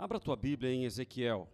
Abra 0.00 0.20
tua 0.20 0.36
Bíblia 0.36 0.70
em 0.70 0.84
Ezequiel. 0.84 1.50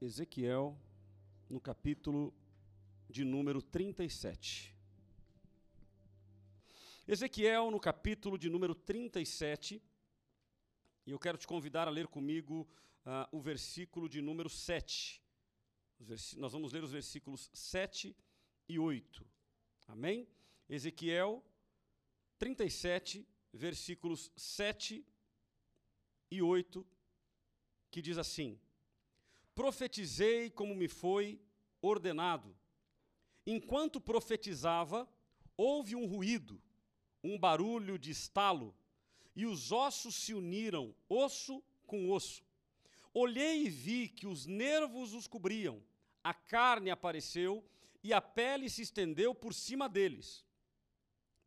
Ezequiel, 0.00 0.74
no 1.50 1.60
capítulo 1.60 2.32
de 3.10 3.22
número 3.22 3.60
37. 3.60 4.74
Ezequiel, 7.06 7.70
no 7.70 7.78
capítulo 7.78 8.38
de 8.38 8.48
número 8.48 8.74
37, 8.74 9.82
e 11.06 11.10
eu 11.10 11.18
quero 11.18 11.36
te 11.36 11.46
convidar 11.46 11.86
a 11.86 11.90
ler 11.90 12.06
comigo 12.06 12.66
uh, 13.04 13.28
o 13.30 13.42
versículo 13.42 14.08
de 14.08 14.22
número 14.22 14.48
7. 14.48 15.22
Nós 16.36 16.52
vamos 16.52 16.72
ler 16.72 16.84
os 16.84 16.92
versículos 16.92 17.50
7 17.54 18.14
e 18.68 18.78
8. 18.78 19.26
Amém? 19.88 20.28
Ezequiel 20.68 21.42
37, 22.38 23.26
versículos 23.52 24.30
7 24.36 25.06
e 26.30 26.42
8, 26.42 26.86
que 27.90 28.02
diz 28.02 28.18
assim: 28.18 28.60
Profetizei 29.54 30.50
como 30.50 30.74
me 30.74 30.88
foi 30.88 31.40
ordenado. 31.80 32.54
Enquanto 33.46 34.00
profetizava, 34.00 35.08
houve 35.56 35.94
um 35.94 36.06
ruído, 36.06 36.60
um 37.22 37.38
barulho 37.38 37.98
de 37.98 38.10
estalo, 38.10 38.74
e 39.34 39.46
os 39.46 39.72
ossos 39.72 40.14
se 40.14 40.34
uniram, 40.34 40.94
osso 41.08 41.62
com 41.86 42.10
osso. 42.10 42.44
Olhei 43.12 43.66
e 43.66 43.70
vi 43.70 44.08
que 44.08 44.26
os 44.26 44.44
nervos 44.44 45.14
os 45.14 45.26
cobriam, 45.26 45.82
a 46.24 46.32
carne 46.32 46.90
apareceu 46.90 47.62
e 48.02 48.12
a 48.12 48.20
pele 48.20 48.70
se 48.70 48.80
estendeu 48.80 49.34
por 49.34 49.52
cima 49.52 49.88
deles. 49.88 50.44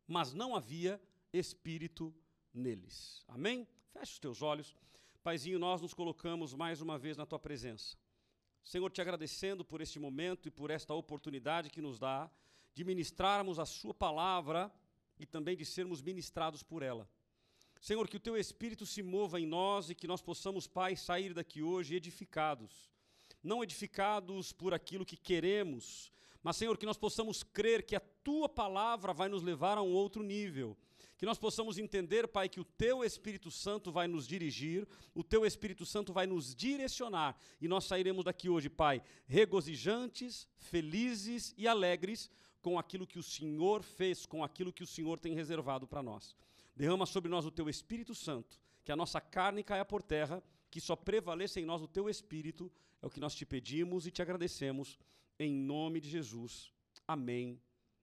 Mas 0.06 0.32
não 0.32 0.54
havia 0.54 1.02
espírito 1.32 2.14
neles. 2.54 3.24
Amém? 3.26 3.66
Feche 3.92 4.12
os 4.12 4.18
teus 4.20 4.40
olhos. 4.40 4.74
Paizinho, 5.22 5.58
nós 5.58 5.82
nos 5.82 5.92
colocamos 5.92 6.54
mais 6.54 6.80
uma 6.80 6.96
vez 6.96 7.16
na 7.16 7.26
tua 7.26 7.38
presença. 7.38 7.96
Senhor, 8.62 8.90
te 8.90 9.00
agradecendo 9.00 9.64
por 9.64 9.80
este 9.80 9.98
momento 9.98 10.46
e 10.46 10.50
por 10.50 10.70
esta 10.70 10.94
oportunidade 10.94 11.70
que 11.70 11.82
nos 11.82 11.98
dá 11.98 12.30
de 12.72 12.84
ministrarmos 12.84 13.58
a 13.58 13.66
Sua 13.66 13.92
palavra 13.92 14.72
e 15.18 15.26
também 15.26 15.56
de 15.56 15.64
sermos 15.64 16.00
ministrados 16.00 16.62
por 16.62 16.82
ela. 16.82 17.08
Senhor, 17.80 18.08
que 18.08 18.16
o 18.16 18.20
teu 18.20 18.36
Espírito 18.36 18.86
se 18.86 19.02
mova 19.02 19.40
em 19.40 19.46
nós 19.46 19.90
e 19.90 19.94
que 19.94 20.06
nós 20.06 20.22
possamos, 20.22 20.66
Pai, 20.66 20.96
sair 20.96 21.34
daqui 21.34 21.62
hoje 21.62 21.94
edificados. 21.94 22.88
Não 23.42 23.62
edificados 23.62 24.52
por 24.52 24.74
aquilo 24.74 25.06
que 25.06 25.16
queremos, 25.16 26.12
mas, 26.42 26.56
Senhor, 26.56 26.78
que 26.78 26.86
nós 26.86 26.96
possamos 26.96 27.42
crer 27.42 27.84
que 27.84 27.96
a 27.96 28.00
tua 28.00 28.48
palavra 28.48 29.12
vai 29.12 29.28
nos 29.28 29.42
levar 29.42 29.76
a 29.76 29.82
um 29.82 29.92
outro 29.92 30.22
nível. 30.22 30.76
Que 31.16 31.26
nós 31.26 31.36
possamos 31.36 31.78
entender, 31.78 32.28
Pai, 32.28 32.48
que 32.48 32.60
o 32.60 32.64
teu 32.64 33.02
Espírito 33.02 33.50
Santo 33.50 33.90
vai 33.90 34.06
nos 34.06 34.26
dirigir, 34.26 34.86
o 35.12 35.24
teu 35.24 35.44
Espírito 35.44 35.84
Santo 35.84 36.12
vai 36.12 36.28
nos 36.28 36.54
direcionar 36.54 37.36
e 37.60 37.66
nós 37.66 37.84
sairemos 37.84 38.24
daqui 38.24 38.48
hoje, 38.48 38.70
Pai, 38.70 39.02
regozijantes, 39.26 40.46
felizes 40.56 41.52
e 41.58 41.66
alegres 41.66 42.30
com 42.62 42.78
aquilo 42.78 43.06
que 43.06 43.18
o 43.18 43.22
Senhor 43.22 43.82
fez, 43.82 44.26
com 44.26 44.44
aquilo 44.44 44.72
que 44.72 44.84
o 44.84 44.86
Senhor 44.86 45.18
tem 45.18 45.34
reservado 45.34 45.88
para 45.88 46.04
nós. 46.04 46.36
Derrama 46.76 47.04
sobre 47.04 47.28
nós 47.28 47.44
o 47.44 47.50
teu 47.50 47.68
Espírito 47.68 48.14
Santo, 48.14 48.60
que 48.84 48.92
a 48.92 48.96
nossa 48.96 49.20
carne 49.20 49.64
caia 49.64 49.84
por 49.84 50.02
terra, 50.02 50.40
que 50.70 50.80
só 50.80 50.94
prevaleça 50.96 51.60
em 51.60 51.64
nós 51.64 51.82
o 51.82 51.88
teu 51.88 52.08
Espírito, 52.08 52.70
é 53.00 53.06
o 53.06 53.10
que 53.10 53.20
nós 53.20 53.34
te 53.34 53.46
pedimos 53.46 54.06
e 54.06 54.10
te 54.10 54.22
agradecemos, 54.22 54.98
em 55.38 55.52
nome 55.52 56.00
de 56.00 56.10
Jesus. 56.10 56.72
Amém 57.06 57.60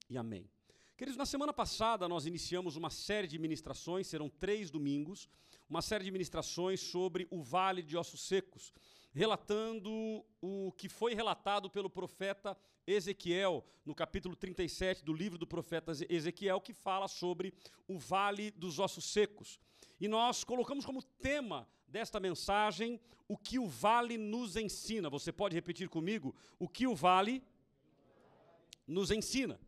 e 0.10 0.18
amém. 0.18 0.50
Queridos, 0.98 1.18
na 1.18 1.26
semana 1.26 1.52
passada 1.52 2.08
nós 2.08 2.26
iniciamos 2.26 2.76
uma 2.76 2.90
série 2.90 3.28
de 3.28 3.38
ministrações, 3.38 4.08
serão 4.08 4.30
três 4.30 4.72
domingos, 4.72 5.28
uma 5.70 5.82
série 5.82 6.06
de 6.06 6.12
ministrações 6.12 6.80
sobre 6.80 7.28
o 7.30 7.42
Vale 7.42 7.84
de 7.84 7.98
Ossos 7.98 8.22
Secos, 8.22 8.72
relatando 9.12 9.92
o 10.42 10.72
que 10.78 10.88
foi 10.88 11.14
relatado 11.14 11.70
pelo 11.70 11.90
profeta 11.90 12.58
Ezequiel, 12.88 13.66
no 13.84 13.96
capítulo 13.96 14.36
37 14.36 15.04
do 15.04 15.12
livro 15.12 15.38
do 15.38 15.48
profeta 15.48 15.92
Ezequiel, 16.08 16.62
que 16.62 16.74
fala 16.74 17.08
sobre 17.08 17.54
o 17.88 17.98
vale 17.98 18.52
dos 18.52 18.80
ossos 18.80 19.06
secos. 19.06 19.60
E 20.00 20.08
nós 20.08 20.44
colocamos 20.44 20.86
como 20.86 21.02
tema 21.02 21.68
desta 21.88 22.20
mensagem 22.20 23.00
o 23.28 23.38
que 23.38 23.58
o 23.58 23.68
vale 23.68 24.18
nos 24.18 24.56
ensina. 24.56 25.10
Você 25.10 25.32
pode 25.32 25.56
repetir 25.56 25.90
comigo? 25.90 26.36
O 26.60 26.68
que 26.68 26.86
o 26.88 26.96
vale 26.96 27.44
nos 28.88 29.12
ensina. 29.12 29.60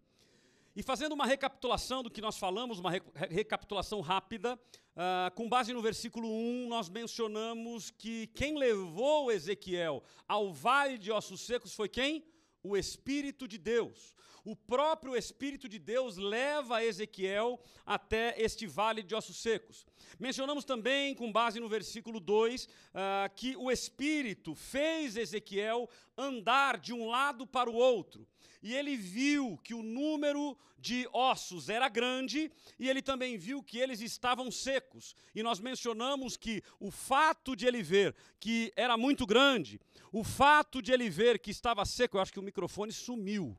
E 0.75 0.83
fazendo 0.83 1.13
uma 1.13 1.25
recapitulação 1.25 2.03
do 2.03 2.11
que 2.11 2.21
nós 2.21 2.37
falamos, 2.37 2.77
uma 2.77 2.91
re 2.91 3.01
recapitulação 3.31 3.99
rápida, 3.99 4.53
uh, 4.53 5.33
com 5.33 5.49
base 5.49 5.73
no 5.73 5.81
versículo 5.81 6.29
1, 6.29 6.67
nós 6.67 6.87
mencionamos 6.87 7.89
que 7.89 8.27
quem 8.27 8.55
levou 8.55 9.31
Ezequiel 9.31 10.03
ao 10.27 10.53
vale 10.53 10.99
de 10.99 11.11
ossos 11.11 11.41
secos 11.41 11.73
foi 11.73 11.89
quem? 11.89 12.23
O 12.67 12.77
Espírito 12.77 13.47
de 13.47 13.57
Deus. 13.57 14.15
O 14.43 14.55
próprio 14.55 15.15
Espírito 15.15 15.67
de 15.67 15.77
Deus 15.77 16.15
leva 16.15 16.83
Ezequiel 16.83 17.59
até 17.85 18.33
este 18.37 18.65
vale 18.65 19.03
de 19.03 19.13
ossos 19.13 19.37
secos. 19.41 19.85
Mencionamos 20.17 20.63
também, 20.63 21.13
com 21.13 21.31
base 21.31 21.59
no 21.59 21.67
versículo 21.67 22.19
2, 22.19 22.65
uh, 22.65 22.69
ah, 22.93 23.31
que 23.35 23.57
o 23.57 23.69
Espírito 23.69 24.55
fez 24.55 25.17
Ezequiel 25.17 25.89
andar 26.17 26.79
de 26.79 26.93
um 26.93 27.07
lado 27.07 27.45
para 27.45 27.69
o 27.69 27.75
outro. 27.75 28.25
E 28.61 28.73
ele 28.73 28.95
viu 28.95 29.57
que 29.63 29.73
o 29.73 29.83
número 29.83 30.57
de 30.77 31.07
ossos 31.11 31.69
era 31.69 31.89
grande 31.89 32.51
e 32.77 32.89
ele 32.89 33.01
também 33.01 33.37
viu 33.37 33.63
que 33.63 33.77
eles 33.77 34.01
estavam 34.01 34.51
secos. 34.51 35.15
E 35.33 35.41
nós 35.41 35.59
mencionamos 35.59 36.37
que 36.37 36.63
o 36.79 36.91
fato 36.91 37.55
de 37.55 37.65
ele 37.65 37.81
ver 37.81 38.15
que 38.39 38.71
era 38.75 38.97
muito 38.97 39.25
grande, 39.25 39.79
o 40.11 40.23
fato 40.23 40.81
de 40.81 40.91
ele 40.91 41.09
ver 41.09 41.39
que 41.39 41.51
estava 41.51 41.85
seco, 41.85 42.17
eu 42.17 42.21
acho 42.21 42.33
que 42.33 42.39
o 42.39 42.43
microfone 42.43 42.91
sumiu. 42.91 43.57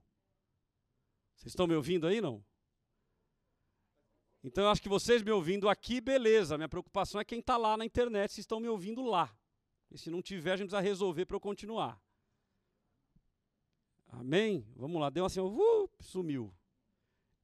Vocês 1.36 1.52
estão 1.52 1.66
me 1.66 1.74
ouvindo 1.74 2.06
aí, 2.06 2.20
não? 2.20 2.44
Então 4.42 4.64
eu 4.64 4.70
acho 4.70 4.82
que 4.82 4.88
vocês 4.88 5.22
me 5.22 5.30
ouvindo 5.30 5.68
aqui, 5.68 6.00
beleza. 6.00 6.56
Minha 6.56 6.68
preocupação 6.68 7.20
é 7.20 7.24
quem 7.24 7.40
está 7.40 7.56
lá 7.56 7.76
na 7.76 7.84
internet, 7.84 8.32
se 8.32 8.40
estão 8.40 8.60
me 8.60 8.68
ouvindo 8.68 9.02
lá. 9.02 9.36
E 9.90 9.98
se 9.98 10.10
não 10.10 10.22
tiver, 10.22 10.52
a 10.52 10.56
gente 10.56 10.68
precisa 10.68 10.80
resolver 10.80 11.26
para 11.26 11.36
eu 11.36 11.40
continuar. 11.40 12.00
Amém? 14.08 14.66
Vamos 14.74 15.00
lá, 15.00 15.10
deu 15.10 15.24
assim, 15.24 15.40
uh, 15.40 15.90
sumiu. 16.00 16.52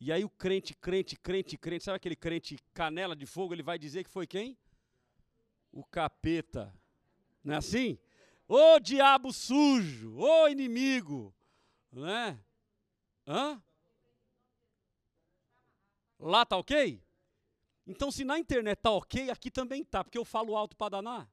E 0.00 0.12
aí 0.12 0.24
o 0.24 0.30
crente, 0.30 0.74
crente, 0.74 1.16
crente, 1.16 1.56
crente, 1.56 1.84
sabe 1.84 1.96
aquele 1.96 2.16
crente 2.16 2.58
canela 2.72 3.14
de 3.14 3.26
fogo? 3.26 3.54
Ele 3.54 3.62
vai 3.62 3.78
dizer 3.78 4.04
que 4.04 4.10
foi 4.10 4.26
quem? 4.26 4.56
O 5.72 5.84
capeta. 5.84 6.72
Não 7.42 7.54
é 7.54 7.56
assim? 7.58 7.98
Ô 8.46 8.78
diabo 8.78 9.32
sujo, 9.32 10.16
ô 10.16 10.48
inimigo, 10.48 11.34
né? 11.92 12.38
Hã? 13.26 13.62
Lá 16.18 16.44
tá 16.44 16.56
ok? 16.56 17.02
Então, 17.86 18.10
se 18.10 18.24
na 18.24 18.38
internet 18.38 18.78
tá 18.78 18.90
ok, 18.90 19.30
aqui 19.30 19.50
também 19.50 19.84
tá, 19.84 20.02
porque 20.02 20.16
eu 20.16 20.24
falo 20.24 20.56
alto 20.56 20.76
para 20.76 20.90
danar. 20.90 21.30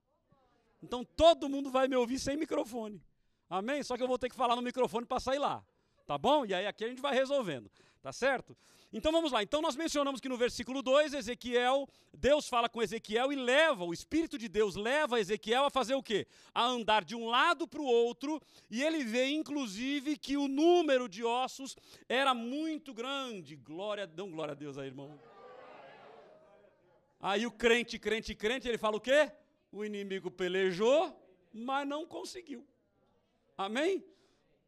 Então, 0.83 1.03
todo 1.03 1.47
mundo 1.47 1.69
vai 1.69 1.87
me 1.87 1.95
ouvir 1.95 2.19
sem 2.19 2.35
microfone. 2.35 3.01
Amém? 3.51 3.83
Só 3.83 3.97
que 3.97 4.03
eu 4.03 4.07
vou 4.07 4.17
ter 4.17 4.29
que 4.29 4.35
falar 4.35 4.55
no 4.55 4.61
microfone 4.61 5.05
para 5.05 5.19
sair 5.19 5.37
lá. 5.37 5.61
Tá 6.07 6.17
bom? 6.17 6.45
E 6.45 6.53
aí 6.53 6.65
aqui 6.65 6.85
a 6.85 6.87
gente 6.87 7.01
vai 7.01 7.13
resolvendo. 7.13 7.69
Tá 8.01 8.13
certo? 8.13 8.55
Então 8.93 9.11
vamos 9.11 9.29
lá. 9.29 9.43
Então 9.43 9.61
nós 9.61 9.75
mencionamos 9.75 10.21
que 10.21 10.29
no 10.29 10.37
versículo 10.37 10.81
2, 10.81 11.13
Ezequiel, 11.13 11.85
Deus 12.13 12.47
fala 12.47 12.69
com 12.69 12.81
Ezequiel 12.81 13.31
e 13.31 13.35
leva, 13.35 13.83
o 13.83 13.91
Espírito 13.91 14.37
de 14.37 14.47
Deus 14.47 14.75
leva 14.77 15.19
Ezequiel 15.19 15.65
a 15.65 15.69
fazer 15.69 15.95
o 15.95 16.01
quê? 16.01 16.25
A 16.53 16.65
andar 16.65 17.03
de 17.03 17.13
um 17.13 17.27
lado 17.27 17.67
para 17.67 17.81
o 17.81 17.85
outro, 17.85 18.41
e 18.69 18.81
ele 18.81 19.03
vê 19.03 19.27
inclusive 19.27 20.17
que 20.17 20.37
o 20.37 20.47
número 20.47 21.09
de 21.09 21.21
ossos 21.23 21.75
era 22.07 22.33
muito 22.33 22.93
grande. 22.93 23.57
Glória, 23.57 24.07
dão 24.07 24.31
glória 24.31 24.53
a 24.53 24.55
Deus 24.55 24.77
aí, 24.77 24.87
irmão. 24.87 25.19
Aí 27.19 27.45
o 27.45 27.51
crente, 27.51 27.99
crente, 27.99 28.33
crente, 28.33 28.67
ele 28.67 28.77
fala 28.77 28.95
o 28.95 29.01
quê? 29.01 29.29
O 29.71 29.83
inimigo 29.83 30.31
pelejou, 30.31 31.15
mas 31.53 31.85
não 31.85 32.05
conseguiu. 32.05 32.65
Amém? 33.65 34.03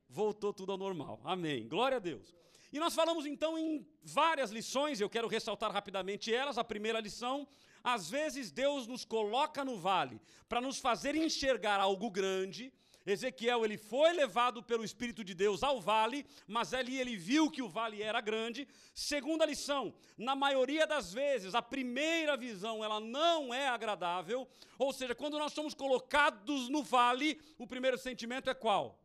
Voltou 0.07 0.53
tudo 0.53 0.71
ao 0.71 0.77
normal. 0.77 1.19
Amém. 1.23 1.67
Glória 1.67 1.97
a 1.97 1.99
Deus. 1.99 2.33
E 2.71 2.79
nós 2.79 2.95
falamos 2.95 3.25
então 3.25 3.57
em 3.57 3.87
várias 4.01 4.49
lições, 4.49 4.99
eu 4.99 5.09
quero 5.09 5.27
ressaltar 5.27 5.71
rapidamente 5.71 6.33
elas. 6.33 6.57
A 6.57 6.63
primeira 6.63 6.99
lição, 6.99 7.47
às 7.83 8.09
vezes 8.09 8.51
Deus 8.51 8.87
nos 8.87 9.05
coloca 9.05 9.63
no 9.63 9.77
vale 9.77 10.19
para 10.49 10.59
nos 10.59 10.79
fazer 10.79 11.15
enxergar 11.15 11.79
algo 11.79 12.09
grande. 12.09 12.73
Ezequiel 13.05 13.65
ele 13.65 13.77
foi 13.77 14.13
levado 14.13 14.63
pelo 14.63 14.83
Espírito 14.83 15.23
de 15.23 15.33
Deus 15.33 15.61
ao 15.61 15.81
vale, 15.81 16.25
mas 16.47 16.73
ali 16.73 16.99
ele 16.99 17.15
viu 17.15 17.51
que 17.51 17.61
o 17.61 17.67
vale 17.67 18.01
era 18.01 18.21
grande. 18.21 18.67
Segunda 18.93 19.45
lição, 19.45 19.93
na 20.17 20.35
maioria 20.35 20.87
das 20.87 21.13
vezes 21.13 21.53
a 21.53 21.61
primeira 21.61 22.37
visão 22.37 22.83
ela 22.83 22.99
não 22.99 23.53
é 23.53 23.67
agradável, 23.67 24.47
ou 24.77 24.93
seja, 24.93 25.13
quando 25.13 25.37
nós 25.37 25.53
somos 25.53 25.73
colocados 25.73 26.69
no 26.69 26.81
vale, 26.81 27.39
o 27.57 27.67
primeiro 27.67 27.97
sentimento 27.97 28.49
é 28.49 28.53
qual? 28.53 28.99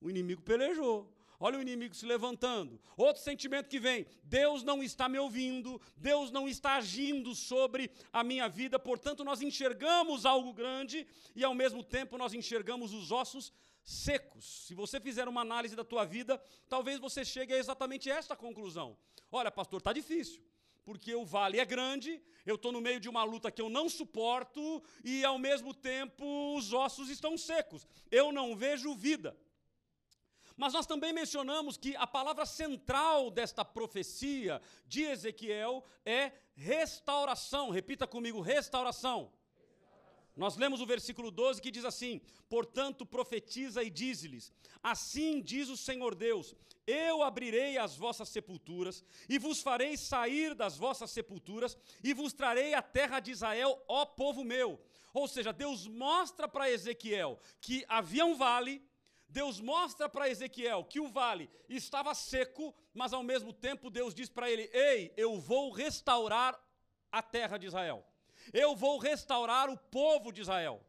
O 0.00 0.08
inimigo 0.08 0.42
pelejou. 0.42 1.12
Olha 1.40 1.58
o 1.58 1.62
inimigo 1.62 1.94
se 1.94 2.04
levantando. 2.04 2.78
Outro 2.96 3.22
sentimento 3.22 3.68
que 3.68 3.80
vem: 3.80 4.06
Deus 4.22 4.62
não 4.62 4.82
está 4.82 5.08
me 5.08 5.18
ouvindo, 5.18 5.80
Deus 5.96 6.30
não 6.30 6.46
está 6.46 6.74
agindo 6.74 7.34
sobre 7.34 7.90
a 8.12 8.22
minha 8.22 8.48
vida, 8.48 8.78
portanto, 8.78 9.24
nós 9.24 9.40
enxergamos 9.40 10.26
algo 10.26 10.52
grande 10.52 11.06
e, 11.34 11.42
ao 11.42 11.54
mesmo 11.54 11.82
tempo, 11.82 12.18
nós 12.18 12.34
enxergamos 12.34 12.92
os 12.92 13.10
ossos 13.10 13.52
secos. 13.82 14.66
Se 14.66 14.74
você 14.74 15.00
fizer 15.00 15.26
uma 15.26 15.40
análise 15.40 15.74
da 15.74 15.84
tua 15.84 16.04
vida, 16.04 16.40
talvez 16.68 17.00
você 17.00 17.24
chegue 17.24 17.54
a 17.54 17.58
exatamente 17.58 18.10
esta 18.10 18.36
conclusão. 18.36 18.96
Olha, 19.32 19.50
pastor, 19.50 19.78
está 19.78 19.92
difícil, 19.92 20.42
porque 20.84 21.14
o 21.14 21.24
vale 21.24 21.58
é 21.58 21.64
grande, 21.64 22.20
eu 22.44 22.56
estou 22.56 22.72
no 22.72 22.80
meio 22.80 23.00
de 23.00 23.08
uma 23.08 23.24
luta 23.24 23.50
que 23.50 23.62
eu 23.62 23.68
não 23.68 23.88
suporto 23.88 24.82
e, 25.04 25.24
ao 25.24 25.38
mesmo 25.38 25.72
tempo, 25.72 26.56
os 26.56 26.72
ossos 26.72 27.08
estão 27.08 27.38
secos. 27.38 27.86
Eu 28.10 28.32
não 28.32 28.56
vejo 28.56 28.94
vida. 28.94 29.36
Mas 30.60 30.74
nós 30.74 30.84
também 30.84 31.10
mencionamos 31.10 31.78
que 31.78 31.96
a 31.96 32.06
palavra 32.06 32.44
central 32.44 33.30
desta 33.30 33.64
profecia 33.64 34.60
de 34.86 35.04
Ezequiel 35.04 35.82
é 36.04 36.32
restauração. 36.54 37.70
Repita 37.70 38.06
comigo: 38.06 38.42
restauração. 38.42 39.32
Nós 40.36 40.58
lemos 40.58 40.82
o 40.82 40.86
versículo 40.86 41.30
12 41.30 41.62
que 41.62 41.70
diz 41.70 41.86
assim: 41.86 42.20
Portanto, 42.46 43.06
profetiza 43.06 43.82
e 43.82 43.88
dize-lhes: 43.88 44.52
Assim 44.82 45.40
diz 45.40 45.70
o 45.70 45.78
Senhor 45.78 46.14
Deus: 46.14 46.54
Eu 46.86 47.22
abrirei 47.22 47.78
as 47.78 47.96
vossas 47.96 48.28
sepulturas, 48.28 49.02
e 49.30 49.38
vos 49.38 49.62
farei 49.62 49.96
sair 49.96 50.54
das 50.54 50.76
vossas 50.76 51.10
sepulturas, 51.10 51.74
e 52.04 52.12
vos 52.12 52.34
trarei 52.34 52.74
a 52.74 52.82
terra 52.82 53.18
de 53.18 53.30
Israel, 53.30 53.82
ó 53.88 54.04
povo 54.04 54.44
meu. 54.44 54.78
Ou 55.14 55.26
seja, 55.26 55.54
Deus 55.54 55.86
mostra 55.86 56.46
para 56.46 56.70
Ezequiel 56.70 57.40
que 57.62 57.82
havia 57.88 58.26
um 58.26 58.34
vale, 58.36 58.82
Deus 59.30 59.60
mostra 59.60 60.08
para 60.08 60.28
Ezequiel 60.28 60.84
que 60.84 60.98
o 60.98 61.08
vale 61.08 61.48
estava 61.68 62.14
seco, 62.14 62.74
mas 62.92 63.12
ao 63.12 63.22
mesmo 63.22 63.52
tempo 63.52 63.88
Deus 63.88 64.12
diz 64.12 64.28
para 64.28 64.50
ele: 64.50 64.68
Ei, 64.72 65.12
eu 65.16 65.38
vou 65.38 65.70
restaurar 65.70 66.58
a 67.12 67.22
terra 67.22 67.56
de 67.56 67.66
Israel. 67.66 68.04
Eu 68.52 68.74
vou 68.74 68.98
restaurar 68.98 69.70
o 69.70 69.76
povo 69.76 70.32
de 70.32 70.40
Israel. 70.40 70.84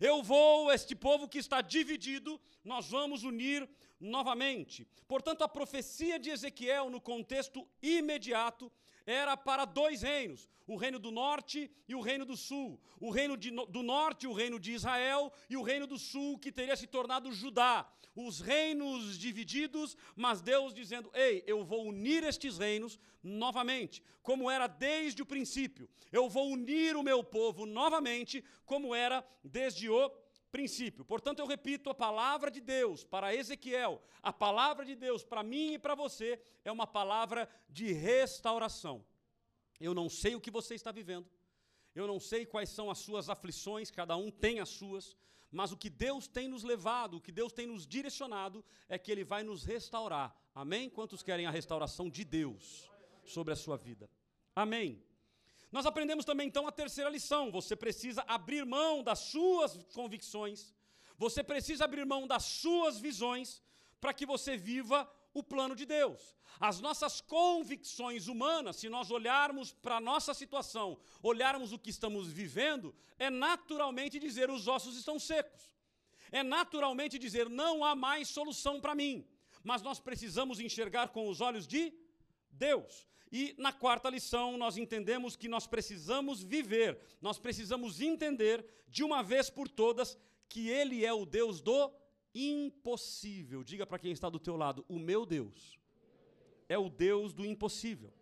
Eu 0.00 0.22
vou, 0.22 0.72
este 0.72 0.96
povo 0.96 1.28
que 1.28 1.38
está 1.38 1.60
dividido, 1.60 2.40
nós 2.64 2.90
vamos 2.90 3.22
unir 3.22 3.68
novamente. 4.00 4.86
Portanto, 5.06 5.44
a 5.44 5.48
profecia 5.48 6.18
de 6.18 6.30
Ezequiel, 6.30 6.90
no 6.90 7.00
contexto 7.00 7.66
imediato, 7.80 8.72
era 9.06 9.36
para 9.36 9.64
dois 9.64 10.02
reinos: 10.02 10.48
o 10.66 10.76
reino 10.76 10.98
do 10.98 11.10
norte 11.10 11.70
e 11.88 11.94
o 11.94 12.00
reino 12.00 12.24
do 12.24 12.36
sul. 12.36 12.80
O 13.00 13.10
reino 13.10 13.36
de, 13.36 13.50
do 13.50 13.82
norte, 13.82 14.26
o 14.26 14.32
reino 14.32 14.58
de 14.58 14.72
Israel, 14.72 15.32
e 15.48 15.56
o 15.56 15.62
reino 15.62 15.86
do 15.86 15.98
sul, 15.98 16.38
que 16.38 16.52
teria 16.52 16.76
se 16.76 16.86
tornado 16.86 17.32
Judá. 17.32 17.90
Os 18.16 18.40
reinos 18.40 19.18
divididos, 19.18 19.96
mas 20.14 20.40
Deus 20.40 20.72
dizendo: 20.72 21.10
Ei, 21.14 21.42
eu 21.46 21.64
vou 21.64 21.86
unir 21.86 22.22
estes 22.22 22.58
reinos 22.58 22.98
novamente, 23.22 24.02
como 24.22 24.50
era 24.50 24.66
desde 24.66 25.20
o 25.20 25.26
princípio. 25.26 25.88
Eu 26.12 26.28
vou 26.28 26.50
unir 26.50 26.96
o 26.96 27.02
meu 27.02 27.24
povo 27.24 27.66
novamente, 27.66 28.44
como 28.64 28.94
era 28.94 29.26
desde 29.42 29.88
o 29.88 30.08
princípio. 30.08 30.23
Portanto, 31.04 31.40
eu 31.40 31.46
repito, 31.46 31.90
a 31.90 31.94
palavra 31.94 32.50
de 32.50 32.60
Deus 32.60 33.02
para 33.02 33.34
Ezequiel, 33.34 34.00
a 34.22 34.32
palavra 34.32 34.84
de 34.84 34.94
Deus 34.94 35.24
para 35.24 35.42
mim 35.42 35.74
e 35.74 35.78
para 35.78 35.94
você 35.94 36.40
é 36.64 36.70
uma 36.70 36.86
palavra 36.86 37.48
de 37.68 37.92
restauração. 37.92 39.04
Eu 39.80 39.92
não 39.92 40.08
sei 40.08 40.34
o 40.34 40.40
que 40.40 40.50
você 40.50 40.74
está 40.74 40.92
vivendo, 40.92 41.28
eu 41.94 42.06
não 42.06 42.20
sei 42.20 42.46
quais 42.46 42.68
são 42.68 42.90
as 42.90 42.98
suas 42.98 43.28
aflições, 43.28 43.90
cada 43.90 44.16
um 44.16 44.30
tem 44.30 44.60
as 44.60 44.68
suas, 44.68 45.16
mas 45.50 45.72
o 45.72 45.76
que 45.76 45.90
Deus 45.90 46.26
tem 46.26 46.48
nos 46.48 46.62
levado, 46.62 47.16
o 47.16 47.20
que 47.20 47.32
Deus 47.32 47.52
tem 47.52 47.66
nos 47.66 47.86
direcionado, 47.86 48.64
é 48.88 48.98
que 48.98 49.10
Ele 49.10 49.24
vai 49.24 49.42
nos 49.42 49.64
restaurar. 49.64 50.36
Amém? 50.54 50.90
Quantos 50.90 51.22
querem 51.22 51.46
a 51.46 51.50
restauração 51.50 52.08
de 52.08 52.24
Deus 52.24 52.90
sobre 53.24 53.52
a 53.52 53.56
sua 53.56 53.76
vida? 53.76 54.08
Amém. 54.54 55.02
Nós 55.74 55.86
aprendemos 55.86 56.24
também 56.24 56.46
então 56.46 56.68
a 56.68 56.72
terceira 56.80 57.10
lição: 57.10 57.50
você 57.50 57.74
precisa 57.74 58.24
abrir 58.28 58.64
mão 58.64 59.02
das 59.02 59.18
suas 59.32 59.76
convicções, 59.92 60.72
você 61.18 61.42
precisa 61.42 61.84
abrir 61.84 62.06
mão 62.06 62.28
das 62.28 62.44
suas 62.44 63.00
visões 63.00 63.60
para 64.00 64.14
que 64.14 64.24
você 64.24 64.56
viva 64.56 64.98
o 65.32 65.42
plano 65.42 65.74
de 65.74 65.84
Deus. 65.84 66.36
As 66.60 66.80
nossas 66.80 67.20
convicções 67.20 68.28
humanas, 68.28 68.76
se 68.76 68.88
nós 68.88 69.10
olharmos 69.10 69.72
para 69.72 69.96
a 69.96 70.00
nossa 70.00 70.32
situação, 70.32 70.96
olharmos 71.20 71.72
o 71.72 71.78
que 71.78 71.90
estamos 71.90 72.28
vivendo, 72.28 72.94
é 73.18 73.28
naturalmente 73.28 74.20
dizer 74.20 74.48
os 74.50 74.68
ossos 74.68 74.96
estão 74.96 75.18
secos. 75.18 75.72
É 76.30 76.44
naturalmente 76.44 77.18
dizer 77.18 77.48
não 77.48 77.84
há 77.84 77.96
mais 77.96 78.28
solução 78.28 78.80
para 78.80 78.94
mim. 78.94 79.26
Mas 79.64 79.82
nós 79.82 79.98
precisamos 79.98 80.60
enxergar 80.60 81.08
com 81.08 81.28
os 81.28 81.40
olhos 81.40 81.66
de 81.66 81.92
Deus. 82.52 83.08
E 83.36 83.52
na 83.58 83.72
quarta 83.72 84.08
lição, 84.08 84.56
nós 84.56 84.76
entendemos 84.76 85.34
que 85.34 85.48
nós 85.48 85.66
precisamos 85.66 86.40
viver, 86.40 87.00
nós 87.20 87.36
precisamos 87.36 88.00
entender 88.00 88.64
de 88.86 89.02
uma 89.02 89.24
vez 89.24 89.50
por 89.50 89.68
todas 89.68 90.16
que 90.48 90.68
Ele 90.68 91.04
é 91.04 91.12
o 91.12 91.26
Deus 91.26 91.60
do 91.60 91.92
impossível. 92.32 93.64
Diga 93.64 93.84
para 93.84 93.98
quem 93.98 94.12
está 94.12 94.30
do 94.30 94.38
teu 94.38 94.54
lado: 94.54 94.84
o 94.88 95.00
meu 95.00 95.26
Deus 95.26 95.76
é 96.68 96.78
o 96.78 96.88
Deus 96.88 97.32
do 97.32 97.44
impossível. 97.44 98.12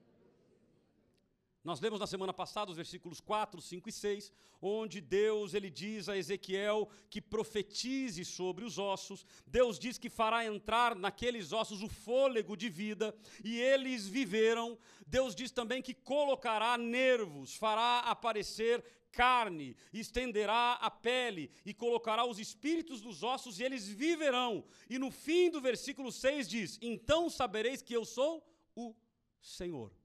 Nós 1.64 1.80
lemos 1.80 2.00
na 2.00 2.08
semana 2.08 2.32
passada 2.32 2.72
os 2.72 2.76
versículos 2.76 3.20
4, 3.20 3.60
5 3.60 3.88
e 3.88 3.92
6, 3.92 4.32
onde 4.60 5.00
Deus 5.00 5.54
ele 5.54 5.70
diz 5.70 6.08
a 6.08 6.16
Ezequiel 6.16 6.88
que 7.08 7.20
profetize 7.20 8.24
sobre 8.24 8.64
os 8.64 8.78
ossos. 8.78 9.24
Deus 9.46 9.78
diz 9.78 9.96
que 9.96 10.10
fará 10.10 10.44
entrar 10.44 10.96
naqueles 10.96 11.52
ossos 11.52 11.80
o 11.80 11.88
fôlego 11.88 12.56
de 12.56 12.68
vida 12.68 13.14
e 13.44 13.60
eles 13.60 14.08
viveram. 14.08 14.76
Deus 15.06 15.36
diz 15.36 15.52
também 15.52 15.80
que 15.80 15.94
colocará 15.94 16.76
nervos, 16.76 17.54
fará 17.54 18.00
aparecer 18.00 18.84
carne, 19.12 19.76
estenderá 19.92 20.72
a 20.74 20.90
pele 20.90 21.48
e 21.64 21.72
colocará 21.72 22.24
os 22.24 22.40
espíritos 22.40 23.00
dos 23.00 23.22
ossos 23.22 23.60
e 23.60 23.62
eles 23.62 23.86
viverão. 23.86 24.64
E 24.90 24.98
no 24.98 25.12
fim 25.12 25.48
do 25.48 25.60
versículo 25.60 26.10
6 26.10 26.48
diz: 26.48 26.78
Então 26.82 27.30
sabereis 27.30 27.82
que 27.82 27.94
eu 27.94 28.04
sou 28.04 28.44
o 28.74 28.96
Senhor. 29.40 30.01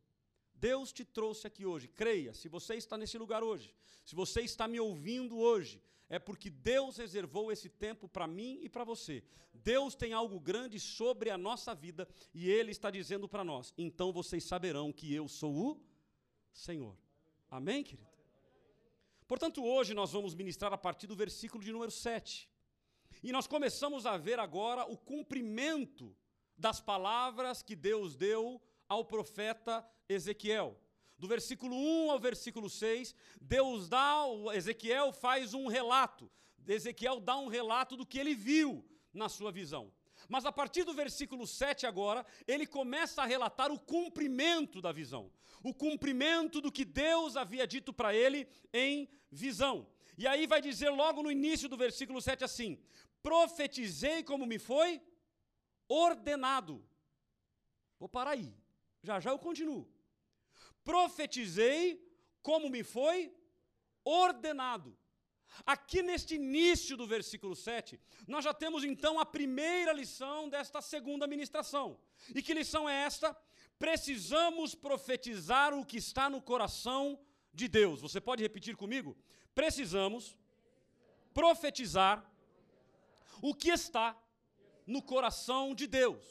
Deus 0.59 0.92
te 0.92 1.06
trouxe 1.06 1.48
aqui 1.48 1.65
hoje. 1.65 1.88
Creia, 1.88 2.33
se 2.33 2.48
você 2.48 2.75
está 2.75 2.98
nesse 2.98 3.18
lugar 3.18 3.44
hoje, 3.44 3.74
se 4.06 4.15
você 4.15 4.42
está 4.42 4.68
me 4.68 4.80
ouvindo 4.80 5.38
hoje, 5.38 5.81
é 6.09 6.18
porque 6.18 6.50
Deus 6.50 6.98
reservou 6.98 7.51
esse 7.51 7.69
tempo 7.69 8.07
para 8.07 8.27
mim 8.27 8.59
e 8.62 8.69
para 8.69 8.83
você. 8.83 9.24
Deus 9.54 9.95
tem 9.95 10.13
algo 10.13 10.39
grande 10.39 10.80
sobre 10.80 11.30
a 11.30 11.38
nossa 11.38 11.75
vida 11.75 12.07
e 12.33 12.50
Ele 12.50 12.71
está 12.71 12.89
dizendo 12.89 13.27
para 13.27 13.44
nós: 13.44 13.73
então 13.78 14.11
vocês 14.11 14.44
saberão 14.44 14.92
que 14.92 15.14
eu 15.14 15.28
sou 15.28 15.54
o 15.54 15.81
Senhor. 16.52 16.95
Amém, 17.49 17.83
querido? 17.83 18.07
Portanto, 19.28 19.64
hoje 19.64 19.94
nós 19.94 20.11
vamos 20.14 20.33
ministrar 20.33 20.71
a 20.71 20.78
partir 20.78 21.06
do 21.06 21.16
versículo 21.16 21.64
de 21.64 21.71
número 21.71 21.92
7. 21.92 22.49
E 23.21 23.31
nós 23.31 23.45
começamos 23.45 24.06
a 24.06 24.16
ver 24.18 24.40
agora 24.40 24.85
o 24.85 24.97
cumprimento 24.97 26.16
das 26.57 26.80
palavras 26.80 27.61
que 27.61 27.76
Deus 27.76 28.16
deu 28.16 28.61
ao 28.87 29.04
profeta 29.04 29.85
Ezequiel. 30.09 30.80
Do 31.18 31.28
versículo 31.28 31.76
1 31.76 32.11
ao 32.11 32.19
versículo 32.19 32.69
6, 32.69 33.16
Deus 33.42 33.90
dá, 33.90 34.23
Ezequiel 34.54 35.11
faz 35.11 35.54
um 35.54 35.68
relato. 35.68 36.30
Ezequiel 36.68 37.19
dá 37.19 37.37
um 37.37 37.47
relato 37.47 37.95
do 37.95 38.06
que 38.06 38.19
ele 38.19 38.35
viu 38.35 38.85
na 39.14 39.28
sua 39.28 39.52
visão. 39.52 39.92
Mas 40.30 40.45
a 40.45 40.52
partir 40.52 40.83
do 40.83 40.94
versículo 40.94 41.47
7 41.47 41.85
agora, 41.85 42.26
ele 42.47 42.68
começa 42.68 43.21
a 43.21 43.26
relatar 43.26 43.71
o 43.71 43.80
cumprimento 43.80 44.81
da 44.81 44.92
visão. 44.92 45.31
O 45.64 45.73
cumprimento 45.73 46.59
do 46.61 46.71
que 46.71 46.85
Deus 46.85 47.35
havia 47.35 47.66
dito 47.66 47.94
para 47.94 48.14
ele 48.14 48.47
em 48.73 49.09
visão. 49.31 49.87
E 50.18 50.28
aí 50.28 50.45
vai 50.45 50.61
dizer 50.61 50.90
logo 50.90 51.23
no 51.23 51.31
início 51.31 51.69
do 51.69 51.78
versículo 51.78 52.21
7 52.21 52.44
assim: 52.44 52.80
Profetizei 53.21 54.23
como 54.23 54.45
me 54.45 54.59
foi 54.59 55.02
ordenado. 55.87 56.83
Vou 57.99 58.09
parar 58.09 58.31
aí. 58.31 58.54
Já 59.02 59.19
já 59.19 59.31
eu 59.31 59.40
continuo. 59.40 59.87
Profetizei 60.87 61.81
como 62.41 62.69
me 62.69 62.81
foi 62.81 63.35
ordenado. 64.06 64.97
Aqui 65.65 66.01
neste 66.01 66.35
início 66.35 66.95
do 66.95 67.06
versículo 67.06 67.56
7, 67.57 67.99
nós 68.25 68.45
já 68.45 68.53
temos 68.53 68.85
então 68.85 69.19
a 69.19 69.25
primeira 69.25 69.91
lição 69.91 70.47
desta 70.47 70.79
segunda 70.81 71.27
ministração. 71.27 71.99
E 72.33 72.41
que 72.41 72.53
lição 72.53 72.87
é 72.87 73.03
esta? 73.03 73.35
Precisamos 73.77 74.75
profetizar 74.75 75.73
o 75.73 75.85
que 75.85 75.97
está 75.97 76.29
no 76.29 76.41
coração 76.41 77.19
de 77.53 77.67
Deus. 77.67 77.99
Você 77.99 78.21
pode 78.21 78.41
repetir 78.41 78.77
comigo? 78.77 79.17
Precisamos 79.53 80.37
profetizar 81.33 82.25
o 83.41 83.53
que 83.53 83.71
está 83.71 84.17
no 84.85 85.01
coração 85.01 85.75
de 85.75 85.85
Deus. 85.85 86.23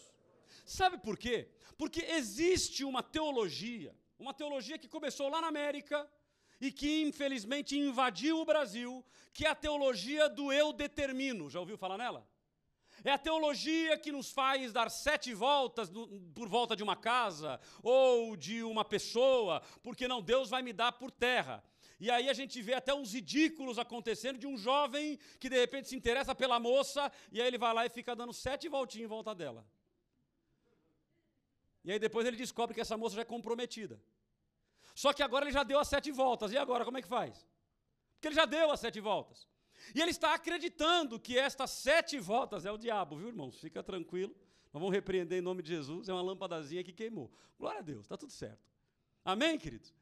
Sabe 0.64 0.96
por 0.96 1.18
quê? 1.18 1.50
Porque 1.76 2.00
existe 2.00 2.84
uma 2.84 3.02
teologia, 3.02 3.94
uma 4.18 4.34
teologia 4.34 4.78
que 4.78 4.88
começou 4.88 5.28
lá 5.28 5.40
na 5.40 5.48
América 5.48 6.08
e 6.60 6.72
que 6.72 7.02
infelizmente 7.02 7.78
invadiu 7.78 8.40
o 8.40 8.44
Brasil, 8.44 9.04
que 9.32 9.44
é 9.44 9.50
a 9.50 9.54
teologia 9.54 10.28
do 10.28 10.52
eu 10.52 10.72
determino. 10.72 11.50
Já 11.50 11.60
ouviu 11.60 11.76
falar 11.76 11.98
nela? 11.98 12.26
É 13.04 13.12
a 13.12 13.18
teologia 13.18 13.98
que 13.98 14.10
nos 14.10 14.30
faz 14.30 14.72
dar 14.72 14.90
sete 14.90 15.34
voltas 15.34 15.90
no, 15.90 16.08
por 16.34 16.48
volta 16.48 16.74
de 16.74 16.82
uma 16.82 16.96
casa 16.96 17.60
ou 17.82 18.36
de 18.36 18.62
uma 18.62 18.84
pessoa, 18.84 19.60
porque 19.82 20.08
não, 20.08 20.22
Deus 20.22 20.48
vai 20.50 20.62
me 20.62 20.72
dar 20.72 20.92
por 20.92 21.10
terra. 21.10 21.62
E 22.00 22.10
aí 22.10 22.28
a 22.28 22.32
gente 22.32 22.60
vê 22.60 22.74
até 22.74 22.94
uns 22.94 23.14
ridículos 23.14 23.78
acontecendo 23.78 24.38
de 24.38 24.46
um 24.46 24.56
jovem 24.56 25.18
que 25.38 25.48
de 25.48 25.58
repente 25.58 25.88
se 25.88 25.96
interessa 25.96 26.34
pela 26.34 26.58
moça 26.58 27.10
e 27.30 27.40
aí 27.40 27.46
ele 27.46 27.58
vai 27.58 27.72
lá 27.72 27.86
e 27.86 27.90
fica 27.90 28.14
dando 28.14 28.32
sete 28.32 28.68
voltinhas 28.68 29.06
em 29.06 29.08
volta 29.08 29.34
dela. 29.34 29.66
E 31.86 31.92
aí 31.92 31.98
depois 32.00 32.26
ele 32.26 32.36
descobre 32.36 32.74
que 32.74 32.80
essa 32.80 32.96
moça 32.96 33.14
já 33.14 33.22
é 33.22 33.24
comprometida. 33.24 34.02
Só 34.92 35.12
que 35.12 35.22
agora 35.22 35.44
ele 35.44 35.52
já 35.52 35.62
deu 35.62 35.78
as 35.78 35.86
sete 35.86 36.10
voltas. 36.10 36.50
E 36.50 36.58
agora 36.58 36.84
como 36.84 36.98
é 36.98 37.02
que 37.02 37.06
faz? 37.06 37.46
Porque 38.14 38.26
ele 38.26 38.34
já 38.34 38.44
deu 38.44 38.72
as 38.72 38.80
sete 38.80 38.98
voltas. 38.98 39.46
E 39.94 40.00
ele 40.02 40.10
está 40.10 40.34
acreditando 40.34 41.20
que 41.20 41.38
estas 41.38 41.70
sete 41.70 42.18
voltas 42.18 42.66
é 42.66 42.72
o 42.72 42.76
diabo, 42.76 43.16
viu, 43.16 43.28
irmãos? 43.28 43.60
Fica 43.60 43.84
tranquilo. 43.84 44.34
Nós 44.72 44.80
vamos 44.80 44.90
repreender 44.90 45.38
em 45.38 45.42
nome 45.42 45.62
de 45.62 45.68
Jesus. 45.68 46.08
É 46.08 46.12
uma 46.12 46.22
lâmpadazinha 46.22 46.82
que 46.82 46.92
queimou. 46.92 47.30
Glória 47.56 47.78
a 47.78 47.82
Deus, 47.82 48.00
está 48.00 48.16
tudo 48.16 48.32
certo. 48.32 48.68
Amém, 49.24 49.56
queridos? 49.56 49.94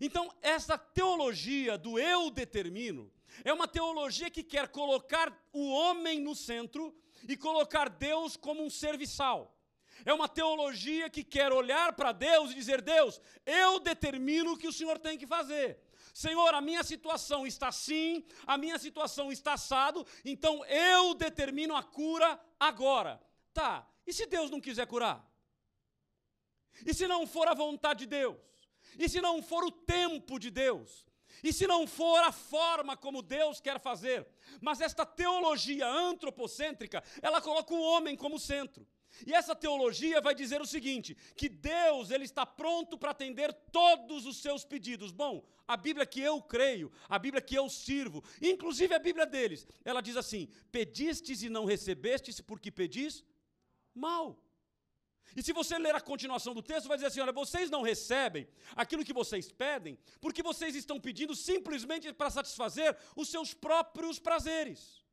Então, 0.00 0.34
essa 0.42 0.76
teologia 0.76 1.78
do 1.78 1.96
eu 1.96 2.28
determino 2.28 3.12
é 3.44 3.52
uma 3.52 3.68
teologia 3.68 4.30
que 4.30 4.42
quer 4.42 4.66
colocar 4.68 5.32
o 5.52 5.70
homem 5.70 6.18
no 6.18 6.34
centro 6.34 6.92
e 7.28 7.36
colocar 7.36 7.88
Deus 7.88 8.36
como 8.36 8.64
um 8.64 8.70
serviçal. 8.70 9.56
É 10.04 10.12
uma 10.12 10.28
teologia 10.28 11.10
que 11.10 11.22
quer 11.22 11.52
olhar 11.52 11.92
para 11.92 12.12
Deus 12.12 12.50
e 12.50 12.54
dizer: 12.54 12.80
Deus, 12.80 13.20
eu 13.44 13.80
determino 13.80 14.52
o 14.52 14.56
que 14.56 14.68
o 14.68 14.72
Senhor 14.72 14.98
tem 14.98 15.18
que 15.18 15.26
fazer. 15.26 15.78
Senhor, 16.12 16.54
a 16.54 16.60
minha 16.60 16.82
situação 16.82 17.46
está 17.46 17.68
assim, 17.68 18.24
a 18.46 18.58
minha 18.58 18.78
situação 18.78 19.30
está 19.30 19.52
assado, 19.54 20.06
então 20.24 20.64
eu 20.66 21.14
determino 21.14 21.74
a 21.76 21.82
cura 21.82 22.40
agora. 22.58 23.20
Tá, 23.52 23.86
e 24.06 24.12
se 24.12 24.26
Deus 24.26 24.50
não 24.50 24.60
quiser 24.60 24.86
curar? 24.86 25.24
E 26.84 26.94
se 26.94 27.06
não 27.06 27.26
for 27.26 27.48
a 27.48 27.54
vontade 27.54 28.00
de 28.00 28.06
Deus? 28.06 28.36
E 28.98 29.08
se 29.08 29.20
não 29.20 29.42
for 29.42 29.64
o 29.64 29.70
tempo 29.70 30.38
de 30.38 30.50
Deus? 30.50 31.06
E 31.42 31.52
se 31.52 31.66
não 31.66 31.86
for 31.86 32.22
a 32.22 32.32
forma 32.32 32.96
como 32.96 33.22
Deus 33.22 33.60
quer 33.60 33.80
fazer? 33.80 34.26
Mas 34.60 34.80
esta 34.80 35.06
teologia 35.06 35.86
antropocêntrica, 35.86 37.02
ela 37.22 37.40
coloca 37.40 37.72
o 37.72 37.80
homem 37.80 38.16
como 38.16 38.38
centro. 38.38 38.86
E 39.26 39.34
essa 39.34 39.54
teologia 39.54 40.20
vai 40.20 40.34
dizer 40.34 40.60
o 40.60 40.66
seguinte: 40.66 41.16
que 41.36 41.48
Deus 41.48 42.10
ele 42.10 42.24
está 42.24 42.46
pronto 42.46 42.96
para 42.96 43.10
atender 43.10 43.52
todos 43.72 44.26
os 44.26 44.40
seus 44.40 44.64
pedidos. 44.64 45.12
Bom, 45.12 45.44
a 45.66 45.76
Bíblia 45.76 46.06
que 46.06 46.20
eu 46.20 46.40
creio, 46.42 46.90
a 47.08 47.18
Bíblia 47.18 47.42
que 47.42 47.54
eu 47.54 47.68
sirvo, 47.68 48.24
inclusive 48.40 48.94
a 48.94 48.98
Bíblia 48.98 49.26
deles, 49.26 49.66
ela 49.84 50.00
diz 50.00 50.16
assim: 50.16 50.48
pedistes 50.70 51.42
e 51.42 51.48
não 51.48 51.64
recebestes 51.64 52.40
porque 52.40 52.70
pedis 52.70 53.24
mal. 53.94 54.42
E 55.36 55.42
se 55.42 55.52
você 55.52 55.78
ler 55.78 55.94
a 55.94 56.00
continuação 56.00 56.54
do 56.54 56.62
texto, 56.62 56.88
vai 56.88 56.96
dizer 56.96 57.08
assim: 57.08 57.20
olha, 57.20 57.32
vocês 57.32 57.70
não 57.70 57.82
recebem 57.82 58.48
aquilo 58.74 59.04
que 59.04 59.12
vocês 59.12 59.50
pedem, 59.50 59.98
porque 60.20 60.42
vocês 60.42 60.74
estão 60.74 61.00
pedindo 61.00 61.36
simplesmente 61.36 62.12
para 62.12 62.30
satisfazer 62.30 62.96
os 63.14 63.28
seus 63.28 63.54
próprios 63.54 64.18
prazeres. 64.18 65.04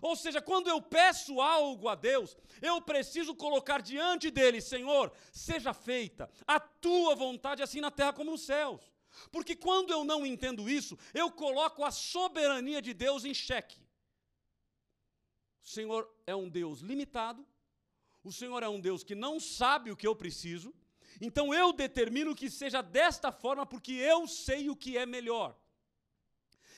Ou 0.00 0.16
seja, 0.16 0.40
quando 0.40 0.68
eu 0.68 0.80
peço 0.80 1.40
algo 1.40 1.88
a 1.88 1.94
Deus, 1.94 2.36
eu 2.60 2.80
preciso 2.80 3.34
colocar 3.34 3.80
diante 3.80 4.30
dele, 4.30 4.60
Senhor, 4.60 5.12
seja 5.30 5.72
feita 5.72 6.30
a 6.46 6.58
tua 6.58 7.14
vontade, 7.14 7.62
assim 7.62 7.80
na 7.80 7.90
terra 7.90 8.12
como 8.12 8.30
nos 8.30 8.42
céus. 8.42 8.92
Porque 9.30 9.54
quando 9.54 9.92
eu 9.92 10.04
não 10.04 10.24
entendo 10.24 10.68
isso, 10.68 10.98
eu 11.12 11.30
coloco 11.30 11.84
a 11.84 11.90
soberania 11.90 12.80
de 12.80 12.94
Deus 12.94 13.24
em 13.24 13.34
xeque. 13.34 13.80
O 15.62 15.68
Senhor 15.68 16.08
é 16.26 16.34
um 16.34 16.48
Deus 16.48 16.80
limitado, 16.80 17.46
o 18.24 18.32
Senhor 18.32 18.62
é 18.62 18.68
um 18.68 18.80
Deus 18.80 19.04
que 19.04 19.14
não 19.14 19.38
sabe 19.38 19.90
o 19.90 19.96
que 19.96 20.06
eu 20.06 20.16
preciso, 20.16 20.74
então 21.20 21.54
eu 21.54 21.72
determino 21.72 22.34
que 22.34 22.50
seja 22.50 22.82
desta 22.82 23.30
forma 23.30 23.64
porque 23.64 23.92
eu 23.92 24.26
sei 24.26 24.68
o 24.68 24.76
que 24.76 24.96
é 24.96 25.06
melhor. 25.06 25.56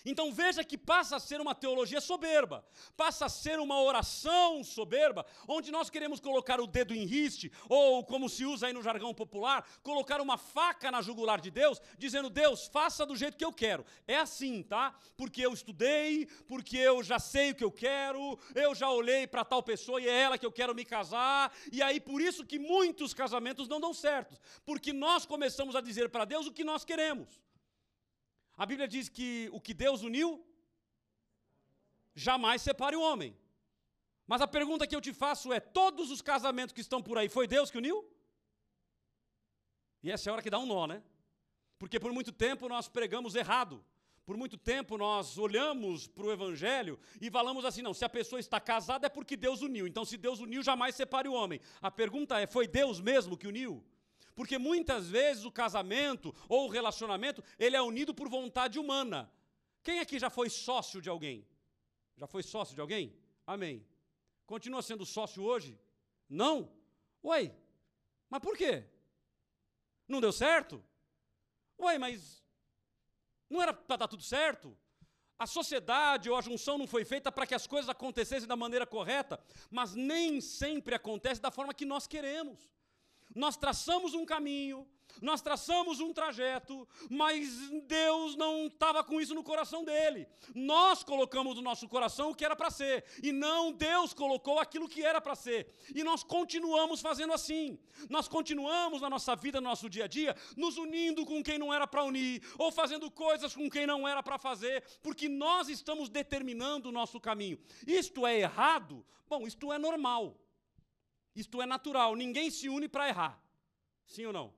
Então 0.04 0.32
veja 0.32 0.62
que 0.62 0.76
passa 0.76 1.16
a 1.16 1.20
ser 1.20 1.40
uma 1.40 1.54
teologia 1.54 2.00
soberba, 2.00 2.64
passa 2.96 3.26
a 3.26 3.28
ser 3.28 3.58
uma 3.58 3.80
oração 3.80 4.62
soberba, 4.62 5.24
onde 5.48 5.70
nós 5.70 5.88
queremos 5.88 6.20
colocar 6.20 6.60
o 6.60 6.66
dedo 6.66 6.94
em 6.94 7.04
riste, 7.06 7.50
ou 7.68 8.04
como 8.04 8.28
se 8.28 8.44
usa 8.44 8.66
aí 8.66 8.72
no 8.72 8.82
jargão 8.82 9.14
popular, 9.14 9.66
colocar 9.82 10.20
uma 10.20 10.36
faca 10.36 10.90
na 10.90 11.00
jugular 11.00 11.40
de 11.40 11.50
Deus, 11.50 11.80
dizendo: 11.96 12.28
Deus, 12.28 12.66
faça 12.66 13.06
do 13.06 13.16
jeito 13.16 13.38
que 13.38 13.44
eu 13.44 13.52
quero. 13.52 13.84
É 14.06 14.18
assim, 14.18 14.62
tá? 14.62 14.94
Porque 15.16 15.40
eu 15.40 15.52
estudei, 15.52 16.26
porque 16.46 16.76
eu 16.76 17.02
já 17.02 17.18
sei 17.18 17.52
o 17.52 17.54
que 17.54 17.64
eu 17.64 17.72
quero, 17.72 18.38
eu 18.54 18.74
já 18.74 18.90
olhei 18.90 19.26
para 19.26 19.44
tal 19.44 19.62
pessoa 19.62 20.00
e 20.00 20.08
é 20.08 20.20
ela 20.22 20.38
que 20.38 20.46
eu 20.46 20.52
quero 20.52 20.74
me 20.74 20.84
casar, 20.84 21.52
e 21.72 21.82
aí 21.82 21.98
por 21.98 22.20
isso 22.20 22.44
que 22.44 22.58
muitos 22.58 23.14
casamentos 23.14 23.68
não 23.68 23.80
dão 23.80 23.94
certo, 23.94 24.38
porque 24.64 24.92
nós 24.92 25.24
começamos 25.24 25.74
a 25.74 25.80
dizer 25.80 26.10
para 26.10 26.24
Deus 26.24 26.46
o 26.46 26.52
que 26.52 26.64
nós 26.64 26.84
queremos. 26.84 27.43
A 28.56 28.64
Bíblia 28.64 28.86
diz 28.86 29.08
que 29.08 29.48
o 29.52 29.60
que 29.60 29.74
Deus 29.74 30.02
uniu, 30.02 30.44
jamais 32.14 32.62
separe 32.62 32.96
o 32.96 33.02
homem. 33.02 33.36
Mas 34.26 34.40
a 34.40 34.46
pergunta 34.46 34.86
que 34.86 34.94
eu 34.94 35.00
te 35.00 35.12
faço 35.12 35.52
é: 35.52 35.60
todos 35.60 36.10
os 36.10 36.22
casamentos 36.22 36.72
que 36.72 36.80
estão 36.80 37.02
por 37.02 37.18
aí, 37.18 37.28
foi 37.28 37.46
Deus 37.46 37.70
que 37.70 37.78
uniu? 37.78 38.08
E 40.02 40.10
essa 40.10 40.28
é 40.28 40.30
a 40.30 40.34
hora 40.34 40.42
que 40.42 40.50
dá 40.50 40.58
um 40.58 40.66
nó, 40.66 40.86
né? 40.86 41.02
Porque 41.78 41.98
por 41.98 42.12
muito 42.12 42.32
tempo 42.32 42.68
nós 42.68 42.88
pregamos 42.88 43.34
errado. 43.34 43.84
Por 44.24 44.38
muito 44.38 44.56
tempo 44.56 44.96
nós 44.96 45.36
olhamos 45.36 46.06
para 46.06 46.24
o 46.24 46.32
Evangelho 46.32 46.98
e 47.20 47.30
falamos 47.30 47.64
assim: 47.64 47.82
não, 47.82 47.92
se 47.92 48.04
a 48.04 48.08
pessoa 48.08 48.40
está 48.40 48.58
casada 48.60 49.06
é 49.06 49.10
porque 49.10 49.36
Deus 49.36 49.60
uniu. 49.60 49.86
Então, 49.86 50.04
se 50.04 50.16
Deus 50.16 50.40
uniu, 50.40 50.62
jamais 50.62 50.94
separe 50.94 51.28
o 51.28 51.34
homem. 51.34 51.60
A 51.82 51.90
pergunta 51.90 52.40
é: 52.40 52.46
foi 52.46 52.66
Deus 52.66 53.00
mesmo 53.00 53.36
que 53.36 53.46
uniu? 53.46 53.84
Porque 54.34 54.58
muitas 54.58 55.08
vezes 55.08 55.44
o 55.44 55.52
casamento 55.52 56.34
ou 56.48 56.66
o 56.66 56.70
relacionamento, 56.70 57.42
ele 57.58 57.76
é 57.76 57.82
unido 57.82 58.14
por 58.14 58.28
vontade 58.28 58.78
humana. 58.78 59.30
Quem 59.82 60.00
aqui 60.00 60.18
já 60.18 60.30
foi 60.30 60.50
sócio 60.50 61.00
de 61.00 61.08
alguém? 61.08 61.46
Já 62.16 62.26
foi 62.26 62.42
sócio 62.42 62.74
de 62.74 62.80
alguém? 62.80 63.14
Amém. 63.46 63.86
Continua 64.46 64.82
sendo 64.82 65.06
sócio 65.06 65.42
hoje? 65.42 65.78
Não? 66.28 66.72
Ué, 67.22 67.54
mas 68.28 68.40
por 68.40 68.56
quê? 68.56 68.84
Não 70.08 70.20
deu 70.20 70.32
certo? 70.32 70.84
Ué, 71.78 71.98
mas 71.98 72.42
não 73.48 73.62
era 73.62 73.72
para 73.72 73.96
dar 73.96 74.08
tudo 74.08 74.22
certo? 74.22 74.76
A 75.38 75.46
sociedade 75.46 76.30
ou 76.30 76.36
a 76.36 76.40
junção 76.40 76.78
não 76.78 76.86
foi 76.86 77.04
feita 77.04 77.30
para 77.30 77.46
que 77.46 77.54
as 77.54 77.66
coisas 77.66 77.88
acontecessem 77.88 78.48
da 78.48 78.56
maneira 78.56 78.86
correta, 78.86 79.42
mas 79.70 79.94
nem 79.94 80.40
sempre 80.40 80.94
acontece 80.94 81.40
da 81.40 81.50
forma 81.50 81.74
que 81.74 81.84
nós 81.84 82.06
queremos. 82.06 82.73
Nós 83.34 83.56
traçamos 83.56 84.14
um 84.14 84.24
caminho, 84.24 84.86
nós 85.20 85.40
traçamos 85.40 86.00
um 86.00 86.12
trajeto, 86.12 86.86
mas 87.08 87.70
Deus 87.86 88.36
não 88.36 88.66
estava 88.66 89.02
com 89.02 89.20
isso 89.20 89.34
no 89.34 89.42
coração 89.42 89.84
dele. 89.84 90.26
Nós 90.54 91.02
colocamos 91.02 91.56
no 91.56 91.62
nosso 91.62 91.88
coração 91.88 92.30
o 92.30 92.34
que 92.34 92.44
era 92.44 92.56
para 92.56 92.70
ser, 92.70 93.04
e 93.22 93.32
não 93.32 93.72
Deus 93.72 94.12
colocou 94.12 94.58
aquilo 94.58 94.88
que 94.88 95.02
era 95.02 95.20
para 95.20 95.34
ser. 95.34 95.72
E 95.94 96.02
nós 96.02 96.22
continuamos 96.22 97.00
fazendo 97.00 97.32
assim. 97.32 97.78
Nós 98.08 98.28
continuamos 98.28 99.00
na 99.00 99.10
nossa 99.10 99.34
vida, 99.36 99.60
no 99.60 99.68
nosso 99.68 99.88
dia 99.88 100.04
a 100.04 100.08
dia, 100.08 100.36
nos 100.56 100.76
unindo 100.76 101.24
com 101.24 101.42
quem 101.42 101.58
não 101.58 101.72
era 101.72 101.86
para 101.86 102.04
unir, 102.04 102.42
ou 102.58 102.70
fazendo 102.72 103.10
coisas 103.10 103.54
com 103.54 103.70
quem 103.70 103.86
não 103.86 104.06
era 104.06 104.22
para 104.22 104.38
fazer, 104.38 104.82
porque 105.02 105.28
nós 105.28 105.68
estamos 105.68 106.08
determinando 106.08 106.88
o 106.88 106.92
nosso 106.92 107.20
caminho. 107.20 107.58
Isto 107.86 108.26
é 108.26 108.40
errado? 108.40 109.04
Bom, 109.26 109.46
isto 109.46 109.72
é 109.72 109.78
normal. 109.78 110.36
Isto 111.34 111.60
é 111.60 111.66
natural. 111.66 112.14
Ninguém 112.14 112.50
se 112.50 112.68
une 112.68 112.88
para 112.88 113.08
errar. 113.08 113.42
Sim 114.06 114.26
ou 114.26 114.32
não? 114.32 114.54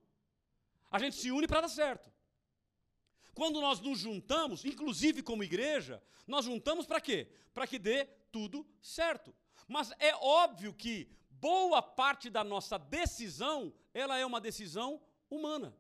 A 0.91 0.99
gente 0.99 1.17
se 1.17 1.31
une 1.31 1.47
para 1.47 1.63
dar 1.63 1.69
certo. 1.69 2.13
Quando 3.35 3.61
nós 3.61 3.81
nos 3.81 3.99
juntamos, 3.99 4.65
inclusive 4.65 5.23
como 5.23 5.45
igreja, 5.45 6.03
nós 6.27 6.45
juntamos 6.45 6.87
para 6.87 7.01
quê? 7.01 7.31
Para 7.53 7.67
que 7.67 7.79
dê 7.79 8.07
tudo 8.33 8.67
certo. 8.81 9.35
Mas 9.69 9.93
é 9.99 10.15
óbvio 10.17 10.73
que 10.73 11.09
boa 11.31 11.83
parte 11.83 12.31
da 12.31 12.43
nossa 12.43 12.79
decisão, 12.79 13.75
ela 13.93 14.17
é 14.17 14.25
uma 14.25 14.41
decisão 14.41 15.01
humana. 15.29 15.77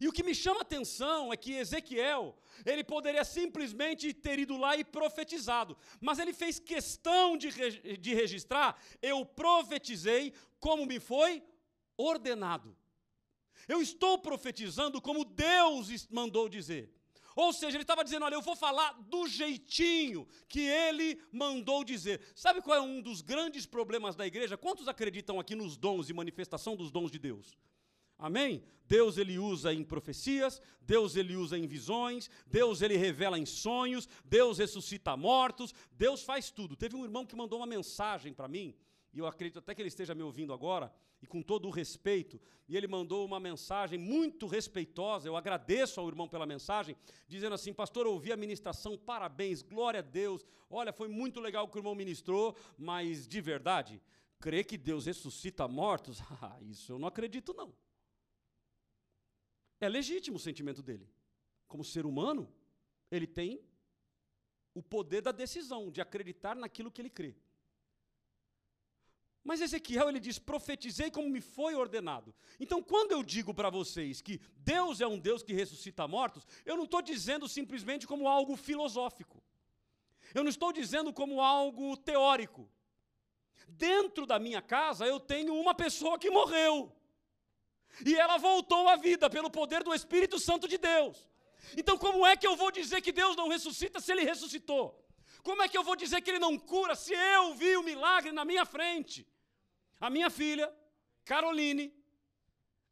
E 0.00 0.08
o 0.08 0.12
que 0.12 0.22
me 0.22 0.34
chama 0.34 0.60
a 0.60 0.62
atenção 0.62 1.32
é 1.32 1.36
que 1.36 1.52
Ezequiel, 1.52 2.36
ele 2.64 2.82
poderia 2.82 3.24
simplesmente 3.24 4.12
ter 4.12 4.38
ido 4.38 4.56
lá 4.56 4.76
e 4.76 4.84
profetizado, 4.84 5.76
mas 6.00 6.18
ele 6.18 6.32
fez 6.32 6.58
questão 6.58 7.36
de, 7.36 7.50
de 7.98 8.14
registrar: 8.14 8.76
eu 9.00 9.24
profetizei 9.24 10.32
como 10.58 10.86
me 10.86 10.98
foi 10.98 11.42
ordenado. 11.96 12.76
Eu 13.68 13.80
estou 13.80 14.18
profetizando 14.18 15.00
como 15.00 15.24
Deus 15.24 16.08
mandou 16.08 16.48
dizer. 16.48 16.92
Ou 17.34 17.52
seja, 17.52 17.76
ele 17.76 17.84
estava 17.84 18.04
dizendo: 18.04 18.24
olha, 18.24 18.34
eu 18.34 18.42
vou 18.42 18.56
falar 18.56 18.92
do 19.02 19.26
jeitinho 19.26 20.28
que 20.48 20.60
ele 20.60 21.20
mandou 21.30 21.84
dizer. 21.84 22.20
Sabe 22.34 22.60
qual 22.60 22.76
é 22.76 22.80
um 22.80 23.00
dos 23.00 23.22
grandes 23.22 23.66
problemas 23.66 24.16
da 24.16 24.26
igreja? 24.26 24.56
Quantos 24.56 24.88
acreditam 24.88 25.40
aqui 25.40 25.54
nos 25.54 25.76
dons 25.76 26.10
e 26.10 26.12
manifestação 26.12 26.76
dos 26.76 26.90
dons 26.90 27.10
de 27.10 27.18
Deus? 27.18 27.56
Amém? 28.18 28.62
Deus 28.86 29.16
ele 29.16 29.38
usa 29.38 29.72
em 29.72 29.82
profecias, 29.82 30.60
Deus 30.80 31.16
ele 31.16 31.34
usa 31.34 31.56
em 31.56 31.66
visões, 31.66 32.28
Deus 32.46 32.82
ele 32.82 32.96
revela 32.96 33.38
em 33.38 33.46
sonhos, 33.46 34.08
Deus 34.24 34.58
ressuscita 34.58 35.16
mortos, 35.16 35.74
Deus 35.92 36.22
faz 36.22 36.50
tudo. 36.50 36.76
Teve 36.76 36.94
um 36.94 37.04
irmão 37.04 37.24
que 37.24 37.34
mandou 37.34 37.58
uma 37.60 37.66
mensagem 37.66 38.34
para 38.34 38.48
mim, 38.48 38.74
e 39.12 39.18
eu 39.18 39.26
acredito 39.26 39.58
até 39.58 39.74
que 39.74 39.80
ele 39.80 39.88
esteja 39.88 40.14
me 40.14 40.22
ouvindo 40.22 40.52
agora, 40.52 40.92
e 41.22 41.26
com 41.26 41.40
todo 41.40 41.68
o 41.68 41.70
respeito, 41.70 42.40
e 42.68 42.76
ele 42.76 42.88
mandou 42.88 43.24
uma 43.24 43.38
mensagem 43.38 43.98
muito 43.98 44.46
respeitosa, 44.46 45.28
eu 45.28 45.36
agradeço 45.36 46.00
ao 46.00 46.08
irmão 46.08 46.28
pela 46.28 46.44
mensagem, 46.44 46.96
dizendo 47.28 47.54
assim: 47.54 47.72
Pastor, 47.72 48.06
ouvi 48.06 48.32
a 48.32 48.36
ministração, 48.36 48.98
parabéns, 48.98 49.62
glória 49.62 50.00
a 50.00 50.02
Deus, 50.02 50.44
olha, 50.68 50.92
foi 50.92 51.08
muito 51.08 51.40
legal 51.40 51.64
o 51.64 51.68
que 51.68 51.76
o 51.76 51.80
irmão 51.80 51.94
ministrou, 51.94 52.56
mas 52.76 53.26
de 53.26 53.40
verdade, 53.40 54.02
crer 54.40 54.64
que 54.64 54.76
Deus 54.76 55.06
ressuscita 55.06 55.68
mortos, 55.68 56.20
ah, 56.42 56.58
isso 56.62 56.92
eu 56.92 56.98
não 56.98 57.08
acredito 57.08 57.54
não. 57.54 57.72
É 59.82 59.88
legítimo 59.88 60.36
o 60.36 60.40
sentimento 60.48 60.80
dele. 60.80 61.10
Como 61.66 61.84
ser 61.84 62.06
humano, 62.06 62.48
ele 63.10 63.26
tem 63.26 63.60
o 64.72 64.80
poder 64.80 65.20
da 65.20 65.32
decisão, 65.32 65.90
de 65.90 66.00
acreditar 66.00 66.54
naquilo 66.54 66.88
que 66.88 67.02
ele 67.02 67.10
crê. 67.10 67.34
Mas 69.42 69.60
Ezequiel 69.60 70.08
ele 70.08 70.20
diz: 70.20 70.38
profetizei 70.38 71.10
como 71.10 71.28
me 71.28 71.40
foi 71.40 71.74
ordenado. 71.74 72.32
Então, 72.60 72.80
quando 72.80 73.10
eu 73.10 73.24
digo 73.24 73.52
para 73.52 73.70
vocês 73.70 74.20
que 74.20 74.40
Deus 74.54 75.00
é 75.00 75.06
um 75.08 75.18
Deus 75.18 75.42
que 75.42 75.52
ressuscita 75.52 76.06
mortos, 76.06 76.46
eu 76.64 76.76
não 76.76 76.84
estou 76.84 77.02
dizendo 77.02 77.48
simplesmente 77.48 78.06
como 78.06 78.28
algo 78.28 78.56
filosófico. 78.56 79.42
Eu 80.32 80.44
não 80.44 80.50
estou 80.50 80.72
dizendo 80.72 81.12
como 81.12 81.40
algo 81.40 81.96
teórico. 81.96 82.70
Dentro 83.66 84.26
da 84.26 84.38
minha 84.38 84.62
casa 84.62 85.04
eu 85.08 85.18
tenho 85.18 85.52
uma 85.56 85.74
pessoa 85.74 86.20
que 86.20 86.30
morreu. 86.30 87.01
E 88.04 88.14
ela 88.14 88.38
voltou 88.38 88.88
à 88.88 88.96
vida 88.96 89.28
pelo 89.28 89.50
poder 89.50 89.82
do 89.82 89.94
Espírito 89.94 90.38
Santo 90.38 90.66
de 90.66 90.78
Deus. 90.78 91.28
Então, 91.76 91.96
como 91.98 92.26
é 92.26 92.36
que 92.36 92.46
eu 92.46 92.56
vou 92.56 92.70
dizer 92.70 93.00
que 93.00 93.12
Deus 93.12 93.36
não 93.36 93.48
ressuscita 93.48 94.00
se 94.00 94.10
ele 94.12 94.24
ressuscitou? 94.24 94.98
Como 95.42 95.62
é 95.62 95.68
que 95.68 95.76
eu 95.76 95.82
vou 95.82 95.96
dizer 95.96 96.20
que 96.20 96.30
ele 96.30 96.38
não 96.38 96.58
cura 96.58 96.94
se 96.94 97.12
eu 97.12 97.54
vi 97.54 97.76
o 97.76 97.82
milagre 97.82 98.32
na 98.32 98.44
minha 98.44 98.64
frente? 98.64 99.26
A 100.00 100.08
minha 100.10 100.30
filha, 100.30 100.72
Caroline, 101.24 101.92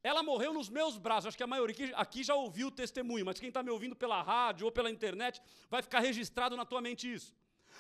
ela 0.02 0.23
morreu 0.23 0.52
nos 0.52 0.69
meus 0.69 0.97
braços. 0.97 1.28
Acho 1.28 1.37
que 1.37 1.42
a 1.42 1.47
maioria 1.47 1.97
aqui 1.97 2.23
já 2.23 2.35
ouviu 2.35 2.69
o 2.69 2.71
testemunho, 2.71 3.25
mas 3.25 3.38
quem 3.38 3.49
está 3.49 3.62
me 3.62 3.71
ouvindo 3.71 3.95
pela 3.95 4.23
rádio 4.23 4.64
ou 4.66 4.73
pela 4.73 4.90
internet 4.90 5.40
vai 5.69 5.83
ficar 5.83 6.00
registrado 6.00 6.57
na 6.57 6.64
tua 6.64 6.80
mente 6.80 7.12
isso. 7.12 7.35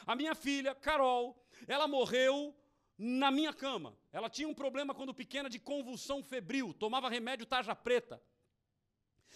A 0.06 0.14
minha 0.14 0.34
filha, 0.34 0.74
Carol, 0.74 1.36
ela 1.66 1.88
morreu 1.88 2.54
na 3.02 3.30
minha 3.30 3.50
cama. 3.50 3.96
Ela 4.12 4.28
tinha 4.28 4.46
um 4.46 4.52
problema 4.52 4.94
quando 4.94 5.14
pequena 5.14 5.48
de 5.48 5.58
convulsão 5.58 6.22
febril, 6.22 6.74
tomava 6.74 7.08
remédio 7.08 7.46
tarja 7.46 7.74
preta. 7.74 8.22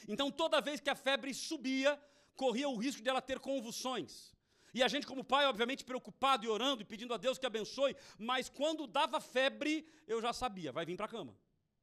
Então 0.07 0.31
toda 0.31 0.61
vez 0.61 0.81
que 0.81 0.91
a 0.91 0.95
febre 0.95 1.33
subia, 1.33 1.99
corria 2.37 2.69
o 2.69 2.77
risco 2.77 3.01
de 3.03 3.09
ela 3.09 3.23
ter 3.23 3.39
convulsões. 3.41 4.35
E 4.75 4.83
a 4.83 4.89
gente, 4.89 5.07
como 5.07 5.25
pai, 5.25 5.47
obviamente 5.47 5.83
preocupado 5.83 6.45
e 6.45 6.49
orando 6.49 6.83
e 6.83 6.85
pedindo 6.85 7.15
a 7.15 7.17
Deus 7.17 7.39
que 7.39 7.47
abençoe, 7.47 7.97
mas 8.19 8.51
quando 8.51 8.87
dava 8.87 9.19
febre, 9.19 9.89
eu 10.07 10.21
já 10.21 10.35
sabia, 10.35 10.71
vai 10.71 10.85
vir 10.85 10.97
para 10.97 11.07
a 11.07 11.09
cama. 11.09 11.35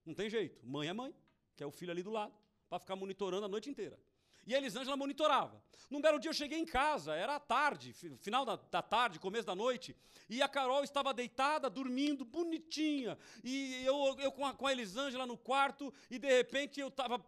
Não 0.05 0.13
tem 0.13 0.29
jeito. 0.29 0.63
Mãe 0.63 0.87
é 0.87 0.93
mãe, 0.93 1.15
que 1.55 1.63
é 1.63 1.65
o 1.65 1.71
filho 1.71 1.91
ali 1.91 2.03
do 2.03 2.11
lado, 2.11 2.37
para 2.69 2.79
ficar 2.79 2.95
monitorando 2.95 3.45
a 3.45 3.49
noite 3.49 3.71
inteira. 3.71 3.97
E 4.45 4.55
a 4.55 4.57
Elisângela 4.57 4.97
monitorava. 4.97 5.61
Num 5.89 6.01
belo 6.01 6.19
dia 6.19 6.29
eu 6.29 6.33
cheguei 6.33 6.57
em 6.57 6.65
casa, 6.65 7.13
era 7.13 7.39
tarde, 7.39 7.93
final 7.93 8.45
da, 8.45 8.55
da, 8.55 8.81
tarde, 8.81 9.19
começo 9.19 9.45
da 9.45 9.53
noite, 9.53 9.95
e 10.29 10.41
a 10.41 10.47
Carol 10.47 10.83
estava 10.83 11.13
deitada, 11.13 11.69
dormindo, 11.69 12.23
bonitinha. 12.23 13.17
E 13.43 13.83
eu, 13.85 14.17
eu 14.19 14.31
com, 14.31 14.45
a, 14.45 14.53
com 14.53 14.67
a 14.67 14.71
Elisângela 14.71 15.25
no 15.25 15.37
quarto, 15.37 15.93
e 16.09 16.17
de 16.17 16.27
repente 16.27 16.79
eu 16.79 16.87
estava 16.87 17.23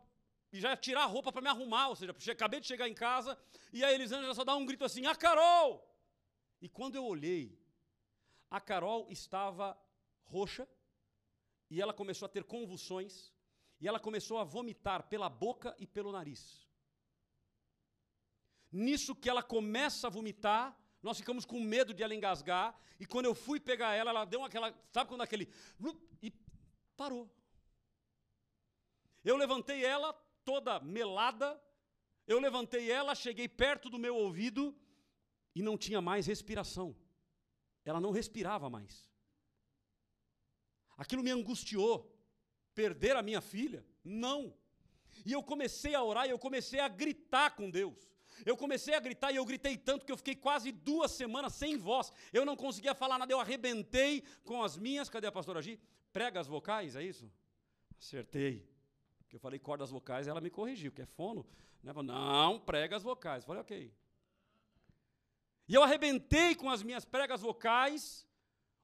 já 0.53 0.69
ia 0.69 0.77
tirar 0.77 1.03
a 1.03 1.07
roupa 1.07 1.31
para 1.31 1.41
me 1.41 1.49
arrumar, 1.49 1.89
ou 1.89 1.95
seja, 1.95 2.15
acabei 2.31 2.59
de 2.59 2.67
chegar 2.67 2.87
em 2.87 2.93
casa, 2.93 3.37
e 3.71 3.83
a 3.83 3.91
Elisângela 3.91 4.33
só 4.35 4.43
dá 4.43 4.55
um 4.55 4.65
grito 4.65 4.85
assim: 4.85 5.05
A 5.05 5.15
Carol! 5.15 5.83
E 6.61 6.69
quando 6.69 6.95
eu 6.95 7.05
olhei, 7.05 7.59
a 8.49 8.61
Carol 8.61 9.07
estava 9.09 9.77
roxa, 10.23 10.67
e 11.69 11.81
ela 11.81 11.93
começou 11.93 12.27
a 12.27 12.29
ter 12.29 12.43
convulsões, 12.43 13.33
e 13.81 13.87
ela 13.87 13.99
começou 13.99 14.37
a 14.37 14.43
vomitar 14.43 15.09
pela 15.09 15.27
boca 15.27 15.75
e 15.79 15.87
pelo 15.87 16.11
nariz. 16.11 16.62
Nisso 18.73 19.15
que 19.15 19.29
ela 19.29 19.43
começa 19.43 20.07
a 20.07 20.09
vomitar, 20.09 20.75
nós 21.01 21.17
ficamos 21.17 21.45
com 21.45 21.59
medo 21.59 21.93
de 21.93 22.01
ela 22.01 22.15
engasgar, 22.15 22.75
e 22.99 23.05
quando 23.05 23.25
eu 23.27 23.35
fui 23.35 23.59
pegar 23.59 23.93
ela, 23.93 24.09
ela 24.09 24.25
deu 24.25 24.43
aquela, 24.43 24.73
sabe 24.91 25.07
quando 25.07 25.21
aquele 25.21 25.47
e 26.21 26.33
parou. 26.97 27.31
Eu 29.23 29.37
levantei 29.37 29.85
ela 29.85 30.11
toda 30.43 30.79
melada, 30.79 31.61
eu 32.25 32.39
levantei 32.39 32.89
ela, 32.89 33.13
cheguei 33.13 33.47
perto 33.47 33.89
do 33.91 33.99
meu 33.99 34.15
ouvido 34.15 34.75
e 35.53 35.61
não 35.61 35.77
tinha 35.77 36.01
mais 36.01 36.25
respiração. 36.25 36.95
Ela 37.85 38.01
não 38.01 38.11
respirava 38.11 38.69
mais. 38.69 39.07
Aquilo 40.97 41.23
me 41.23 41.31
angustiou. 41.31 42.09
Perder 42.73 43.15
a 43.15 43.21
minha 43.21 43.39
filha? 43.39 43.85
Não. 44.03 44.57
E 45.23 45.31
eu 45.31 45.43
comecei 45.43 45.93
a 45.93 46.03
orar 46.03 46.25
e 46.25 46.31
eu 46.31 46.39
comecei 46.39 46.79
a 46.79 46.87
gritar 46.87 47.55
com 47.55 47.69
Deus. 47.69 48.12
Eu 48.45 48.57
comecei 48.57 48.93
a 48.93 48.99
gritar 48.99 49.31
e 49.31 49.37
eu 49.37 49.45
gritei 49.45 49.77
tanto 49.77 50.05
que 50.05 50.11
eu 50.11 50.17
fiquei 50.17 50.35
quase 50.35 50.71
duas 50.71 51.11
semanas 51.11 51.53
sem 51.53 51.77
voz. 51.77 52.11
Eu 52.31 52.45
não 52.45 52.55
conseguia 52.55 52.93
falar 52.93 53.17
nada, 53.17 53.31
eu 53.31 53.39
arrebentei 53.39 54.23
com 54.43 54.63
as 54.63 54.77
minhas. 54.77 55.09
Cadê 55.09 55.27
a 55.27 55.31
pastora 55.31 55.61
Gi? 55.61 55.79
Pregas 56.11 56.47
vocais, 56.47 56.95
é 56.95 57.03
isso? 57.03 57.31
Acertei. 57.99 58.67
Porque 59.19 59.35
eu 59.35 59.39
falei 59.39 59.59
cordas 59.59 59.89
vocais 59.89 60.27
e 60.27 60.29
ela 60.29 60.41
me 60.41 60.49
corrigiu, 60.49 60.91
que 60.91 61.01
é 61.01 61.05
fono. 61.05 61.45
Né? 61.81 61.91
Não, 61.93 62.59
pregas 62.59 63.01
vocais. 63.01 63.43
Eu 63.43 63.47
falei, 63.47 63.61
ok. 63.61 63.93
E 65.67 65.73
eu 65.73 65.81
arrebentei 65.81 66.55
com 66.55 66.69
as 66.69 66.83
minhas 66.83 67.05
pregas 67.05 67.41
vocais, 67.41 68.27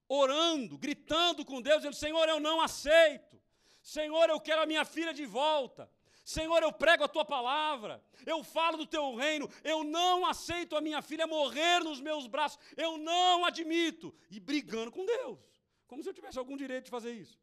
orando, 0.08 0.78
gritando 0.78 1.44
com 1.44 1.60
Deus, 1.60 1.78
dizendo: 1.78 1.94
Senhor, 1.94 2.28
eu 2.28 2.40
não 2.40 2.60
aceito. 2.60 3.40
Senhor, 3.82 4.28
eu 4.28 4.40
quero 4.40 4.62
a 4.62 4.66
minha 4.66 4.84
filha 4.84 5.12
de 5.12 5.26
volta. 5.26 5.90
Senhor, 6.24 6.62
eu 6.62 6.72
prego 6.72 7.04
a 7.04 7.08
tua 7.08 7.24
palavra, 7.24 8.04
eu 8.26 8.44
falo 8.44 8.76
do 8.76 8.86
teu 8.86 9.14
reino, 9.14 9.48
eu 9.64 9.82
não 9.82 10.26
aceito 10.26 10.76
a 10.76 10.80
minha 10.80 11.00
filha 11.02 11.26
morrer 11.26 11.80
nos 11.80 12.00
meus 12.00 12.26
braços, 12.26 12.58
eu 12.76 12.98
não 12.98 13.44
admito. 13.44 14.14
E 14.30 14.38
brigando 14.38 14.92
com 14.92 15.04
Deus, 15.04 15.38
como 15.86 16.02
se 16.02 16.08
eu 16.08 16.14
tivesse 16.14 16.38
algum 16.38 16.56
direito 16.56 16.84
de 16.84 16.90
fazer 16.90 17.12
isso. 17.12 17.38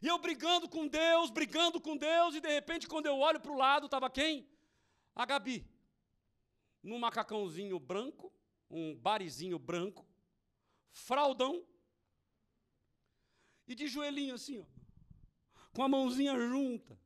E 0.00 0.06
eu 0.06 0.18
brigando 0.18 0.68
com 0.68 0.86
Deus, 0.86 1.30
brigando 1.30 1.80
com 1.80 1.96
Deus, 1.96 2.34
e 2.36 2.40
de 2.40 2.48
repente, 2.48 2.86
quando 2.86 3.06
eu 3.06 3.18
olho 3.18 3.40
para 3.40 3.50
o 3.50 3.56
lado, 3.56 3.86
estava 3.86 4.08
quem? 4.08 4.48
A 5.14 5.26
Gabi, 5.26 5.68
num 6.82 6.98
macacãozinho 6.98 7.78
branco, 7.80 8.32
um 8.70 8.96
barizinho 8.96 9.58
branco, 9.58 10.06
fraldão, 10.92 11.66
e 13.66 13.74
de 13.74 13.88
joelhinho 13.88 14.34
assim, 14.34 14.60
ó, 14.60 14.64
com 15.74 15.82
a 15.82 15.88
mãozinha 15.88 16.34
junta 16.38 16.98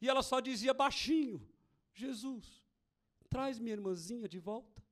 e 0.00 0.08
ela 0.08 0.22
só 0.22 0.40
dizia 0.40 0.72
baixinho: 0.72 1.46
Jesus, 1.92 2.64
traz 3.28 3.58
minha 3.58 3.74
irmãzinha 3.74 4.28
de 4.28 4.38
volta. 4.38 4.82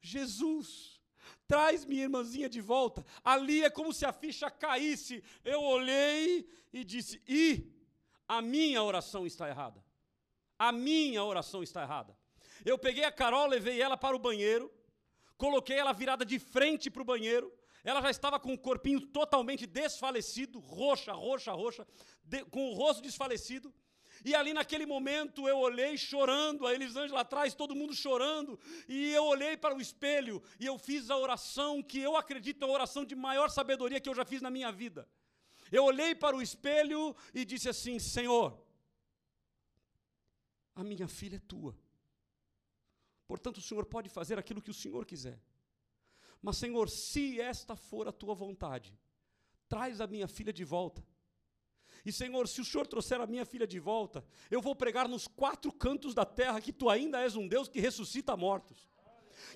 Jesus, 0.00 1.00
traz 1.46 1.84
minha 1.84 2.02
irmãzinha 2.02 2.48
de 2.48 2.60
volta. 2.60 3.04
Ali 3.24 3.62
é 3.62 3.70
como 3.70 3.92
se 3.92 4.04
a 4.04 4.12
ficha 4.12 4.50
caísse. 4.50 5.22
Eu 5.44 5.62
olhei 5.62 6.48
e 6.72 6.84
disse: 6.84 7.22
e 7.26 7.72
a 8.26 8.42
minha 8.42 8.82
oração 8.82 9.26
está 9.26 9.48
errada. 9.48 9.84
A 10.58 10.72
minha 10.72 11.22
oração 11.22 11.62
está 11.62 11.82
errada. 11.82 12.16
Eu 12.64 12.78
peguei 12.78 13.04
a 13.04 13.12
Carol, 13.12 13.46
levei 13.46 13.80
ela 13.80 13.96
para 13.96 14.14
o 14.14 14.18
banheiro, 14.18 14.72
coloquei 15.36 15.76
ela 15.76 15.92
virada 15.92 16.24
de 16.24 16.38
frente 16.38 16.90
para 16.90 17.02
o 17.02 17.04
banheiro. 17.04 17.52
Ela 17.84 18.00
já 18.00 18.10
estava 18.10 18.38
com 18.38 18.52
o 18.52 18.58
corpinho 18.58 19.00
totalmente 19.00 19.66
desfalecido, 19.66 20.60
roxa, 20.60 21.12
roxa, 21.12 21.52
roxa, 21.52 21.86
de, 22.22 22.44
com 22.44 22.70
o 22.70 22.74
rosto 22.74 23.02
desfalecido. 23.02 23.74
E 24.24 24.34
ali 24.34 24.52
naquele 24.52 24.86
momento 24.86 25.48
eu 25.48 25.58
olhei 25.58 25.96
chorando, 25.96 26.66
a 26.66 26.72
Elisângela 26.72 27.22
atrás, 27.22 27.54
todo 27.54 27.74
mundo 27.74 27.94
chorando, 27.94 28.58
e 28.88 29.10
eu 29.12 29.24
olhei 29.24 29.56
para 29.56 29.74
o 29.74 29.80
espelho 29.80 30.40
e 30.60 30.66
eu 30.66 30.78
fiz 30.78 31.10
a 31.10 31.16
oração 31.16 31.82
que 31.82 31.98
eu 31.98 32.16
acredito 32.16 32.62
é 32.62 32.68
a 32.68 32.70
oração 32.70 33.04
de 33.04 33.16
maior 33.16 33.50
sabedoria 33.50 34.00
que 34.00 34.08
eu 34.08 34.14
já 34.14 34.24
fiz 34.24 34.40
na 34.40 34.50
minha 34.50 34.70
vida. 34.70 35.08
Eu 35.72 35.84
olhei 35.84 36.14
para 36.14 36.36
o 36.36 36.42
espelho 36.42 37.16
e 37.34 37.44
disse 37.44 37.68
assim: 37.68 37.98
Senhor, 37.98 38.62
a 40.74 40.84
minha 40.84 41.08
filha 41.08 41.36
é 41.36 41.40
tua. 41.40 41.76
Portanto, 43.26 43.56
o 43.56 43.62
Senhor 43.62 43.86
pode 43.86 44.08
fazer 44.08 44.38
aquilo 44.38 44.62
que 44.62 44.70
o 44.70 44.74
Senhor 44.74 45.04
quiser. 45.06 45.40
Mas, 46.42 46.56
Senhor, 46.56 46.90
se 46.90 47.40
esta 47.40 47.76
for 47.76 48.08
a 48.08 48.12
tua 48.12 48.34
vontade, 48.34 48.92
traz 49.68 50.00
a 50.00 50.06
minha 50.06 50.26
filha 50.26 50.52
de 50.52 50.64
volta. 50.64 51.02
E, 52.04 52.12
Senhor, 52.12 52.48
se 52.48 52.60
o 52.60 52.64
Senhor 52.64 52.86
trouxer 52.86 53.20
a 53.20 53.26
minha 53.26 53.46
filha 53.46 53.66
de 53.66 53.78
volta, 53.78 54.24
eu 54.50 54.60
vou 54.60 54.74
pregar 54.74 55.08
nos 55.08 55.28
quatro 55.28 55.72
cantos 55.72 56.14
da 56.14 56.24
terra 56.24 56.60
que 56.60 56.72
tu 56.72 56.90
ainda 56.90 57.20
és 57.20 57.36
um 57.36 57.46
Deus 57.46 57.68
que 57.68 57.80
ressuscita 57.80 58.36
mortos. 58.36 58.90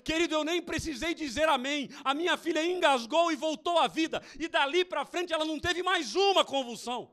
Querido, 0.03 0.33
eu 0.33 0.43
nem 0.43 0.61
precisei 0.61 1.13
dizer 1.13 1.49
amém. 1.49 1.89
A 2.03 2.13
minha 2.13 2.37
filha 2.37 2.65
engasgou 2.65 3.31
e 3.31 3.35
voltou 3.35 3.77
à 3.77 3.87
vida. 3.87 4.23
E 4.39 4.47
dali 4.47 4.85
para 4.85 5.05
frente 5.05 5.33
ela 5.33 5.45
não 5.45 5.59
teve 5.59 5.83
mais 5.83 6.15
uma 6.15 6.45
convulsão. 6.45 7.11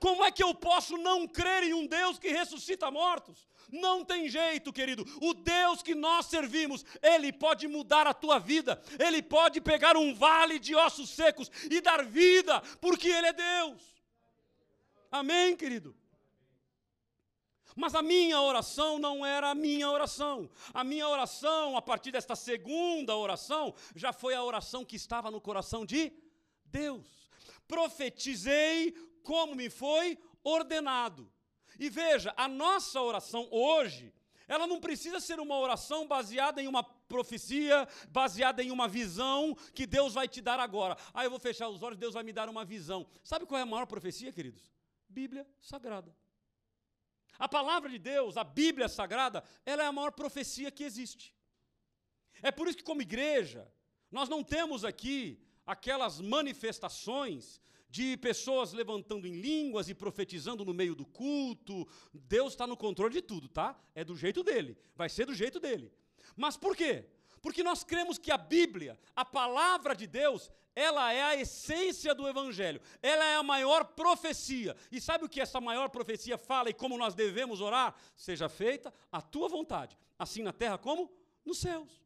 Como 0.00 0.24
é 0.24 0.30
que 0.30 0.42
eu 0.42 0.54
posso 0.54 0.96
não 0.96 1.26
crer 1.26 1.64
em 1.64 1.74
um 1.74 1.86
Deus 1.86 2.18
que 2.18 2.28
ressuscita 2.28 2.90
mortos? 2.90 3.46
Não 3.70 4.04
tem 4.04 4.28
jeito, 4.28 4.72
querido. 4.72 5.04
O 5.20 5.34
Deus 5.34 5.82
que 5.82 5.94
nós 5.94 6.26
servimos, 6.26 6.84
Ele 7.02 7.32
pode 7.32 7.66
mudar 7.66 8.06
a 8.06 8.14
tua 8.14 8.38
vida. 8.38 8.80
Ele 8.98 9.22
pode 9.22 9.60
pegar 9.60 9.96
um 9.96 10.14
vale 10.14 10.58
de 10.58 10.74
ossos 10.74 11.10
secos 11.10 11.50
e 11.70 11.80
dar 11.80 12.04
vida, 12.04 12.60
porque 12.80 13.08
Ele 13.08 13.28
é 13.28 13.32
Deus. 13.32 13.82
Amém, 15.10 15.56
querido? 15.56 15.96
Mas 17.76 17.94
a 17.94 18.02
minha 18.02 18.40
oração 18.40 18.98
não 18.98 19.26
era 19.26 19.50
a 19.50 19.54
minha 19.54 19.90
oração. 19.90 20.48
A 20.72 20.84
minha 20.84 21.08
oração, 21.08 21.76
a 21.76 21.82
partir 21.82 22.12
desta 22.12 22.36
segunda 22.36 23.16
oração, 23.16 23.74
já 23.96 24.12
foi 24.12 24.34
a 24.34 24.44
oração 24.44 24.84
que 24.84 24.94
estava 24.94 25.30
no 25.30 25.40
coração 25.40 25.84
de 25.84 26.12
Deus. 26.66 27.28
Profetizei 27.66 28.94
como 29.24 29.54
me 29.54 29.68
foi 29.68 30.18
ordenado. 30.44 31.30
E 31.78 31.90
veja, 31.90 32.32
a 32.36 32.46
nossa 32.46 33.00
oração 33.00 33.48
hoje, 33.50 34.12
ela 34.46 34.66
não 34.66 34.80
precisa 34.80 35.18
ser 35.18 35.40
uma 35.40 35.58
oração 35.58 36.06
baseada 36.06 36.62
em 36.62 36.68
uma 36.68 36.84
profecia, 36.84 37.88
baseada 38.08 38.62
em 38.62 38.70
uma 38.70 38.86
visão 38.86 39.56
que 39.74 39.86
Deus 39.86 40.14
vai 40.14 40.28
te 40.28 40.40
dar 40.40 40.60
agora. 40.60 40.96
Ah, 41.12 41.24
eu 41.24 41.30
vou 41.30 41.40
fechar 41.40 41.68
os 41.68 41.82
olhos, 41.82 41.98
Deus 41.98 42.14
vai 42.14 42.22
me 42.22 42.32
dar 42.32 42.48
uma 42.48 42.64
visão. 42.64 43.06
Sabe 43.22 43.46
qual 43.46 43.58
é 43.58 43.62
a 43.62 43.66
maior 43.66 43.86
profecia, 43.86 44.32
queridos? 44.32 44.70
Bíblia 45.08 45.46
Sagrada. 45.60 46.14
A 47.38 47.48
palavra 47.48 47.88
de 47.90 47.98
Deus, 47.98 48.36
a 48.36 48.44
Bíblia 48.44 48.88
Sagrada, 48.88 49.42
ela 49.66 49.82
é 49.82 49.86
a 49.86 49.92
maior 49.92 50.12
profecia 50.12 50.70
que 50.70 50.84
existe. 50.84 51.34
É 52.42 52.52
por 52.52 52.68
isso 52.68 52.78
que, 52.78 52.84
como 52.84 53.02
igreja, 53.02 53.66
nós 54.10 54.28
não 54.28 54.44
temos 54.44 54.84
aqui 54.84 55.40
aquelas 55.66 56.20
manifestações 56.20 57.60
de 57.94 58.16
pessoas 58.16 58.72
levantando 58.72 59.24
em 59.24 59.40
línguas 59.40 59.88
e 59.88 59.94
profetizando 59.94 60.64
no 60.64 60.74
meio 60.74 60.96
do 60.96 61.06
culto. 61.06 61.86
Deus 62.12 62.52
está 62.52 62.66
no 62.66 62.76
controle 62.76 63.14
de 63.14 63.22
tudo, 63.22 63.48
tá? 63.48 63.80
É 63.94 64.02
do 64.02 64.16
jeito 64.16 64.42
dele, 64.42 64.76
vai 64.96 65.08
ser 65.08 65.26
do 65.26 65.32
jeito 65.32 65.60
dele. 65.60 65.92
Mas 66.36 66.56
por 66.56 66.76
quê? 66.76 67.06
Porque 67.40 67.62
nós 67.62 67.84
cremos 67.84 68.18
que 68.18 68.32
a 68.32 68.36
Bíblia, 68.36 68.98
a 69.14 69.24
palavra 69.24 69.94
de 69.94 70.08
Deus, 70.08 70.50
ela 70.74 71.12
é 71.12 71.22
a 71.22 71.36
essência 71.36 72.12
do 72.12 72.26
Evangelho, 72.26 72.80
ela 73.00 73.24
é 73.26 73.36
a 73.36 73.44
maior 73.44 73.84
profecia. 73.84 74.76
E 74.90 75.00
sabe 75.00 75.24
o 75.24 75.28
que 75.28 75.40
essa 75.40 75.60
maior 75.60 75.88
profecia 75.88 76.36
fala 76.36 76.70
e 76.70 76.74
como 76.74 76.98
nós 76.98 77.14
devemos 77.14 77.60
orar? 77.60 77.94
Seja 78.16 78.48
feita 78.48 78.92
a 79.12 79.22
tua 79.22 79.48
vontade, 79.48 79.96
assim 80.18 80.42
na 80.42 80.52
terra 80.52 80.76
como 80.76 81.12
nos 81.44 81.58
céus. 81.58 82.03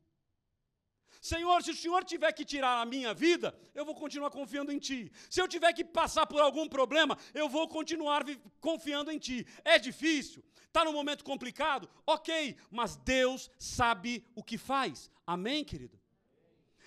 Senhor, 1.21 1.63
se 1.63 1.71
o 1.73 1.77
Senhor 1.77 2.05
tiver 2.05 2.33
que 2.33 2.45
tirar 2.45 2.81
a 2.81 2.87
minha 2.87 3.13
vida, 3.13 3.55
eu 3.75 3.85
vou 3.85 3.95
continuar 3.95 4.31
confiando 4.31 4.71
em 4.71 4.79
Ti. 4.79 5.11
Se 5.29 5.41
eu 5.41 5.49
tiver 5.49 5.73
que 5.73 5.85
passar 5.85 6.27
por 6.27 6.41
algum 6.41 6.69
problema, 6.69 7.19
eu 7.35 7.49
vou 7.49 7.67
continuar 7.67 8.25
confiando 8.61 9.11
em 9.11 9.19
Ti. 9.19 9.47
É 9.65 9.79
difícil? 9.79 10.45
Está 10.67 10.85
num 10.85 10.93
momento 10.93 11.25
complicado? 11.25 11.89
Ok, 12.07 12.57
mas 12.71 12.97
Deus 12.97 13.51
sabe 13.59 14.25
o 14.35 14.45
que 14.45 14.57
faz. 14.57 15.11
Amém, 15.27 15.65
querido? 15.65 15.99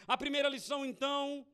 A 0.07 0.17
primeira 0.17 0.47
lição, 0.47 0.86
então, 0.86 1.45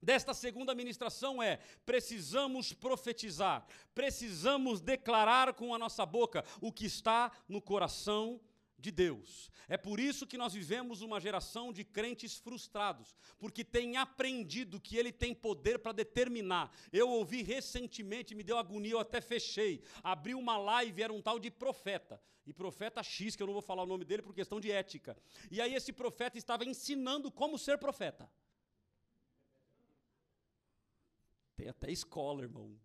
desta 0.00 0.32
segunda 0.32 0.74
ministração 0.74 1.42
é: 1.42 1.58
precisamos 1.84 2.72
profetizar, 2.72 3.66
precisamos 3.94 4.80
declarar 4.80 5.52
com 5.54 5.74
a 5.74 5.78
nossa 5.78 6.06
boca 6.06 6.44
o 6.60 6.72
que 6.72 6.86
está 6.86 7.30
no 7.48 7.60
coração 7.60 8.40
de 8.84 8.90
Deus. 8.90 9.50
É 9.66 9.78
por 9.78 9.98
isso 9.98 10.26
que 10.26 10.36
nós 10.36 10.52
vivemos 10.52 11.00
uma 11.00 11.18
geração 11.18 11.72
de 11.72 11.82
crentes 11.84 12.36
frustrados, 12.36 13.16
porque 13.38 13.64
tem 13.64 13.96
aprendido 13.96 14.80
que 14.80 14.96
ele 14.96 15.10
tem 15.10 15.34
poder 15.34 15.78
para 15.78 15.92
determinar. 15.92 16.70
Eu 16.92 17.08
ouvi 17.08 17.42
recentemente, 17.42 18.34
me 18.34 18.42
deu 18.42 18.58
agonia, 18.58 18.92
eu 18.92 19.00
até 19.00 19.20
fechei. 19.20 19.82
Abri 20.02 20.34
uma 20.34 20.58
live, 20.58 21.02
era 21.02 21.12
um 21.12 21.22
tal 21.22 21.38
de 21.38 21.50
profeta. 21.50 22.20
E 22.46 22.52
profeta 22.52 23.02
X, 23.02 23.34
que 23.34 23.42
eu 23.42 23.46
não 23.46 23.54
vou 23.54 23.62
falar 23.62 23.84
o 23.84 23.86
nome 23.86 24.04
dele 24.04 24.20
por 24.20 24.34
questão 24.34 24.60
de 24.60 24.70
ética. 24.70 25.16
E 25.50 25.62
aí 25.62 25.74
esse 25.74 25.92
profeta 25.94 26.36
estava 26.36 26.62
ensinando 26.64 27.30
como 27.30 27.58
ser 27.58 27.78
profeta. 27.78 28.30
Tem 31.56 31.68
até 31.68 31.90
escola, 31.90 32.42
irmão. 32.42 32.78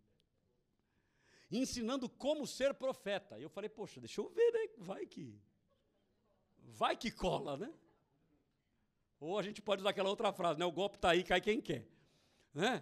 Ensinando 1.52 2.08
como 2.08 2.48
ser 2.48 2.74
profeta. 2.74 3.38
E 3.38 3.44
eu 3.44 3.50
falei, 3.50 3.70
poxa, 3.70 4.00
deixa 4.00 4.22
eu 4.22 4.30
ver, 4.30 4.52
né? 4.54 4.70
Vai 4.78 5.06
que 5.06 5.38
vai 6.74 6.96
que 6.96 7.12
cola, 7.12 7.58
né? 7.58 7.72
Ou 9.20 9.38
a 9.38 9.44
gente 9.44 9.62
pode 9.62 9.82
usar 9.82 9.90
aquela 9.90 10.10
outra 10.10 10.32
frase, 10.32 10.60
né? 10.60 10.66
O 10.66 10.72
golpe 10.72 10.96
está 10.96 11.12
aí, 11.12 11.24
cai 11.24 11.42
quem 11.42 11.60
quer. 11.60 11.86
Né? 12.54 12.82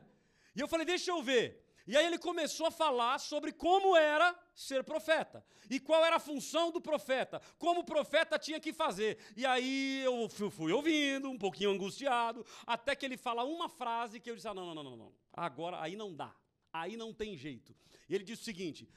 E 0.55 0.59
eu 0.59 0.67
falei, 0.67 0.85
deixa 0.85 1.11
eu 1.11 1.21
ver. 1.21 1.63
E 1.87 1.95
aí 1.95 2.05
ele 2.05 2.17
começou 2.17 2.67
a 2.67 2.71
falar 2.71 3.17
sobre 3.17 3.53
como 3.53 3.95
era 3.95 4.37
ser 4.53 4.83
profeta. 4.83 5.43
E 5.69 5.79
qual 5.79 6.03
era 6.03 6.17
a 6.17 6.19
função 6.19 6.69
do 6.69 6.81
profeta. 6.81 7.41
Como 7.57 7.79
o 7.79 7.83
profeta 7.85 8.37
tinha 8.37 8.59
que 8.59 8.73
fazer. 8.73 9.17
E 9.37 9.45
aí 9.45 10.01
eu 10.03 10.27
fui, 10.27 10.71
ouvindo, 10.73 11.29
um 11.29 11.37
pouquinho 11.37 11.71
angustiado, 11.71 12.45
até 12.65 12.93
que 12.93 13.05
ele 13.05 13.15
fala 13.15 13.45
uma 13.45 13.69
frase 13.69 14.19
que 14.19 14.29
eu 14.29 14.35
disse, 14.35 14.47
ah, 14.49 14.53
não, 14.53 14.75
não, 14.75 14.83
não, 14.83 14.97
não. 14.97 15.13
Agora, 15.31 15.81
aí 15.81 15.95
não 15.95 16.13
dá. 16.13 16.35
Aí 16.73 16.97
não 16.97 17.13
tem 17.13 17.37
jeito. 17.37 17.73
E 18.09 18.13
ele 18.13 18.25
disse 18.25 18.41
o 18.41 18.45
seguinte, 18.45 18.89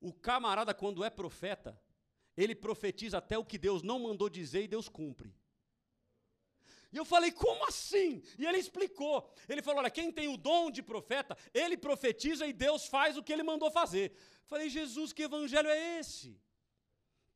o 0.00 0.12
camarada 0.12 0.72
quando 0.72 1.02
é 1.02 1.10
profeta, 1.10 1.78
ele 2.36 2.54
profetiza 2.54 3.18
até 3.18 3.38
o 3.38 3.44
que 3.44 3.58
Deus 3.58 3.82
não 3.82 3.98
mandou 4.00 4.28
dizer 4.28 4.62
e 4.62 4.68
Deus 4.68 4.88
cumpre. 4.88 5.34
E 6.92 6.96
eu 6.96 7.04
falei, 7.04 7.32
como 7.32 7.66
assim? 7.66 8.22
E 8.38 8.46
ele 8.46 8.58
explicou. 8.58 9.30
Ele 9.48 9.62
falou: 9.62 9.80
olha, 9.80 9.90
quem 9.90 10.10
tem 10.12 10.28
o 10.28 10.36
dom 10.36 10.70
de 10.70 10.82
profeta, 10.82 11.36
ele 11.52 11.76
profetiza 11.76 12.46
e 12.46 12.52
Deus 12.52 12.86
faz 12.86 13.16
o 13.16 13.22
que 13.22 13.32
ele 13.32 13.42
mandou 13.42 13.70
fazer. 13.70 14.12
Eu 14.12 14.46
falei, 14.46 14.68
Jesus, 14.68 15.12
que 15.12 15.24
evangelho 15.24 15.68
é 15.68 15.98
esse? 15.98 16.40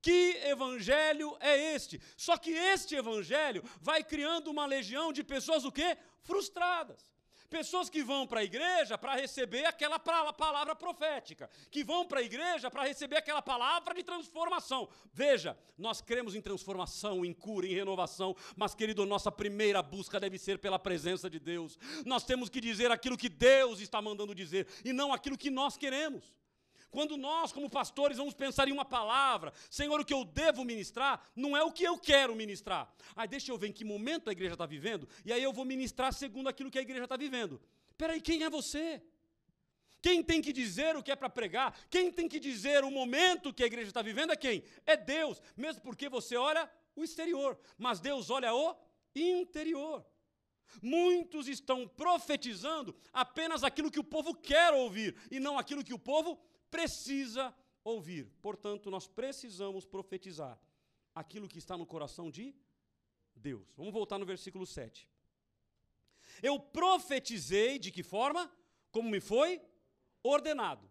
Que 0.00 0.38
evangelho 0.44 1.36
é 1.40 1.74
este? 1.74 2.00
Só 2.16 2.38
que 2.38 2.52
este 2.52 2.94
evangelho 2.94 3.62
vai 3.80 4.02
criando 4.02 4.48
uma 4.50 4.64
legião 4.64 5.12
de 5.12 5.22
pessoas 5.22 5.64
o 5.64 5.72
quê? 5.72 5.98
Frustradas. 6.22 7.12
Pessoas 7.50 7.90
que 7.90 8.04
vão 8.04 8.28
para 8.28 8.40
a 8.40 8.44
igreja 8.44 8.96
para 8.96 9.16
receber 9.16 9.64
aquela 9.66 9.98
palavra 9.98 10.74
profética, 10.76 11.50
que 11.68 11.82
vão 11.82 12.06
para 12.06 12.20
a 12.20 12.22
igreja 12.22 12.70
para 12.70 12.84
receber 12.84 13.16
aquela 13.16 13.42
palavra 13.42 13.92
de 13.92 14.04
transformação. 14.04 14.88
Veja, 15.12 15.58
nós 15.76 16.00
cremos 16.00 16.36
em 16.36 16.40
transformação, 16.40 17.24
em 17.24 17.34
cura, 17.34 17.66
em 17.66 17.74
renovação, 17.74 18.36
mas, 18.56 18.72
querido, 18.72 19.04
nossa 19.04 19.32
primeira 19.32 19.82
busca 19.82 20.20
deve 20.20 20.38
ser 20.38 20.60
pela 20.60 20.78
presença 20.78 21.28
de 21.28 21.40
Deus. 21.40 21.76
Nós 22.06 22.24
temos 22.24 22.48
que 22.48 22.60
dizer 22.60 22.92
aquilo 22.92 23.18
que 23.18 23.28
Deus 23.28 23.80
está 23.80 24.00
mandando 24.00 24.32
dizer 24.32 24.68
e 24.84 24.92
não 24.92 25.12
aquilo 25.12 25.36
que 25.36 25.50
nós 25.50 25.76
queremos. 25.76 26.32
Quando 26.90 27.16
nós, 27.16 27.52
como 27.52 27.70
pastores, 27.70 28.18
vamos 28.18 28.34
pensar 28.34 28.66
em 28.68 28.72
uma 28.72 28.84
palavra, 28.84 29.52
Senhor, 29.70 30.00
o 30.00 30.04
que 30.04 30.12
eu 30.12 30.24
devo 30.24 30.64
ministrar 30.64 31.22
não 31.36 31.56
é 31.56 31.62
o 31.62 31.72
que 31.72 31.84
eu 31.84 31.96
quero 31.96 32.34
ministrar. 32.34 32.92
Aí 33.14 33.28
deixa 33.28 33.52
eu 33.52 33.58
ver 33.58 33.68
em 33.68 33.72
que 33.72 33.84
momento 33.84 34.28
a 34.28 34.32
igreja 34.32 34.54
está 34.54 34.66
vivendo, 34.66 35.08
e 35.24 35.32
aí 35.32 35.42
eu 35.42 35.52
vou 35.52 35.64
ministrar 35.64 36.12
segundo 36.12 36.48
aquilo 36.48 36.70
que 36.70 36.78
a 36.78 36.82
igreja 36.82 37.04
está 37.04 37.16
vivendo. 37.16 37.60
Peraí, 37.96 38.20
quem 38.20 38.42
é 38.42 38.50
você? 38.50 39.02
Quem 40.02 40.22
tem 40.22 40.40
que 40.40 40.52
dizer 40.52 40.96
o 40.96 41.02
que 41.02 41.12
é 41.12 41.16
para 41.16 41.28
pregar, 41.28 41.78
quem 41.90 42.10
tem 42.10 42.26
que 42.26 42.40
dizer 42.40 42.82
o 42.82 42.90
momento 42.90 43.52
que 43.52 43.62
a 43.62 43.66
igreja 43.66 43.88
está 43.88 44.02
vivendo 44.02 44.32
é 44.32 44.36
quem? 44.36 44.64
É 44.86 44.96
Deus, 44.96 45.40
mesmo 45.56 45.82
porque 45.82 46.08
você 46.08 46.36
olha 46.36 46.68
o 46.96 47.04
exterior, 47.04 47.58
mas 47.76 48.00
Deus 48.00 48.30
olha 48.30 48.54
o 48.54 48.76
interior. 49.14 50.04
Muitos 50.80 51.48
estão 51.48 51.86
profetizando 51.86 52.96
apenas 53.12 53.64
aquilo 53.64 53.90
que 53.90 53.98
o 53.98 54.04
povo 54.04 54.34
quer 54.34 54.72
ouvir 54.72 55.16
e 55.30 55.40
não 55.40 55.58
aquilo 55.58 55.84
que 55.84 55.92
o 55.92 55.98
povo 55.98 56.40
precisa 56.70 57.54
ouvir. 57.84 58.30
Portanto, 58.40 58.90
nós 58.90 59.06
precisamos 59.06 59.84
profetizar 59.84 60.58
aquilo 61.14 61.48
que 61.48 61.58
está 61.58 61.76
no 61.76 61.86
coração 61.86 62.30
de 62.30 62.54
Deus. 63.34 63.72
Vamos 63.76 63.92
voltar 63.92 64.18
no 64.18 64.26
versículo 64.26 64.66
7. 64.66 65.08
Eu 66.42 66.58
profetizei 66.60 67.78
de 67.78 67.90
que 67.90 68.02
forma? 68.02 68.50
Como 68.90 69.10
me 69.10 69.20
foi 69.20 69.60
ordenado. 70.22 70.90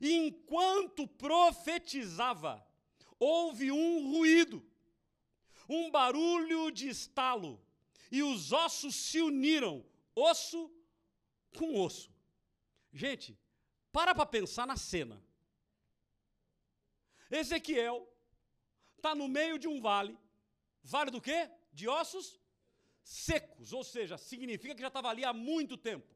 E 0.00 0.12
enquanto 0.12 1.06
profetizava, 1.06 2.64
houve 3.18 3.70
um 3.70 4.10
ruído, 4.12 4.64
um 5.68 5.90
barulho 5.90 6.70
de 6.70 6.88
estalo, 6.88 7.60
e 8.10 8.22
os 8.22 8.52
ossos 8.52 8.94
se 8.94 9.20
uniram, 9.20 9.84
osso 10.14 10.70
com 11.56 11.80
osso. 11.80 12.12
Gente, 12.92 13.38
para 13.92 14.14
para 14.14 14.26
pensar 14.26 14.66
na 14.66 14.76
cena. 14.76 15.22
Ezequiel 17.30 18.08
está 18.96 19.14
no 19.14 19.28
meio 19.28 19.58
de 19.58 19.68
um 19.68 19.80
vale. 19.80 20.18
Vale 20.82 21.10
do 21.10 21.20
quê? 21.20 21.50
De 21.72 21.88
ossos 21.88 22.40
secos, 23.02 23.72
ou 23.72 23.82
seja, 23.82 24.16
significa 24.16 24.74
que 24.74 24.80
já 24.80 24.88
estava 24.88 25.08
ali 25.08 25.24
há 25.24 25.32
muito 25.32 25.76
tempo. 25.76 26.06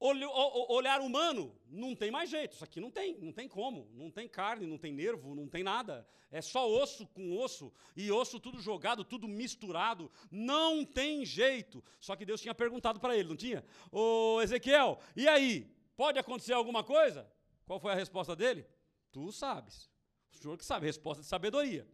Olhar 0.00 1.00
humano, 1.00 1.52
não 1.68 1.92
tem 1.92 2.08
mais 2.08 2.30
jeito. 2.30 2.52
Isso 2.52 2.62
aqui 2.62 2.78
não 2.78 2.88
tem, 2.88 3.18
não 3.18 3.32
tem 3.32 3.48
como. 3.48 3.90
Não 3.92 4.12
tem 4.12 4.28
carne, 4.28 4.64
não 4.64 4.78
tem 4.78 4.92
nervo, 4.92 5.34
não 5.34 5.48
tem 5.48 5.64
nada. 5.64 6.06
É 6.30 6.40
só 6.40 6.70
osso 6.70 7.04
com 7.08 7.36
osso, 7.36 7.72
e 7.96 8.12
osso 8.12 8.38
tudo 8.38 8.60
jogado, 8.60 9.04
tudo 9.04 9.26
misturado. 9.26 10.08
Não 10.30 10.84
tem 10.84 11.24
jeito. 11.24 11.82
Só 11.98 12.14
que 12.14 12.24
Deus 12.24 12.40
tinha 12.40 12.54
perguntado 12.54 13.00
para 13.00 13.16
ele, 13.16 13.28
não 13.28 13.36
tinha? 13.36 13.64
Ô 13.90 14.40
Ezequiel, 14.40 15.00
e 15.16 15.26
aí? 15.26 15.68
Pode 15.98 16.16
acontecer 16.16 16.52
alguma 16.52 16.84
coisa? 16.84 17.28
Qual 17.66 17.80
foi 17.80 17.90
a 17.90 17.96
resposta 17.96 18.36
dele? 18.36 18.64
Tu 19.10 19.32
sabes. 19.32 19.90
O 20.32 20.36
senhor 20.36 20.56
que 20.56 20.64
sabe, 20.64 20.86
resposta 20.86 21.24
de 21.24 21.28
sabedoria. 21.28 21.88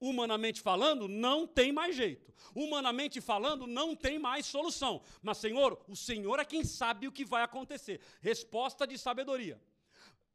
Humanamente 0.00 0.60
falando, 0.60 1.08
não 1.08 1.44
tem 1.44 1.72
mais 1.72 1.96
jeito. 1.96 2.32
Humanamente 2.54 3.20
falando, 3.20 3.66
não 3.66 3.96
tem 3.96 4.16
mais 4.16 4.46
solução. 4.46 5.02
Mas, 5.20 5.38
Senhor, 5.38 5.76
o 5.88 5.96
Senhor 5.96 6.38
é 6.38 6.44
quem 6.44 6.62
sabe 6.62 7.08
o 7.08 7.10
que 7.10 7.24
vai 7.24 7.42
acontecer. 7.42 8.00
Resposta 8.20 8.86
de 8.86 8.96
sabedoria. 8.96 9.60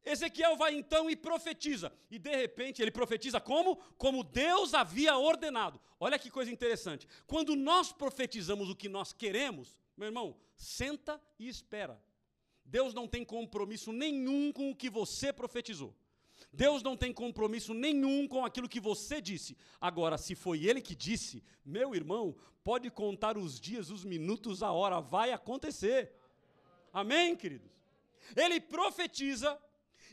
Ezequiel 0.03 0.57
vai 0.57 0.73
então 0.73 1.09
e 1.09 1.15
profetiza. 1.15 1.93
E 2.12 2.19
de 2.19 2.36
repente 2.36 2.81
ele 2.81 2.91
profetiza 2.91 3.39
como? 3.39 3.77
Como 3.97 4.21
Deus 4.21 4.73
havia 4.73 5.17
ordenado. 5.17 5.79
Olha 5.97 6.19
que 6.19 6.29
coisa 6.29 6.51
interessante. 6.51 7.07
Quando 7.25 7.55
nós 7.55 7.93
profetizamos 7.93 8.69
o 8.69 8.75
que 8.75 8.89
nós 8.89 9.13
queremos, 9.13 9.77
meu 9.95 10.09
irmão, 10.09 10.36
senta 10.57 11.21
e 11.39 11.47
espera. 11.47 12.03
Deus 12.65 12.93
não 12.93 13.08
tem 13.08 13.23
compromisso 13.23 13.91
nenhum 13.91 14.52
com 14.52 14.71
o 14.71 14.76
que 14.76 14.89
você 14.89 15.32
profetizou. 15.32 15.95
Deus 16.52 16.84
não 16.84 16.95
tem 16.95 17.13
compromisso 17.13 17.73
nenhum 17.73 18.28
com 18.28 18.45
aquilo 18.45 18.69
que 18.69 18.80
você 18.80 19.21
disse. 19.21 19.58
Agora, 19.80 20.17
se 20.17 20.36
foi 20.36 20.65
Ele 20.65 20.82
que 20.82 20.95
disse, 20.95 21.43
meu 21.65 21.95
irmão, 21.95 22.36
pode 22.63 22.89
contar 22.89 23.38
os 23.38 23.60
dias, 23.60 23.89
os 23.89 24.04
minutos, 24.04 24.63
a 24.63 24.71
hora, 24.71 24.99
vai 24.99 25.32
acontecer. 25.32 26.12
Amém, 26.91 27.36
queridos? 27.36 27.71
Ele 28.36 28.60
profetiza, 28.60 29.60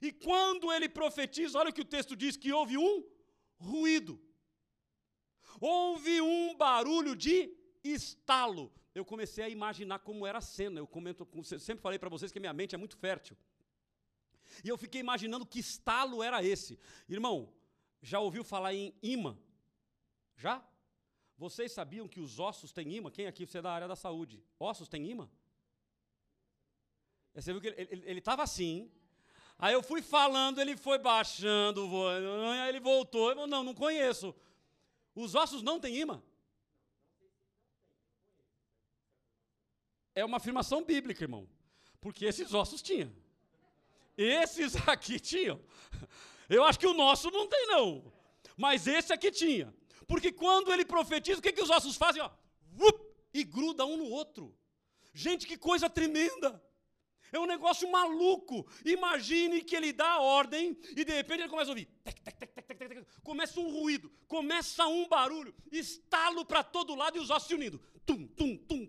e 0.03 0.11
quando 0.11 0.73
ele 0.73 0.89
profetiza, 0.89 1.59
olha 1.59 1.71
o 1.71 1.73
que 1.73 1.83
o 1.83 1.85
texto 1.85 2.17
diz: 2.17 2.37
que 2.37 2.53
houve 2.53 2.77
um 2.77 3.05
ruído. 3.59 4.21
Houve 5.61 6.21
um 6.23 6.57
barulho 6.57 7.15
de 7.15 7.55
estalo. 7.85 8.73
Eu 8.95 9.05
comecei 9.05 9.45
a 9.45 9.49
imaginar 9.49 10.01
como 10.01 10.27
era 10.27 10.39
a 10.39 10.43
cena. 10.43 10.81
Eu 10.81 10.87
comento, 10.87 11.29
sempre 11.43 11.83
falei 11.83 11.99
para 11.99 12.09
vocês 12.09 12.33
que 12.33 12.41
minha 12.41 12.53
mente 12.53 12.75
é 12.75 12.79
muito 12.79 12.97
fértil. 12.97 13.37
E 14.65 14.69
eu 14.69 14.77
fiquei 14.77 15.01
imaginando 15.01 15.47
que 15.47 15.61
estalo 15.61 16.23
era 16.23 16.43
esse. 16.43 16.79
Irmão, 17.09 17.53
já 18.03 18.19
ouviu 18.19 18.43
falar 18.43 18.75
em 18.75 18.93
imã? 19.03 19.39
Já? 20.37 20.65
Vocês 21.39 21.73
sabiam 21.73 22.09
que 22.09 22.21
os 22.21 22.39
ossos 22.39 22.73
têm 22.73 22.97
imã? 22.97 23.11
Quem 23.11 23.27
aqui 23.27 23.47
você 23.47 23.59
é 23.59 23.63
da 23.63 23.73
área 23.73 23.87
da 23.89 23.97
saúde? 23.97 24.43
Ossos 24.59 24.89
têm 24.89 25.09
imã? 25.09 25.31
Você 27.35 27.53
viu 27.53 27.61
que 27.61 27.69
ele 27.69 28.19
estava 28.19 28.43
assim. 28.43 28.91
Aí 29.59 29.73
eu 29.73 29.83
fui 29.83 30.03
falando, 30.03 30.59
ele 30.59 30.77
foi 30.77 30.99
baixando, 30.99 31.89
aí 32.09 32.69
ele 32.71 32.81
voltou. 32.81 33.31
Eu, 33.31 33.47
não, 33.47 33.63
não 33.63 33.75
conheço. 33.75 34.35
Os 35.15 35.35
ossos 35.35 35.63
não 35.63 35.79
têm 35.79 35.99
imã? 35.99 36.23
É 40.15 40.25
uma 40.25 40.39
afirmação 40.39 40.85
bíblica, 40.85 41.25
irmão. 41.25 41.49
Porque 42.01 42.25
esses 42.25 42.53
ossos 42.55 42.83
tinham. 42.83 43.13
Esses 44.17 44.77
aqui 44.89 45.21
tinham. 45.21 45.61
Eu 46.49 46.65
acho 46.65 46.79
que 46.79 46.87
o 46.87 46.95
nosso 46.95 47.31
não 47.31 47.47
tem, 47.47 47.67
não. 47.67 48.13
Mas 48.57 48.87
esse 48.87 49.13
aqui 49.13 49.31
tinha. 49.31 49.75
Porque 50.07 50.33
quando 50.33 50.73
ele 50.73 50.85
profetiza, 50.85 51.39
o 51.39 51.43
que, 51.43 51.53
que 51.53 51.63
os 51.63 51.71
ossos 51.71 51.97
fazem? 51.97 52.21
Ó, 52.21 52.31
e 53.33 53.45
gruda 53.45 53.87
um 53.87 53.97
no 53.97 54.07
outro. 54.07 54.55
Gente, 55.13 55.47
que 55.47 55.57
coisa 55.57 55.89
tremenda. 55.89 56.63
É 57.33 57.39
um 57.39 57.47
negócio 57.47 57.91
maluco. 57.91 58.67
Imagine 58.85 59.63
que 59.63 59.77
ele 59.77 59.93
dá 59.93 60.15
a 60.15 60.21
ordem 60.21 60.77
e 60.97 61.05
de 61.05 61.13
repente 61.13 61.43
ele 61.43 61.49
começa 61.49 61.71
a 61.71 61.73
ouvir. 61.73 61.89
Começa 63.23 63.61
um 63.61 63.71
ruído, 63.71 64.11
começa 64.27 64.87
um 64.87 65.07
barulho, 65.07 65.55
estalo 65.71 66.45
para 66.45 66.65
todo 66.65 66.95
lado 66.95 67.17
e 67.17 67.21
os 67.21 67.31
ossos 67.31 67.49
se 67.49 67.55
unindo. 67.55 67.81
Tum, 68.05 68.27
tum, 68.27 68.57
tum. 68.57 68.80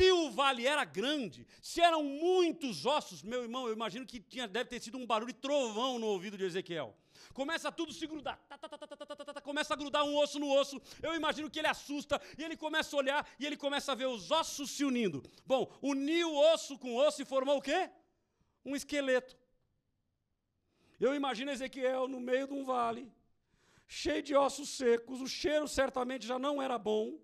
Se 0.00 0.10
o 0.12 0.30
vale 0.30 0.66
era 0.66 0.82
grande, 0.82 1.46
se 1.60 1.78
eram 1.78 2.02
muitos 2.02 2.86
ossos, 2.86 3.22
meu 3.22 3.42
irmão, 3.42 3.66
eu 3.66 3.74
imagino 3.74 4.06
que 4.06 4.18
tinha, 4.18 4.48
deve 4.48 4.70
ter 4.70 4.80
sido 4.80 4.96
um 4.96 5.04
barulho 5.04 5.30
de 5.30 5.38
trovão 5.38 5.98
no 5.98 6.06
ouvido 6.06 6.38
de 6.38 6.44
Ezequiel. 6.44 6.96
Começa 7.34 7.70
tudo 7.70 7.92
se 7.92 8.06
grudar, 8.06 8.38
tá, 8.48 8.56
tá, 8.56 8.78
tá, 8.78 9.40
começa 9.42 9.74
a 9.74 9.76
grudar 9.76 10.02
um 10.04 10.16
osso 10.16 10.38
no 10.38 10.50
osso. 10.50 10.80
Eu 11.02 11.14
imagino 11.14 11.50
que 11.50 11.58
ele 11.58 11.68
assusta 11.68 12.18
e 12.38 12.42
ele 12.42 12.56
começa 12.56 12.96
a 12.96 12.98
olhar 12.98 13.28
e 13.38 13.44
ele 13.44 13.58
começa 13.58 13.92
a 13.92 13.94
ver 13.94 14.06
os 14.06 14.30
ossos 14.30 14.70
se 14.70 14.86
unindo. 14.86 15.22
Bom, 15.44 15.70
uniu 15.82 16.34
osso 16.34 16.78
com 16.78 16.96
osso 16.96 17.20
e 17.20 17.26
formou 17.26 17.58
o 17.58 17.62
quê? 17.62 17.90
Um 18.64 18.74
esqueleto. 18.74 19.36
Eu 20.98 21.14
imagino 21.14 21.50
Ezequiel 21.50 22.08
no 22.08 22.20
meio 22.20 22.46
de 22.46 22.54
um 22.54 22.64
vale, 22.64 23.12
cheio 23.86 24.22
de 24.22 24.34
ossos 24.34 24.70
secos, 24.70 25.20
o 25.20 25.28
cheiro 25.28 25.68
certamente 25.68 26.26
já 26.26 26.38
não 26.38 26.62
era 26.62 26.78
bom. 26.78 27.18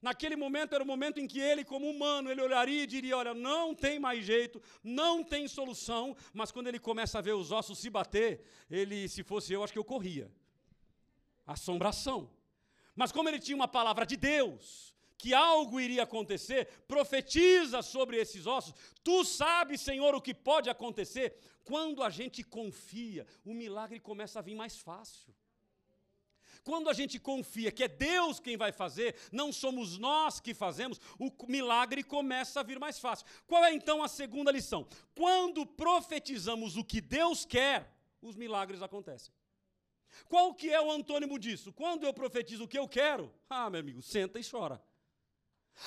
Naquele 0.00 0.36
momento 0.36 0.74
era 0.74 0.84
o 0.84 0.86
momento 0.86 1.18
em 1.18 1.26
que 1.26 1.40
ele, 1.40 1.64
como 1.64 1.90
humano, 1.90 2.30
ele 2.30 2.40
olharia 2.40 2.84
e 2.84 2.86
diria: 2.86 3.16
Olha, 3.16 3.34
não 3.34 3.74
tem 3.74 3.98
mais 3.98 4.24
jeito, 4.24 4.62
não 4.82 5.24
tem 5.24 5.48
solução. 5.48 6.16
Mas 6.32 6.52
quando 6.52 6.68
ele 6.68 6.78
começa 6.78 7.18
a 7.18 7.22
ver 7.22 7.32
os 7.32 7.50
ossos 7.50 7.78
se 7.78 7.90
bater, 7.90 8.44
ele, 8.70 9.08
se 9.08 9.24
fosse 9.24 9.52
eu, 9.52 9.62
acho 9.64 9.72
que 9.72 9.78
eu 9.78 9.84
corria. 9.84 10.30
Assombração. 11.46 12.30
Mas 12.94 13.10
como 13.10 13.28
ele 13.28 13.40
tinha 13.40 13.56
uma 13.56 13.68
palavra 13.68 14.06
de 14.06 14.16
Deus, 14.16 14.94
que 15.18 15.34
algo 15.34 15.80
iria 15.80 16.04
acontecer, 16.04 16.66
profetiza 16.86 17.82
sobre 17.82 18.16
esses 18.16 18.46
ossos. 18.46 18.72
Tu 19.02 19.24
sabes, 19.24 19.80
Senhor, 19.80 20.14
o 20.14 20.22
que 20.22 20.32
pode 20.32 20.70
acontecer. 20.70 21.36
Quando 21.64 22.02
a 22.04 22.08
gente 22.08 22.44
confia, 22.44 23.26
o 23.44 23.52
milagre 23.52 23.98
começa 23.98 24.38
a 24.38 24.42
vir 24.42 24.54
mais 24.54 24.78
fácil. 24.78 25.34
Quando 26.68 26.90
a 26.90 26.92
gente 26.92 27.18
confia 27.18 27.72
que 27.72 27.84
é 27.84 27.88
Deus 27.88 28.38
quem 28.38 28.54
vai 28.54 28.72
fazer, 28.72 29.16
não 29.32 29.50
somos 29.50 29.96
nós 29.96 30.38
que 30.38 30.52
fazemos, 30.52 31.00
o 31.18 31.32
milagre 31.50 32.04
começa 32.04 32.60
a 32.60 32.62
vir 32.62 32.78
mais 32.78 32.98
fácil. 32.98 33.26
Qual 33.46 33.64
é 33.64 33.72
então 33.72 34.02
a 34.02 34.06
segunda 34.06 34.52
lição? 34.52 34.86
Quando 35.14 35.64
profetizamos 35.64 36.76
o 36.76 36.84
que 36.84 37.00
Deus 37.00 37.46
quer, 37.46 37.90
os 38.20 38.36
milagres 38.36 38.82
acontecem. 38.82 39.32
Qual 40.28 40.52
que 40.52 40.68
é 40.68 40.78
o 40.78 40.90
antônimo 40.90 41.38
disso? 41.38 41.72
Quando 41.72 42.04
eu 42.04 42.12
profetizo 42.12 42.64
o 42.64 42.68
que 42.68 42.78
eu 42.78 42.86
quero, 42.86 43.32
ah, 43.48 43.70
meu 43.70 43.80
amigo, 43.80 44.02
senta 44.02 44.38
e 44.38 44.44
chora. 44.44 44.78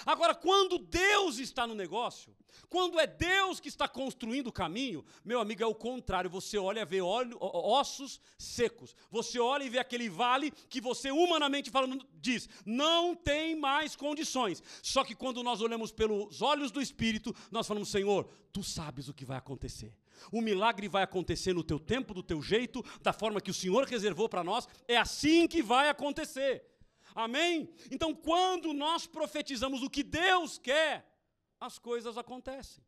Agora, 0.06 0.34
quando 0.34 0.78
Deus 0.78 1.38
está 1.38 1.68
no 1.68 1.76
negócio, 1.76 2.36
quando 2.70 3.00
é 3.00 3.08
Deus 3.08 3.60
que 3.60 3.68
está 3.68 3.88
construindo 3.88 4.48
o 4.48 4.52
caminho, 4.52 5.04
meu 5.24 5.40
amigo, 5.40 5.64
é 5.64 5.66
o 5.66 5.76
contrário. 5.76 6.30
Você 6.30 6.58
olha 6.58 6.82
e 6.82 6.86
vê 6.86 7.02
ossos 7.02 8.20
secos. 8.38 8.96
Você 9.10 9.40
olha 9.40 9.64
e 9.64 9.70
vê 9.70 9.80
aquele 9.80 10.10
vale 10.10 10.52
que 10.70 10.82
você, 10.82 11.12
humanamente 11.12 11.70
falando, 11.70 12.06
diz: 12.14 12.48
não 12.66 13.16
tem 13.16 13.56
mais 13.56 13.96
condições. 13.96 14.62
Só 14.82 15.04
que 15.04 15.16
quando 15.16 15.44
nós 15.44 15.62
olhamos 15.62 15.92
pelos 15.92 16.42
olhos 16.42 16.72
do 16.72 16.82
Espírito, 16.82 17.36
nós 17.50 17.68
falamos: 17.68 17.90
Senhor, 17.90 18.30
tu 18.52 18.64
sabes 18.64 19.08
o 19.08 19.14
que 19.14 19.26
vai 19.26 19.38
acontecer. 19.38 19.94
O 20.32 20.42
milagre 20.42 20.88
vai 20.88 21.04
acontecer 21.04 21.54
no 21.54 21.64
teu 21.64 21.80
tempo, 21.80 22.14
do 22.14 22.22
teu 22.22 22.42
jeito, 22.42 22.84
da 23.02 23.12
forma 23.12 23.42
que 23.42 23.52
o 23.52 23.54
Senhor 23.54 23.86
reservou 23.86 24.30
para 24.30 24.44
nós. 24.44 24.68
É 24.88 24.98
assim 24.98 25.48
que 25.48 25.64
vai 25.64 25.90
acontecer. 25.90 26.71
Amém? 27.16 27.74
Então, 27.90 28.14
quando 28.14 28.74
nós 28.74 29.06
profetizamos 29.06 29.84
o 29.84 29.90
que 29.90 30.04
Deus 30.04 30.58
quer, 30.58 31.06
as 31.60 31.78
coisas 31.78 32.18
acontecem. 32.18 32.84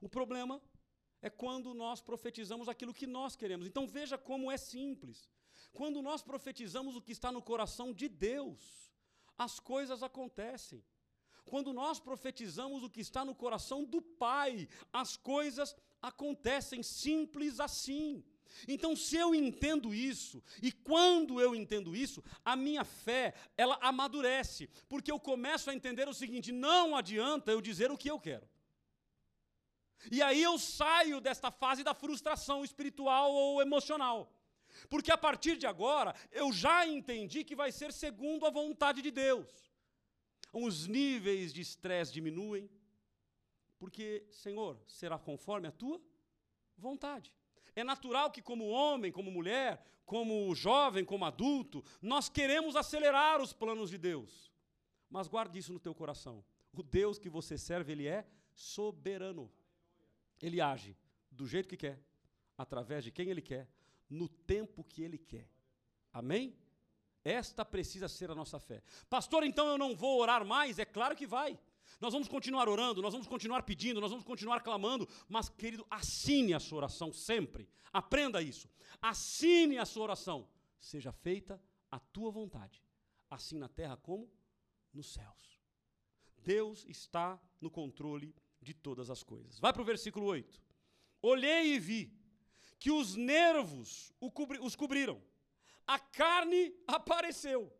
O 0.00 0.08
problema 0.08 0.62
é 1.20 1.30
quando 1.30 1.74
nós 1.74 2.00
profetizamos 2.00 2.68
aquilo 2.68 2.94
que 2.94 3.06
nós 3.06 3.36
queremos. 3.36 3.66
Então, 3.66 3.86
veja 3.86 4.16
como 4.18 4.50
é 4.50 4.56
simples. 4.56 5.28
Quando 5.72 6.00
nós 6.02 6.22
profetizamos 6.22 6.96
o 6.96 7.02
que 7.02 7.12
está 7.12 7.32
no 7.32 7.42
coração 7.42 7.92
de 7.92 8.08
Deus, 8.08 8.90
as 9.36 9.58
coisas 9.58 10.02
acontecem. 10.02 10.84
Quando 11.44 11.72
nós 11.72 12.00
profetizamos 12.00 12.82
o 12.82 12.90
que 12.90 13.00
está 13.00 13.24
no 13.24 13.34
coração 13.34 13.84
do 13.84 14.00
Pai, 14.00 14.68
as 14.92 15.16
coisas 15.16 15.76
acontecem 16.00 16.82
simples 16.82 17.60
assim. 17.60 18.24
Então, 18.68 18.94
se 18.94 19.16
eu 19.16 19.34
entendo 19.34 19.94
isso, 19.94 20.42
e 20.62 20.70
quando 20.70 21.40
eu 21.40 21.54
entendo 21.54 21.94
isso, 21.94 22.22
a 22.44 22.54
minha 22.56 22.84
fé, 22.84 23.34
ela 23.56 23.78
amadurece, 23.80 24.68
porque 24.88 25.10
eu 25.10 25.18
começo 25.18 25.70
a 25.70 25.74
entender 25.74 26.08
o 26.08 26.14
seguinte: 26.14 26.52
não 26.52 26.96
adianta 26.96 27.50
eu 27.50 27.60
dizer 27.60 27.90
o 27.90 27.98
que 27.98 28.10
eu 28.10 28.20
quero. 28.20 28.48
E 30.10 30.22
aí 30.22 30.42
eu 30.42 30.58
saio 30.58 31.20
desta 31.20 31.50
fase 31.50 31.82
da 31.82 31.94
frustração 31.94 32.64
espiritual 32.64 33.32
ou 33.32 33.62
emocional. 33.62 34.30
Porque 34.88 35.10
a 35.10 35.18
partir 35.18 35.56
de 35.56 35.66
agora, 35.66 36.14
eu 36.30 36.52
já 36.52 36.86
entendi 36.86 37.44
que 37.44 37.56
vai 37.56 37.70
ser 37.72 37.92
segundo 37.92 38.44
a 38.44 38.50
vontade 38.50 39.00
de 39.00 39.10
Deus. 39.10 39.48
Os 40.52 40.86
níveis 40.86 41.52
de 41.52 41.60
estresse 41.60 42.12
diminuem, 42.12 42.70
porque, 43.78 44.26
Senhor, 44.30 44.80
será 44.86 45.18
conforme 45.18 45.68
a 45.68 45.72
tua 45.72 46.00
vontade. 46.76 47.32
É 47.74 47.82
natural 47.84 48.30
que, 48.30 48.42
como 48.42 48.68
homem, 48.68 49.10
como 49.10 49.30
mulher, 49.30 49.84
como 50.04 50.54
jovem, 50.54 51.04
como 51.04 51.24
adulto, 51.24 51.82
nós 52.00 52.28
queremos 52.28 52.76
acelerar 52.76 53.40
os 53.40 53.52
planos 53.52 53.90
de 53.90 53.98
Deus. 53.98 54.52
Mas 55.08 55.28
guarde 55.28 55.58
isso 55.58 55.72
no 55.72 55.80
teu 55.80 55.94
coração. 55.94 56.44
O 56.72 56.82
Deus 56.82 57.18
que 57.18 57.28
você 57.28 57.56
serve, 57.56 57.92
ele 57.92 58.06
é 58.06 58.26
soberano. 58.52 59.50
Ele 60.40 60.60
age 60.60 60.96
do 61.30 61.46
jeito 61.46 61.68
que 61.68 61.76
quer, 61.76 62.00
através 62.56 63.04
de 63.04 63.10
quem 63.10 63.28
ele 63.28 63.42
quer, 63.42 63.68
no 64.08 64.28
tempo 64.28 64.84
que 64.84 65.02
ele 65.02 65.18
quer. 65.18 65.48
Amém? 66.12 66.56
Esta 67.24 67.64
precisa 67.64 68.08
ser 68.08 68.30
a 68.30 68.34
nossa 68.34 68.60
fé. 68.60 68.82
Pastor, 69.08 69.44
então 69.44 69.66
eu 69.68 69.78
não 69.78 69.96
vou 69.96 70.20
orar 70.20 70.44
mais? 70.44 70.78
É 70.78 70.84
claro 70.84 71.16
que 71.16 71.26
vai. 71.26 71.58
Nós 72.00 72.12
vamos 72.12 72.28
continuar 72.28 72.68
orando, 72.68 73.00
nós 73.00 73.12
vamos 73.12 73.26
continuar 73.26 73.62
pedindo, 73.62 74.00
nós 74.00 74.10
vamos 74.10 74.24
continuar 74.24 74.60
clamando, 74.60 75.08
mas, 75.28 75.48
querido, 75.48 75.86
assine 75.90 76.54
a 76.54 76.60
sua 76.60 76.78
oração 76.78 77.12
sempre. 77.12 77.68
Aprenda 77.92 78.42
isso. 78.42 78.68
Assine 79.00 79.78
a 79.78 79.84
sua 79.84 80.04
oração. 80.04 80.48
Seja 80.80 81.12
feita 81.12 81.60
a 81.90 81.98
tua 81.98 82.30
vontade, 82.30 82.82
assim 83.30 83.58
na 83.58 83.68
terra 83.68 83.96
como 83.96 84.30
nos 84.92 85.12
céus. 85.12 85.60
Deus 86.38 86.84
está 86.86 87.40
no 87.60 87.70
controle 87.70 88.34
de 88.60 88.74
todas 88.74 89.10
as 89.10 89.22
coisas. 89.22 89.58
Vai 89.58 89.72
para 89.72 89.82
o 89.82 89.84
versículo 89.84 90.26
8. 90.26 90.60
Olhei 91.22 91.74
e 91.74 91.78
vi 91.78 92.12
que 92.78 92.90
os 92.90 93.14
nervos 93.14 94.12
os 94.60 94.76
cobriram, 94.76 95.22
a 95.86 95.98
carne 95.98 96.74
apareceu, 96.86 97.72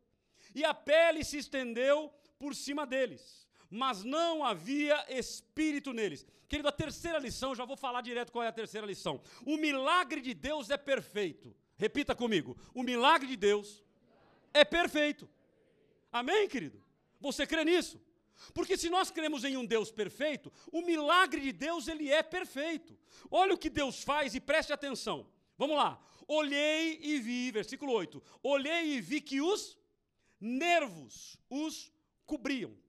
e 0.54 0.64
a 0.64 0.72
pele 0.72 1.22
se 1.24 1.38
estendeu 1.38 2.10
por 2.38 2.54
cima 2.54 2.86
deles, 2.86 3.43
mas 3.74 4.04
não 4.04 4.44
havia 4.44 5.04
espírito 5.08 5.92
neles. 5.92 6.24
Querido, 6.48 6.68
a 6.68 6.72
terceira 6.72 7.18
lição, 7.18 7.54
já 7.54 7.64
vou 7.64 7.76
falar 7.76 8.02
direto 8.02 8.30
qual 8.30 8.44
é 8.44 8.48
a 8.48 8.52
terceira 8.52 8.86
lição. 8.86 9.20
O 9.44 9.56
milagre 9.56 10.20
de 10.20 10.32
Deus 10.32 10.70
é 10.70 10.76
perfeito. 10.76 11.54
Repita 11.76 12.14
comigo: 12.14 12.56
o 12.72 12.82
milagre 12.84 13.26
de 13.26 13.36
Deus 13.36 13.82
é 14.52 14.64
perfeito. 14.64 15.28
Amém, 16.12 16.48
querido? 16.48 16.80
Você 17.20 17.46
crê 17.46 17.64
nisso? 17.64 18.00
Porque 18.52 18.76
se 18.76 18.88
nós 18.88 19.10
cremos 19.10 19.42
em 19.42 19.56
um 19.56 19.64
Deus 19.64 19.90
perfeito, 19.90 20.52
o 20.70 20.80
milagre 20.80 21.40
de 21.40 21.52
Deus 21.52 21.88
ele 21.88 22.10
é 22.10 22.22
perfeito. 22.22 22.96
Olha 23.30 23.54
o 23.54 23.58
que 23.58 23.70
Deus 23.70 24.02
faz 24.02 24.34
e 24.34 24.40
preste 24.40 24.72
atenção. 24.72 25.26
Vamos 25.58 25.76
lá. 25.76 26.00
Olhei 26.28 26.98
e 27.02 27.18
vi, 27.18 27.50
versículo 27.50 27.92
8. 27.92 28.22
Olhei 28.42 28.94
e 28.94 29.00
vi 29.00 29.20
que 29.20 29.40
os 29.40 29.76
nervos 30.40 31.36
os 31.50 31.92
cobriam. 32.24 32.83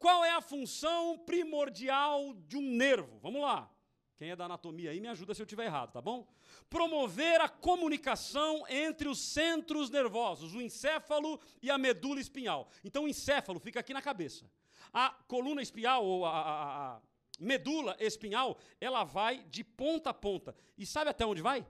Qual 0.00 0.24
é 0.24 0.30
a 0.30 0.40
função 0.40 1.18
primordial 1.18 2.32
de 2.48 2.56
um 2.56 2.62
nervo? 2.62 3.18
Vamos 3.20 3.42
lá. 3.42 3.70
Quem 4.16 4.30
é 4.30 4.36
da 4.36 4.46
anatomia 4.46 4.92
aí 4.92 4.98
me 4.98 5.08
ajuda 5.08 5.34
se 5.34 5.42
eu 5.42 5.44
estiver 5.44 5.66
errado, 5.66 5.92
tá 5.92 6.00
bom? 6.00 6.26
Promover 6.70 7.38
a 7.42 7.50
comunicação 7.50 8.64
entre 8.66 9.08
os 9.08 9.20
centros 9.20 9.90
nervosos, 9.90 10.54
o 10.54 10.60
encéfalo 10.62 11.38
e 11.62 11.70
a 11.70 11.76
medula 11.76 12.18
espinhal. 12.18 12.70
Então, 12.82 13.04
o 13.04 13.08
encéfalo 13.08 13.60
fica 13.60 13.80
aqui 13.80 13.92
na 13.92 14.00
cabeça. 14.00 14.50
A 14.90 15.10
coluna 15.28 15.60
espinhal, 15.60 16.02
ou 16.02 16.24
a, 16.24 16.30
a, 16.30 16.96
a 16.96 17.00
medula 17.38 17.94
espinhal, 18.00 18.58
ela 18.80 19.04
vai 19.04 19.44
de 19.44 19.62
ponta 19.62 20.08
a 20.10 20.14
ponta. 20.14 20.56
E 20.78 20.86
sabe 20.86 21.10
até 21.10 21.26
onde 21.26 21.42
vai? 21.42 21.66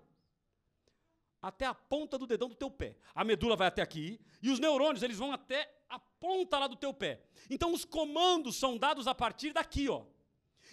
Até 1.42 1.64
a 1.64 1.74
ponta 1.74 2.18
do 2.18 2.26
dedão 2.26 2.48
do 2.48 2.54
teu 2.54 2.70
pé. 2.70 2.96
A 3.14 3.24
medula 3.24 3.56
vai 3.56 3.68
até 3.68 3.80
aqui 3.82 4.20
e 4.42 4.50
os 4.50 4.58
neurônios 4.58 5.02
eles 5.02 5.16
vão 5.16 5.32
até 5.32 5.72
a 5.88 5.98
ponta 5.98 6.58
lá 6.58 6.66
do 6.66 6.76
teu 6.76 6.92
pé. 6.92 7.22
Então 7.48 7.72
os 7.72 7.84
comandos 7.84 8.56
são 8.56 8.76
dados 8.76 9.06
a 9.06 9.14
partir 9.14 9.52
daqui, 9.52 9.88
ó. 9.88 10.04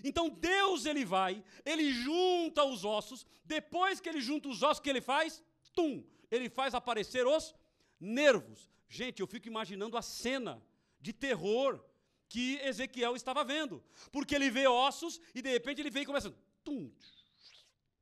Então 0.03 0.29
Deus 0.29 0.85
ele 0.85 1.03
vai, 1.05 1.43
ele 1.65 1.91
junta 1.91 2.63
os 2.63 2.85
ossos, 2.85 3.25
depois 3.43 3.99
que 3.99 4.09
ele 4.09 4.21
junta 4.21 4.47
os 4.47 4.61
ossos, 4.61 4.79
que 4.79 4.89
ele 4.89 5.01
faz? 5.01 5.43
Tum! 5.73 6.03
Ele 6.29 6.49
faz 6.49 6.75
aparecer 6.75 7.25
os 7.25 7.55
nervos. 7.99 8.69
Gente, 8.89 9.21
eu 9.21 9.27
fico 9.27 9.47
imaginando 9.47 9.97
a 9.97 10.01
cena 10.01 10.61
de 10.99 11.13
terror 11.13 11.83
que 12.29 12.59
Ezequiel 12.61 13.15
estava 13.15 13.43
vendo. 13.43 13.83
Porque 14.11 14.35
ele 14.35 14.49
vê 14.49 14.67
ossos 14.67 15.19
e 15.33 15.41
de 15.41 15.49
repente 15.49 15.81
ele 15.81 15.89
vem 15.89 16.03
e 16.03 16.05
começa. 16.05 16.33
Tum, 16.63 16.91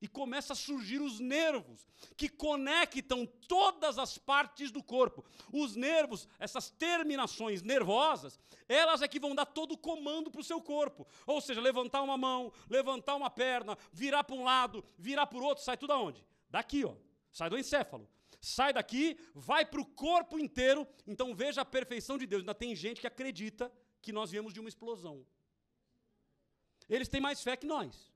e 0.06 0.08
começa 0.08 0.54
a 0.54 0.56
surgir 0.56 1.02
os 1.02 1.20
nervos 1.20 1.88
que 2.15 2.30
conectam 2.30 3.26
todas 3.48 3.98
as 3.98 4.20
partes 4.20 4.70
do 4.70 4.84
corpo. 4.84 5.26
Os 5.52 5.76
nervos, 5.76 6.28
essas 6.38 6.70
terminações 6.70 7.63
nervosas, 7.63 8.39
elas 8.70 9.02
é 9.02 9.08
que 9.08 9.20
vão 9.20 9.34
dar 9.34 9.48
todo 9.48 9.72
o 9.72 9.78
comando 9.78 10.30
para 10.30 10.41
o 10.41 10.44
seu 10.44 10.62
corpo. 10.62 11.08
Ou 11.26 11.41
seja, 11.41 11.60
levantar 11.60 12.04
uma 12.04 12.20
mão, 12.20 12.54
levantar 12.70 13.15
uma 13.15 13.32
perna, 13.32 13.76
virar 13.91 14.24
para 14.24 14.36
um 14.36 14.44
lado, 14.44 14.86
virar 14.96 15.26
para 15.26 15.39
o 15.39 15.44
outro, 15.44 15.63
sai 15.63 15.76
tudo 15.76 15.94
aonde? 15.94 16.24
Daqui, 16.52 16.86
ó. 16.86 16.94
Sai 17.32 17.50
do 17.50 17.58
encéfalo. 17.58 18.08
Sai 18.39 18.74
daqui, 18.74 19.18
vai 19.34 19.65
para 19.65 19.82
o 19.82 19.86
corpo 19.88 20.38
inteiro. 20.38 20.88
Então 21.08 21.34
veja 21.34 21.62
a 21.62 21.65
perfeição 21.65 22.15
de 22.15 22.28
Deus. 22.28 22.41
Ainda 22.41 22.54
tem 22.54 22.76
gente 22.76 23.02
que 23.02 23.08
acredita 23.08 23.72
que 24.04 24.12
nós 24.12 24.30
viemos 24.30 24.54
de 24.54 24.60
uma 24.60 24.70
explosão. 24.70 25.26
Eles 26.88 27.08
têm 27.08 27.20
mais 27.20 27.41
fé 27.41 27.58
que 27.58 27.65
nós. 27.65 28.14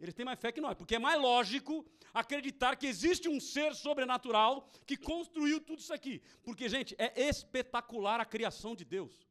Eles 0.00 0.14
têm 0.14 0.24
mais 0.24 0.38
fé 0.38 0.52
que 0.52 0.60
nós, 0.60 0.76
porque 0.76 0.94
é 0.94 0.98
mais 0.98 1.20
lógico 1.20 1.84
acreditar 2.14 2.76
que 2.76 2.86
existe 2.86 3.28
um 3.28 3.40
ser 3.40 3.74
sobrenatural 3.74 4.70
que 4.86 4.96
construiu 4.96 5.60
tudo 5.60 5.80
isso 5.80 5.92
aqui. 5.92 6.22
Porque, 6.42 6.68
gente, 6.68 6.94
é 6.98 7.28
espetacular 7.28 8.20
a 8.20 8.24
criação 8.24 8.76
de 8.76 8.84
Deus. 8.84 9.26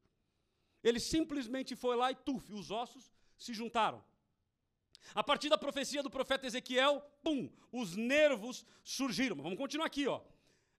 Ele 0.84 1.00
simplesmente 1.00 1.76
foi 1.76 1.96
lá 1.96 2.12
e 2.12 2.16
tuf, 2.16 2.54
os 2.54 2.70
ossos 2.70 3.12
se 3.38 3.54
juntaram. 3.54 4.04
A 5.16 5.24
partir 5.24 5.48
da 5.48 5.58
profecia 5.58 6.04
do 6.04 6.10
profeta 6.10 6.46
Ezequiel, 6.46 7.02
pum, 7.24 7.50
os 7.72 7.96
nervos 7.96 8.66
surgiram. 8.84 9.38
Vamos 9.38 9.58
continuar 9.58 9.86
aqui, 9.86 10.06
ó. 10.06 10.22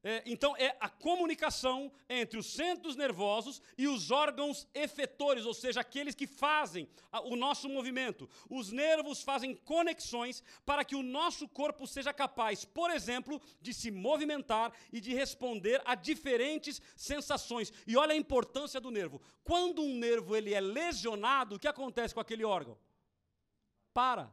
É, 0.03 0.23
então, 0.27 0.57
é 0.57 0.77
a 0.79 0.89
comunicação 0.89 1.91
entre 2.09 2.39
os 2.39 2.47
centros 2.47 2.95
nervosos 2.95 3.61
e 3.77 3.89
os 3.89 4.13
órgãos 4.13 4.67
efetores, 4.73 5.45
ou 5.45 5.53
seja, 5.53 5.81
aqueles 5.81 6.15
que 6.15 6.27
fazem 6.27 6.89
o 7.25 7.35
nosso 7.35 7.69
movimento. 7.69 8.31
Os 8.49 8.71
nervos 8.71 9.23
fazem 9.23 9.57
conexões 9.57 10.43
para 10.65 10.85
que 10.85 10.95
o 10.95 11.03
nosso 11.03 11.49
corpo 11.49 11.85
seja 11.85 12.13
capaz, 12.13 12.65
por 12.65 12.93
exemplo, 12.93 13.43
de 13.61 13.75
se 13.75 13.91
movimentar 13.91 14.73
e 14.93 15.01
de 15.01 15.13
responder 15.13 15.83
a 15.85 15.97
diferentes 15.97 16.81
sensações. 16.95 17.73
E 17.85 17.97
olha 17.97 18.13
a 18.13 18.17
importância 18.17 18.81
do 18.81 18.93
nervo. 18.93 19.21
Quando 19.43 19.83
um 19.83 19.97
nervo 19.97 20.37
ele 20.37 20.55
é 20.55 20.61
lesionado, 20.61 21.57
o 21.57 21.59
que 21.59 21.67
acontece 21.67 22.15
com 22.15 22.21
aquele 22.21 22.45
órgão? 22.45 22.79
Para. 23.93 24.33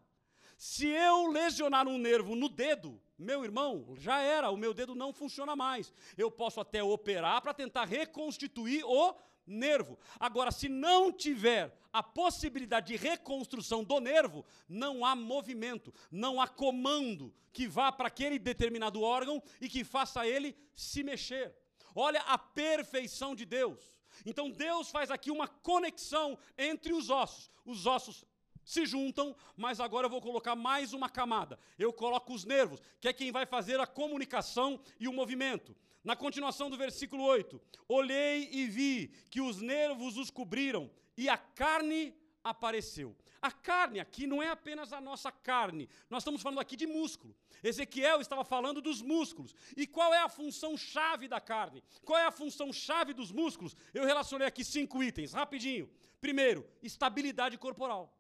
Se 0.58 0.88
eu 0.88 1.28
lesionar 1.32 1.88
um 1.88 1.98
nervo 1.98 2.36
no 2.36 2.48
dedo, 2.48 3.02
meu 3.18 3.44
irmão, 3.44 3.96
já 3.96 4.20
era, 4.22 4.50
o 4.50 4.58
meu 4.58 4.74
dedo 4.74 4.94
não 4.94 5.14
funciona 5.14 5.56
mais. 5.56 5.94
Eu 6.18 6.30
posso 6.30 6.60
até 6.60 6.84
operar 6.84 7.42
para 7.42 7.54
tentar 7.54 7.86
reconstituir 7.86 8.84
o 8.84 9.16
nervo. 9.46 9.98
Agora, 10.20 10.52
se 10.52 10.68
não 10.68 11.12
tiver 11.12 11.78
a 11.94 12.04
possibilidade 12.04 12.88
de 12.88 12.98
reconstrução 12.98 13.84
do 13.84 14.00
nervo, 14.00 14.46
não 14.68 15.06
há 15.06 15.16
movimento, 15.16 15.94
não 16.12 16.42
há 16.42 16.48
comando 16.48 17.34
que 17.54 17.68
vá 17.68 17.92
para 17.92 18.08
aquele 18.08 18.38
determinado 18.38 19.02
órgão 19.02 19.42
e 19.62 19.70
que 19.70 19.84
faça 19.84 20.28
ele 20.28 20.58
se 20.74 21.04
mexer. 21.04 21.56
Olha 21.94 22.20
a 22.22 22.38
perfeição 22.38 23.34
de 23.34 23.46
Deus. 23.46 23.96
Então 24.26 24.50
Deus 24.50 24.90
faz 24.90 25.10
aqui 25.10 25.32
uma 25.32 25.48
conexão 25.48 26.38
entre 26.58 26.94
os 26.94 27.10
ossos. 27.10 27.50
Os 27.66 27.86
ossos 27.86 28.26
se 28.66 28.86
juntam, 28.86 29.36
mas 29.56 29.80
agora 29.80 30.08
eu 30.08 30.10
vou 30.10 30.20
colocar 30.20 30.56
mais 30.56 30.92
uma 30.92 31.08
camada. 31.08 31.58
Eu 31.78 31.94
coloco 31.94 32.34
os 32.34 32.44
nervos, 32.44 32.82
que 33.00 33.08
é 33.08 33.14
quem 33.14 33.32
vai 33.32 33.46
fazer 33.46 33.80
a 33.80 33.88
comunicação 33.88 34.80
e 35.00 35.08
o 35.08 35.14
movimento. 35.14 35.76
Na 36.04 36.16
continuação 36.16 36.70
do 36.70 36.78
versículo 36.78 37.24
8: 37.24 37.62
Olhei 37.88 38.50
e 38.52 38.66
vi 38.66 39.12
que 39.30 39.40
os 39.40 39.62
nervos 39.62 40.18
os 40.18 40.30
cobriram 40.30 40.90
e 41.16 41.30
a 41.30 41.38
carne 41.38 42.14
apareceu. 42.44 43.16
A 43.42 43.52
carne 43.52 44.00
aqui 44.00 44.26
não 44.26 44.42
é 44.42 44.50
apenas 44.50 44.92
a 44.92 45.00
nossa 45.00 45.32
carne, 45.32 45.88
nós 46.10 46.24
estamos 46.24 46.42
falando 46.42 46.60
aqui 46.60 46.76
de 46.76 46.88
músculo. 46.88 47.36
Ezequiel 47.64 48.22
estava 48.22 48.44
falando 48.44 48.82
dos 48.82 49.02
músculos. 49.02 49.54
E 49.78 49.86
qual 49.86 50.14
é 50.14 50.20
a 50.20 50.30
função 50.30 50.78
chave 50.78 51.28
da 51.28 51.40
carne? 51.40 51.84
Qual 52.04 52.18
é 52.18 52.26
a 52.26 52.32
função 52.32 52.72
chave 52.74 53.14
dos 53.14 53.32
músculos? 53.32 53.76
Eu 53.94 54.06
relacionei 54.06 54.48
aqui 54.48 54.64
cinco 54.64 55.04
itens, 55.04 55.34
rapidinho. 55.34 55.90
Primeiro, 56.22 56.68
estabilidade 56.82 57.58
corporal. 57.58 58.15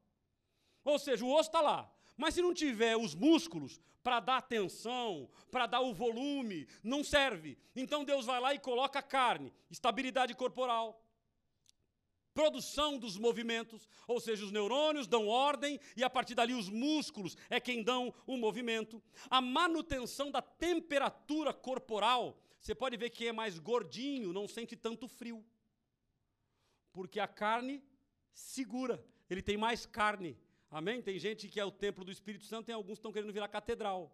Ou 0.86 0.98
seja, 0.98 1.26
o 1.26 1.34
osso 1.34 1.50
está 1.50 1.60
lá. 1.60 1.91
Mas 2.15 2.36
se 2.36 2.41
não 2.41 2.54
tiver 2.54 2.95
os 2.95 3.13
músculos 3.13 3.82
para 4.02 4.21
dar 4.21 4.41
tensão, 4.43 5.28
para 5.52 5.65
dar 5.65 5.82
o 5.82 5.93
volume, 5.93 6.67
não 6.84 7.04
serve. 7.04 7.58
Então 7.76 8.06
Deus 8.06 8.26
vai 8.26 8.39
lá 8.39 8.54
e 8.54 8.60
coloca 8.60 9.02
carne, 9.02 9.52
estabilidade 9.69 10.34
corporal, 10.36 11.04
produção 12.36 13.00
dos 13.00 13.17
movimentos, 13.17 13.88
ou 14.06 14.19
seja, 14.19 14.45
os 14.45 14.52
neurônios 14.52 15.08
dão 15.08 15.28
ordem 15.28 15.80
e 15.95 16.04
a 16.04 16.10
partir 16.10 16.36
dali 16.36 16.54
os 16.54 16.69
músculos 16.69 17.36
é 17.50 17.60
quem 17.60 17.82
dão 17.82 18.13
o 18.28 18.38
movimento. 18.38 19.02
A 19.30 19.41
manutenção 19.41 20.30
da 20.30 20.41
temperatura 20.41 21.54
corporal. 21.54 22.38
Você 22.60 22.76
pode 22.76 22.98
ver 22.98 23.10
que 23.10 23.28
é 23.28 23.32
mais 23.32 23.58
gordinho, 23.58 24.34
não 24.34 24.47
sente 24.47 24.76
tanto 24.76 25.07
frio. 25.07 25.43
Porque 26.91 27.20
a 27.20 27.28
carne 27.28 27.84
segura, 28.34 29.03
ele 29.30 29.41
tem 29.41 29.57
mais 29.57 29.86
carne. 29.86 30.38
Amém? 30.76 31.01
Tem 31.01 31.17
gente 31.17 31.47
que 31.47 31.57
é 31.57 31.63
o 31.63 31.71
templo 31.71 32.03
do 32.03 32.11
Espírito 32.11 32.43
Santo, 32.43 32.65
tem 32.65 32.76
alguns 32.76 32.95
que 32.95 32.99
estão 32.99 33.13
querendo 33.13 33.32
virar 33.32 33.47
catedral. 33.47 34.13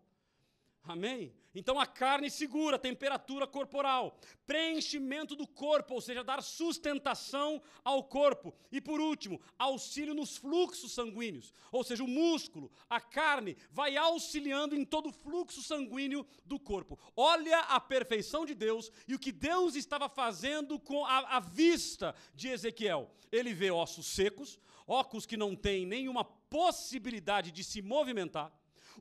Amém? 0.83 1.33
Então 1.55 1.79
a 1.79 1.87
carne 1.87 2.29
segura 2.29 2.77
temperatura 2.77 3.47
corporal, 3.47 4.19
preenchimento 4.45 5.35
do 5.35 5.47
corpo, 5.47 5.95
ou 5.95 6.01
seja, 6.01 6.23
dar 6.23 6.43
sustentação 6.43 7.59
ao 7.83 8.03
corpo. 8.03 8.53
E 8.71 8.79
por 8.79 9.01
último, 9.01 9.41
auxílio 9.57 10.13
nos 10.13 10.37
fluxos 10.37 10.91
sanguíneos, 10.91 11.51
ou 11.71 11.83
seja, 11.83 12.03
o 12.03 12.07
músculo, 12.07 12.71
a 12.87 13.01
carne, 13.01 13.57
vai 13.71 13.97
auxiliando 13.97 14.75
em 14.75 14.85
todo 14.85 15.09
o 15.09 15.13
fluxo 15.13 15.63
sanguíneo 15.63 16.23
do 16.45 16.59
corpo. 16.59 16.99
Olha 17.15 17.57
a 17.61 17.79
perfeição 17.79 18.45
de 18.45 18.53
Deus 18.53 18.91
e 19.07 19.15
o 19.15 19.19
que 19.19 19.31
Deus 19.31 19.73
estava 19.73 20.07
fazendo 20.07 20.79
com 20.79 21.03
a, 21.05 21.37
a 21.37 21.39
vista 21.39 22.13
de 22.35 22.49
Ezequiel. 22.49 23.09
Ele 23.31 23.51
vê 23.51 23.71
ossos 23.71 24.05
secos, 24.05 24.59
óculos 24.87 25.25
que 25.25 25.37
não 25.37 25.55
têm 25.55 25.85
nenhuma 25.85 26.23
possibilidade 26.23 27.51
de 27.51 27.63
se 27.63 27.81
movimentar 27.81 28.51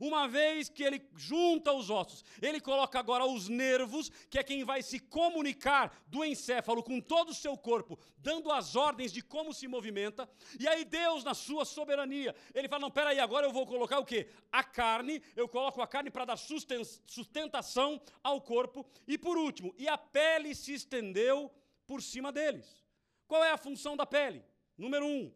uma 0.01 0.27
vez 0.27 0.69
que 0.69 0.83
ele 0.83 1.07
junta 1.15 1.73
os 1.73 1.91
ossos, 1.91 2.25
ele 2.41 2.59
coloca 2.59 2.99
agora 2.99 3.27
os 3.27 3.49
nervos, 3.49 4.11
que 4.31 4.39
é 4.39 4.43
quem 4.43 4.65
vai 4.65 4.83
se 4.83 4.99
comunicar 4.99 6.03
do 6.07 6.25
encéfalo 6.25 6.83
com 6.83 7.01
todo 7.01 7.31
o 7.31 7.35
seu 7.35 7.57
corpo, 7.57 7.99
dando 8.17 8.51
as 8.51 8.75
ordens 8.75 9.13
de 9.13 9.23
como 9.23 9.53
se 9.53 9.69
movimenta. 9.69 10.29
E 10.59 10.67
aí 10.67 10.85
Deus, 10.85 11.23
na 11.23 11.35
sua 11.35 11.67
soberania, 11.67 12.35
ele 12.55 12.69
fala: 12.69 12.83
"Não, 12.83 12.91
peraí, 12.91 13.21
agora 13.21 13.47
eu 13.47 13.53
vou 13.53 13.67
colocar 13.67 13.99
o 13.99 14.05
quê? 14.05 14.29
A 14.51 14.65
carne, 14.65 15.23
eu 15.37 15.47
coloco 15.47 15.83
a 15.83 15.87
carne 15.87 16.11
para 16.11 16.25
dar 16.25 16.39
sustentação 16.39 18.01
ao 18.23 18.41
corpo. 18.41 18.87
E 19.07 19.19
por 19.19 19.37
último, 19.37 19.75
e 19.77 19.87
a 19.87 19.99
pele 19.99 20.55
se 20.55 20.73
estendeu 20.73 21.53
por 21.87 22.01
cima 22.01 22.33
deles. 22.33 22.85
Qual 23.27 23.45
é 23.45 23.51
a 23.51 23.59
função 23.59 23.97
da 23.97 24.07
pele? 24.07 24.43
Número 24.77 25.05
um, 25.05 25.31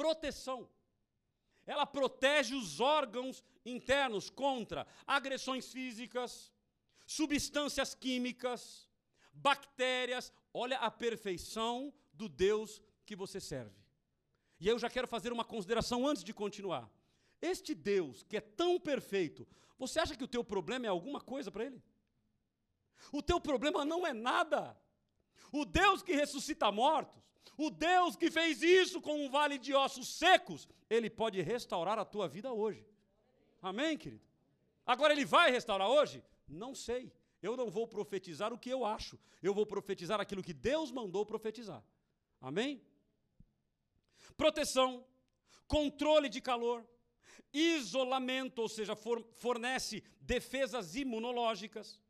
proteção. 0.00 0.66
Ela 1.66 1.84
protege 1.84 2.54
os 2.54 2.80
órgãos 2.80 3.44
internos 3.66 4.30
contra 4.30 4.86
agressões 5.06 5.70
físicas, 5.70 6.50
substâncias 7.04 7.94
químicas, 7.94 8.88
bactérias. 9.30 10.32
Olha 10.54 10.78
a 10.78 10.90
perfeição 10.90 11.92
do 12.14 12.30
Deus 12.30 12.80
que 13.04 13.14
você 13.14 13.38
serve. 13.38 13.78
E 14.58 14.66
eu 14.66 14.78
já 14.78 14.88
quero 14.88 15.06
fazer 15.06 15.34
uma 15.34 15.44
consideração 15.44 16.06
antes 16.06 16.24
de 16.24 16.32
continuar. 16.32 16.90
Este 17.42 17.74
Deus 17.74 18.22
que 18.22 18.38
é 18.38 18.40
tão 18.40 18.80
perfeito, 18.80 19.46
você 19.78 20.00
acha 20.00 20.16
que 20.16 20.24
o 20.24 20.28
teu 20.28 20.42
problema 20.42 20.86
é 20.86 20.88
alguma 20.88 21.20
coisa 21.20 21.50
para 21.50 21.66
ele? 21.66 21.82
O 23.12 23.22
teu 23.22 23.38
problema 23.38 23.84
não 23.84 24.06
é 24.06 24.14
nada. 24.14 24.80
O 25.52 25.66
Deus 25.66 26.02
que 26.02 26.14
ressuscita 26.14 26.72
mortos, 26.72 27.22
o 27.56 27.70
Deus 27.70 28.16
que 28.16 28.30
fez 28.30 28.62
isso 28.62 29.00
com 29.00 29.24
um 29.24 29.30
vale 29.30 29.58
de 29.58 29.74
ossos 29.74 30.08
secos, 30.08 30.68
ele 30.88 31.10
pode 31.10 31.40
restaurar 31.40 31.98
a 31.98 32.04
tua 32.04 32.26
vida 32.28 32.52
hoje. 32.52 32.86
Amém, 33.60 33.98
querido? 33.98 34.24
Agora 34.86 35.12
ele 35.12 35.24
vai 35.24 35.50
restaurar 35.50 35.88
hoje? 35.88 36.24
Não 36.48 36.74
sei. 36.74 37.12
Eu 37.42 37.56
não 37.56 37.70
vou 37.70 37.86
profetizar 37.86 38.52
o 38.52 38.58
que 38.58 38.70
eu 38.70 38.84
acho. 38.84 39.18
Eu 39.42 39.54
vou 39.54 39.66
profetizar 39.66 40.20
aquilo 40.20 40.42
que 40.42 40.52
Deus 40.52 40.90
mandou 40.90 41.24
profetizar. 41.24 41.82
Amém? 42.40 42.82
Proteção, 44.36 45.04
controle 45.66 46.28
de 46.28 46.40
calor, 46.40 46.86
isolamento, 47.52 48.60
ou 48.60 48.68
seja, 48.68 48.94
fornece 48.96 50.02
defesas 50.20 50.94
imunológicas. 50.94 52.00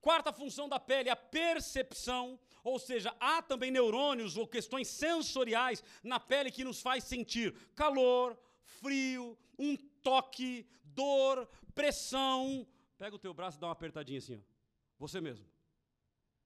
Quarta 0.00 0.32
função 0.32 0.68
da 0.68 0.80
pele, 0.80 1.10
a 1.10 1.16
percepção, 1.16 2.38
ou 2.62 2.78
seja, 2.78 3.14
há 3.18 3.42
também 3.42 3.70
neurônios 3.70 4.36
ou 4.36 4.46
questões 4.46 4.88
sensoriais 4.88 5.82
na 6.02 6.20
pele 6.20 6.50
que 6.50 6.64
nos 6.64 6.80
faz 6.80 7.04
sentir 7.04 7.54
calor, 7.74 8.38
frio, 8.62 9.38
um 9.58 9.76
toque, 9.76 10.66
dor, 10.84 11.48
pressão. 11.74 12.66
Pega 12.96 13.16
o 13.16 13.18
teu 13.18 13.34
braço 13.34 13.58
e 13.58 13.60
dá 13.60 13.66
uma 13.66 13.72
apertadinha 13.72 14.18
assim, 14.18 14.36
ó. 14.36 14.52
Você 14.98 15.20
mesmo. 15.20 15.46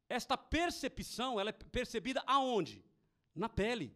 Esta 0.08 0.36
percepção, 0.36 1.38
ela 1.38 1.50
é 1.50 1.52
percebida 1.52 2.22
aonde? 2.26 2.84
Na 3.34 3.48
pele. 3.48 3.94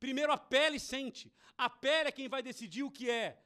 Primeiro 0.00 0.32
a 0.32 0.38
pele 0.38 0.80
sente. 0.80 1.32
A 1.56 1.70
pele 1.70 2.08
é 2.08 2.12
quem 2.12 2.28
vai 2.28 2.42
decidir 2.42 2.82
o 2.82 2.90
que 2.90 3.08
é 3.08 3.38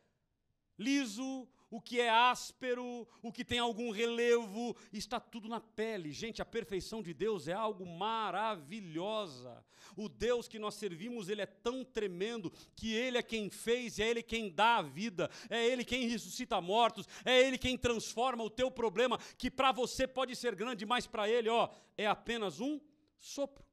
liso, 0.78 1.48
o 1.70 1.80
que 1.80 2.00
é 2.00 2.08
áspero, 2.08 3.06
o 3.22 3.32
que 3.32 3.44
tem 3.44 3.58
algum 3.58 3.90
relevo, 3.90 4.76
está 4.92 5.18
tudo 5.18 5.48
na 5.48 5.60
pele. 5.60 6.12
Gente, 6.12 6.40
a 6.40 6.44
perfeição 6.44 7.02
de 7.02 7.12
Deus 7.12 7.48
é 7.48 7.52
algo 7.52 7.84
maravilhosa. 7.84 9.64
O 9.96 10.08
Deus 10.08 10.48
que 10.48 10.58
nós 10.58 10.74
servimos, 10.74 11.28
ele 11.28 11.42
é 11.42 11.46
tão 11.46 11.84
tremendo 11.84 12.52
que 12.74 12.94
ele 12.94 13.18
é 13.18 13.22
quem 13.22 13.50
fez, 13.50 13.98
é 13.98 14.08
ele 14.08 14.22
quem 14.22 14.50
dá 14.50 14.76
a 14.76 14.82
vida, 14.82 15.30
é 15.50 15.66
ele 15.66 15.84
quem 15.84 16.06
ressuscita 16.06 16.60
mortos, 16.60 17.06
é 17.24 17.40
ele 17.40 17.58
quem 17.58 17.76
transforma 17.76 18.44
o 18.44 18.50
teu 18.50 18.70
problema, 18.70 19.18
que 19.36 19.50
para 19.50 19.72
você 19.72 20.06
pode 20.06 20.34
ser 20.36 20.54
grande, 20.54 20.86
mas 20.86 21.06
para 21.06 21.28
ele, 21.28 21.48
ó, 21.48 21.68
é 21.96 22.06
apenas 22.06 22.60
um 22.60 22.80
sopro. 23.18 23.64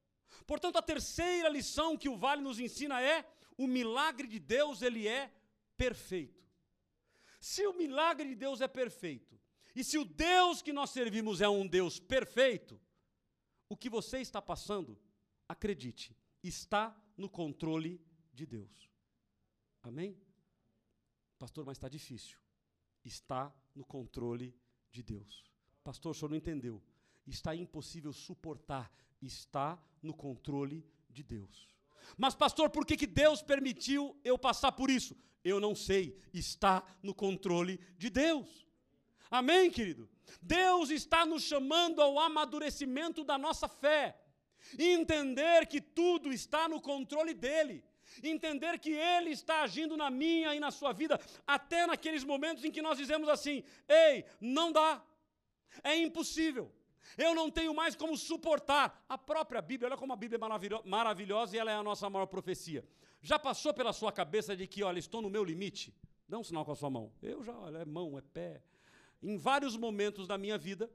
Portanto, 0.47 0.77
a 0.77 0.81
terceira 0.81 1.47
lição 1.47 1.95
que 1.97 2.09
o 2.09 2.17
vale 2.17 2.41
nos 2.41 2.59
ensina 2.59 3.01
é: 3.01 3.25
o 3.57 3.67
milagre 3.67 4.27
de 4.27 4.39
Deus, 4.39 4.81
ele 4.81 5.07
é 5.07 5.31
perfeito. 5.77 6.42
Se 7.43 7.67
o 7.67 7.73
milagre 7.73 8.29
de 8.29 8.35
Deus 8.35 8.61
é 8.61 8.69
perfeito, 8.69 9.37
e 9.75 9.83
se 9.83 9.97
o 9.97 10.05
Deus 10.05 10.61
que 10.61 10.71
nós 10.71 10.91
servimos 10.91 11.41
é 11.41 11.49
um 11.49 11.67
Deus 11.67 11.99
perfeito, 11.99 12.79
o 13.67 13.75
que 13.75 13.89
você 13.89 14.19
está 14.19 14.41
passando, 14.41 14.97
acredite, 15.45 16.15
está 16.41 16.97
no 17.17 17.29
controle 17.29 18.01
de 18.33 18.45
Deus. 18.45 18.89
Amém? 19.81 20.17
Pastor, 21.37 21.65
mas 21.65 21.75
está 21.75 21.89
difícil. 21.89 22.39
Está 23.03 23.53
no 23.75 23.83
controle 23.83 24.55
de 24.89 25.03
Deus. 25.03 25.43
Pastor, 25.83 26.11
o 26.11 26.15
senhor 26.15 26.29
não 26.29 26.37
entendeu. 26.37 26.81
Está 27.27 27.53
impossível 27.53 28.13
suportar. 28.13 28.89
Está 29.21 29.77
no 30.01 30.13
controle 30.13 30.81
de 31.09 31.21
Deus. 31.21 31.67
Mas, 32.17 32.35
pastor, 32.35 32.69
por 32.69 32.85
que, 32.85 32.97
que 32.97 33.07
Deus 33.07 33.41
permitiu 33.41 34.19
eu 34.23 34.37
passar 34.37 34.71
por 34.71 34.89
isso? 34.89 35.15
Eu 35.43 35.59
não 35.59 35.75
sei, 35.75 36.17
está 36.33 36.83
no 37.01 37.13
controle 37.13 37.79
de 37.97 38.09
Deus. 38.09 38.65
Amém, 39.29 39.69
querido? 39.69 40.09
Deus 40.41 40.89
está 40.89 41.25
nos 41.25 41.43
chamando 41.43 42.01
ao 42.01 42.19
amadurecimento 42.19 43.23
da 43.23 43.37
nossa 43.37 43.67
fé. 43.67 44.17
Entender 44.77 45.67
que 45.67 45.81
tudo 45.81 46.31
está 46.31 46.67
no 46.69 46.79
controle 46.79 47.33
dEle. 47.33 47.83
Entender 48.21 48.79
que 48.79 48.91
Ele 48.91 49.31
está 49.31 49.61
agindo 49.61 49.97
na 49.97 50.09
minha 50.09 50.53
e 50.53 50.59
na 50.59 50.71
sua 50.71 50.93
vida, 50.93 51.19
até 51.47 51.87
naqueles 51.87 52.23
momentos 52.23 52.63
em 52.63 52.71
que 52.71 52.81
nós 52.81 52.97
dizemos 52.97 53.27
assim: 53.27 53.63
ei, 53.87 54.25
não 54.39 54.71
dá, 54.71 55.03
é 55.83 55.97
impossível. 55.97 56.71
Eu 57.17 57.35
não 57.35 57.49
tenho 57.49 57.73
mais 57.73 57.95
como 57.95 58.17
suportar. 58.17 59.05
A 59.07 59.17
própria 59.17 59.61
Bíblia, 59.61 59.89
olha 59.89 59.97
como 59.97 60.13
a 60.13 60.15
Bíblia 60.15 60.39
é 60.39 60.89
maravilhosa 60.89 61.55
e 61.55 61.59
ela 61.59 61.71
é 61.71 61.75
a 61.75 61.83
nossa 61.83 62.09
maior 62.09 62.25
profecia. 62.25 62.85
Já 63.21 63.37
passou 63.37 63.73
pela 63.73 63.93
sua 63.93 64.11
cabeça 64.11 64.55
de 64.55 64.67
que, 64.67 64.83
olha, 64.83 64.99
estou 64.99 65.21
no 65.21 65.29
meu 65.29 65.43
limite? 65.43 65.95
Dá 66.27 66.37
um 66.37 66.43
sinal 66.43 66.65
com 66.65 66.71
a 66.71 66.75
sua 66.75 66.89
mão. 66.89 67.11
Eu 67.21 67.43
já, 67.43 67.57
olha, 67.57 67.79
é 67.79 67.85
mão, 67.85 68.17
é 68.17 68.21
pé. 68.21 68.63
Em 69.21 69.37
vários 69.37 69.77
momentos 69.77 70.27
da 70.27 70.37
minha 70.37 70.57
vida, 70.57 70.89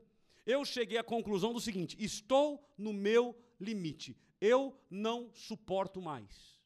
eu 0.45 0.65
cheguei 0.65 0.99
à 0.99 1.05
conclusão 1.05 1.53
do 1.53 1.61
seguinte: 1.61 1.97
estou 1.99 2.67
no 2.77 2.93
meu 2.93 3.37
limite. 3.61 4.17
Eu 4.41 4.79
não 4.91 5.33
suporto 5.33 6.01
mais. 6.01 6.59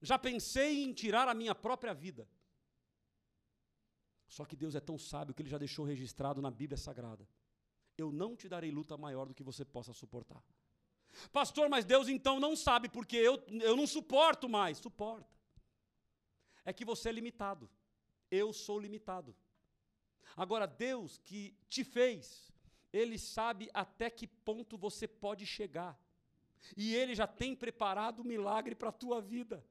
Já 0.00 0.18
pensei 0.18 0.82
em 0.82 0.92
tirar 0.92 1.28
a 1.28 1.34
minha 1.34 1.54
própria 1.54 1.94
vida. 1.94 2.28
Só 4.28 4.44
que 4.44 4.56
Deus 4.56 4.74
é 4.74 4.80
tão 4.80 4.98
sábio 4.98 5.34
que 5.34 5.42
ele 5.42 5.48
já 5.48 5.58
deixou 5.58 5.84
registrado 5.84 6.42
na 6.42 6.50
Bíblia 6.50 6.76
Sagrada 6.76 7.26
eu 7.96 8.10
não 8.12 8.36
te 8.36 8.48
darei 8.48 8.70
luta 8.70 8.96
maior 8.96 9.26
do 9.26 9.34
que 9.34 9.42
você 9.42 9.64
possa 9.64 9.92
suportar. 9.92 10.42
Pastor, 11.32 11.68
mas 11.68 11.84
Deus 11.84 12.08
então 12.08 12.40
não 12.40 12.56
sabe, 12.56 12.88
porque 12.88 13.16
eu, 13.16 13.42
eu 13.62 13.76
não 13.76 13.86
suporto 13.86 14.48
mais. 14.48 14.78
Suporta. 14.78 15.32
É 16.64 16.72
que 16.72 16.84
você 16.84 17.08
é 17.08 17.12
limitado. 17.12 17.70
Eu 18.30 18.52
sou 18.52 18.78
limitado. 18.78 19.34
Agora, 20.36 20.66
Deus 20.66 21.18
que 21.18 21.56
te 21.68 21.84
fez, 21.84 22.52
Ele 22.92 23.18
sabe 23.18 23.70
até 23.72 24.10
que 24.10 24.26
ponto 24.26 24.76
você 24.76 25.06
pode 25.06 25.46
chegar. 25.46 25.98
E 26.76 26.94
Ele 26.94 27.14
já 27.14 27.26
tem 27.26 27.54
preparado 27.54 28.20
o 28.20 28.24
milagre 28.24 28.74
para 28.74 28.88
a 28.88 28.92
tua 28.92 29.20
vida 29.20 29.64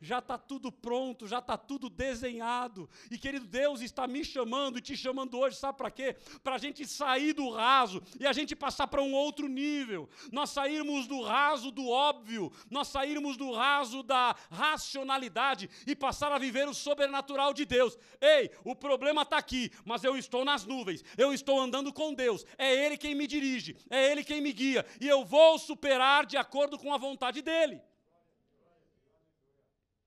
já 0.00 0.18
está 0.18 0.36
tudo 0.36 0.70
pronto, 0.70 1.26
já 1.26 1.38
está 1.38 1.56
tudo 1.56 1.88
desenhado. 1.88 2.88
E 3.10 3.18
querido, 3.18 3.46
Deus 3.46 3.80
está 3.80 4.06
me 4.06 4.24
chamando 4.24 4.78
e 4.78 4.80
te 4.82 4.96
chamando 4.96 5.38
hoje, 5.38 5.56
sabe 5.56 5.78
para 5.78 5.90
quê? 5.90 6.16
Para 6.42 6.56
a 6.56 6.58
gente 6.58 6.86
sair 6.86 7.32
do 7.32 7.50
raso 7.50 8.02
e 8.18 8.26
a 8.26 8.32
gente 8.32 8.56
passar 8.56 8.86
para 8.86 9.02
um 9.02 9.12
outro 9.12 9.48
nível. 9.48 10.08
Nós 10.30 10.50
sairmos 10.50 11.06
do 11.06 11.22
raso 11.22 11.70
do 11.70 11.88
óbvio, 11.88 12.52
nós 12.70 12.88
sairmos 12.88 13.36
do 13.36 13.52
raso 13.52 14.02
da 14.02 14.34
racionalidade 14.50 15.68
e 15.86 15.94
passar 15.94 16.32
a 16.32 16.38
viver 16.38 16.68
o 16.68 16.74
sobrenatural 16.74 17.52
de 17.52 17.64
Deus. 17.64 17.98
Ei, 18.20 18.50
o 18.64 18.74
problema 18.74 19.22
está 19.22 19.38
aqui, 19.38 19.70
mas 19.84 20.04
eu 20.04 20.16
estou 20.16 20.44
nas 20.44 20.64
nuvens, 20.64 21.04
eu 21.16 21.32
estou 21.32 21.60
andando 21.60 21.92
com 21.92 22.14
Deus, 22.14 22.44
é 22.58 22.72
Ele 22.84 22.96
quem 22.96 23.14
me 23.14 23.26
dirige, 23.26 23.76
é 23.90 24.10
Ele 24.10 24.24
quem 24.24 24.40
me 24.40 24.52
guia, 24.52 24.84
e 25.00 25.08
eu 25.08 25.24
vou 25.24 25.58
superar 25.58 26.26
de 26.26 26.36
acordo 26.36 26.78
com 26.78 26.92
a 26.92 26.98
vontade 26.98 27.42
dEle. 27.42 27.80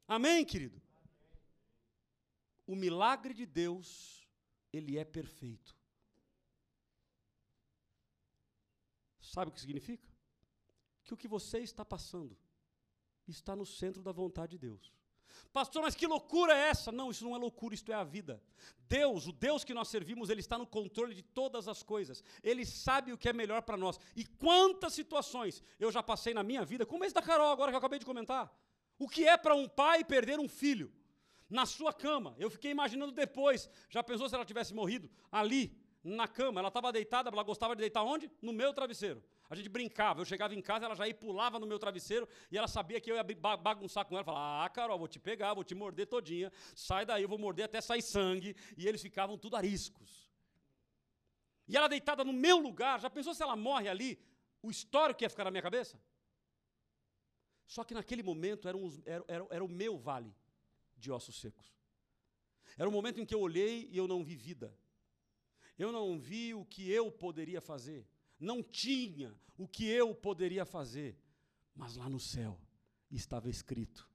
Amém, 0.08 0.46
querido? 0.46 0.82
O 2.68 2.76
milagre 2.76 3.34
de 3.34 3.46
Deus, 3.46 4.28
ele 4.72 4.98
é 4.98 5.04
perfeito. 5.04 5.76
Sabe 9.20 9.50
o 9.50 9.54
que 9.54 9.60
significa? 9.60 10.08
Que 11.04 11.14
o 11.14 11.18
que 11.18 11.28
você 11.28 11.60
está 11.60 11.84
passando 11.84 12.38
está 13.28 13.56
no 13.56 13.66
centro 13.66 14.02
da 14.02 14.12
vontade 14.12 14.52
de 14.52 14.60
Deus. 14.60 14.94
Pastor, 15.52 15.82
mas 15.82 15.96
que 15.96 16.08
loucura 16.08 16.54
é 16.54 16.70
essa? 16.70 16.92
Não, 16.92 17.12
isso 17.12 17.24
não 17.24 17.36
é 17.36 17.40
loucura, 17.40 17.74
isto 17.74 17.92
é 17.92 17.96
a 17.96 18.04
vida. 18.04 18.42
Deus, 18.88 19.28
o 19.28 19.32
Deus 19.32 19.64
que 19.64 19.74
nós 19.74 19.88
servimos, 19.88 20.30
ele 20.30 20.40
está 20.40 20.58
no 20.58 20.68
controle 20.68 21.14
de 21.14 21.22
todas 21.22 21.68
as 21.68 21.82
coisas. 21.82 22.24
Ele 22.44 22.66
sabe 22.66 23.12
o 23.12 23.18
que 23.18 23.30
é 23.30 23.34
melhor 23.34 23.62
para 23.62 23.78
nós. 23.78 24.00
E 24.16 24.26
quantas 24.26 24.94
situações 24.94 25.64
eu 25.80 25.92
já 25.92 26.04
passei 26.04 26.34
na 26.34 26.44
minha 26.44 26.64
vida, 26.64 26.86
como 26.86 27.04
esse 27.04 27.16
da 27.16 27.22
Carol 27.22 27.52
agora 27.52 27.72
que 27.72 27.76
eu 27.76 27.80
acabei 27.80 28.00
de 28.00 28.06
comentar. 28.06 28.54
O 28.98 29.08
que 29.08 29.28
é 29.28 29.38
para 29.38 29.56
um 29.56 29.68
pai 29.68 30.04
perder 30.04 30.40
um 30.40 30.48
filho? 30.48 30.92
Na 31.50 31.66
sua 31.66 31.94
cama. 31.94 32.36
Eu 32.38 32.50
fiquei 32.50 32.72
imaginando 32.72 33.12
depois. 33.12 33.70
Já 33.90 34.02
pensou 34.02 34.28
se 34.28 34.36
ela 34.36 34.46
tivesse 34.46 34.74
morrido? 34.74 35.10
Ali, 35.32 35.78
na 36.04 36.28
cama. 36.28 36.60
Ela 36.60 36.70
estava 36.70 36.92
deitada, 36.92 37.30
ela 37.30 37.44
gostava 37.44 37.76
de 37.76 37.82
deitar 37.82 38.04
onde? 38.04 38.32
No 38.42 38.54
meu 38.54 38.74
travesseiro. 38.74 39.24
A 39.50 39.56
gente 39.56 39.70
brincava, 39.70 40.22
eu 40.22 40.26
chegava 40.26 40.56
em 40.56 40.62
casa, 40.62 40.86
ela 40.86 40.96
já 40.96 41.08
ia 41.08 41.14
pulava 41.14 41.60
no 41.60 41.68
meu 41.68 41.78
travesseiro 41.78 42.28
e 42.52 42.58
ela 42.58 42.68
sabia 42.68 43.00
que 43.00 43.12
eu 43.12 43.16
ia 43.16 43.24
bagunçar 43.58 44.06
com 44.06 44.16
ela. 44.16 44.24
Falava, 44.24 44.66
ah, 44.66 44.70
Carol, 44.70 44.98
vou 44.98 45.08
te 45.08 45.20
pegar, 45.20 45.54
vou 45.54 45.64
te 45.64 45.76
morder 45.76 46.08
todinha, 46.08 46.52
sai 46.76 47.06
daí, 47.06 47.24
eu 47.24 47.30
vou 47.30 47.38
morder 47.38 47.66
até 47.66 47.80
sair 47.80 48.02
sangue. 48.02 48.56
E 48.76 48.88
eles 48.88 49.02
ficavam 49.02 49.38
tudo 49.38 49.56
ariscos. 49.56 50.32
E 51.68 51.76
ela 51.76 51.88
deitada 51.88 52.24
no 52.24 52.34
meu 52.34 52.58
lugar, 52.58 53.00
já 53.00 53.10
pensou 53.10 53.34
se 53.34 53.44
ela 53.44 53.56
morre 53.56 53.88
ali? 53.88 54.20
O 54.62 54.72
histórico 54.72 55.20
que 55.20 55.26
ia 55.26 55.30
ficar 55.30 55.44
na 55.44 55.52
minha 55.52 55.64
cabeça? 55.64 56.00
Só 57.66 57.84
que 57.84 57.94
naquele 57.94 58.24
momento 58.24 58.68
era, 58.68 58.78
era, 59.06 59.26
era, 59.28 59.48
era 59.50 59.64
o 59.64 59.70
meu 59.70 59.98
vale 59.98 60.36
de 60.98 61.12
ossos 61.12 61.40
secos. 61.40 61.74
Era 62.78 62.88
o 62.88 62.92
momento 62.92 63.20
em 63.20 63.26
que 63.26 63.34
eu 63.34 63.40
olhei 63.40 63.88
e 63.92 63.98
eu 63.98 64.08
não 64.08 64.24
vi 64.24 64.36
vida. 64.36 64.78
Eu 65.78 65.92
não 65.92 66.18
vi 66.20 66.54
o 66.54 66.66
que 66.66 66.90
eu 66.90 67.12
poderia 67.12 67.60
fazer 67.60 68.08
não 68.40 68.62
tinha 68.62 69.34
o 69.58 69.68
que 69.68 69.88
eu 69.88 70.14
poderia 70.14 70.66
fazer, 70.66 71.18
mas 71.76 71.96
lá 71.96 72.10
no 72.10 72.20
céu 72.20 72.60
estava 73.10 73.50
escrito: 73.50 74.08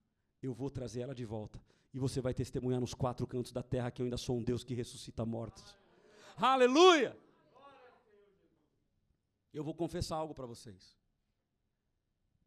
eu 0.43 0.53
vou 0.53 0.71
trazer 0.71 1.01
ela 1.01 1.15
de 1.15 1.25
volta, 1.25 1.63
e 1.93 1.99
você 1.99 2.21
vai 2.21 2.35
testemunhar 2.35 2.81
nos 2.81 2.95
quatro 2.95 3.27
cantos 3.27 3.53
da 3.53 3.63
terra 3.63 3.91
que 3.91 4.03
eu 4.03 4.05
ainda 4.05 4.17
sou 4.17 4.39
um 4.39 4.43
Deus 4.43 4.65
que 4.65 4.75
ressuscita 4.75 5.25
mortos. 5.25 5.77
Aleluia! 6.37 7.17
Eu 9.53 9.65
vou 9.65 9.75
confessar 9.75 10.17
algo 10.17 10.35
para 10.35 10.47
vocês. 10.47 10.97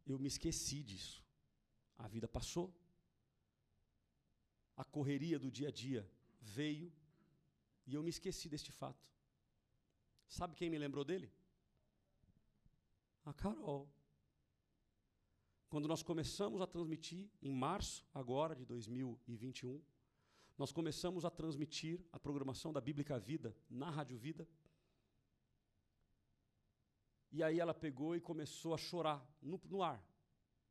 Eu 0.06 0.20
me 0.20 0.28
esqueci 0.28 0.84
disso. 0.84 1.24
A 1.98 2.08
vida 2.08 2.28
passou. 2.28 2.74
A 4.76 4.84
correria 4.84 5.38
do 5.40 5.52
dia 5.52 5.70
a 5.70 5.72
dia 5.72 6.10
veio 6.42 6.92
e 7.86 7.94
eu 7.94 8.04
me 8.04 8.10
esqueci 8.10 8.50
deste 8.50 8.72
fato. 8.72 9.08
Sabe 10.28 10.56
quem 10.56 10.70
me 10.70 10.78
lembrou 10.78 11.06
dele? 11.06 11.32
A 13.24 13.34
Carol. 13.34 13.88
Quando 15.70 15.88
nós 15.88 16.04
começamos 16.04 16.62
a 16.62 16.68
transmitir, 16.68 17.30
em 17.42 17.52
março 17.52 18.06
agora 18.14 18.56
de 18.56 18.66
2021, 18.66 19.82
nós 20.58 20.72
começamos 20.72 21.26
a 21.26 21.32
transmitir 21.32 22.00
a 22.12 22.20
programação 22.20 22.72
da 22.72 22.80
Bíblica 22.80 23.18
Vida 23.18 23.56
na 23.70 23.90
Rádio 23.90 24.18
Vida. 24.18 24.48
E 27.34 27.42
aí 27.42 27.60
ela 27.60 27.74
pegou 27.74 28.16
e 28.16 28.22
começou 28.22 28.76
a 28.76 28.78
chorar 28.78 29.20
no, 29.42 29.60
no 29.66 29.82
ar. 29.82 30.00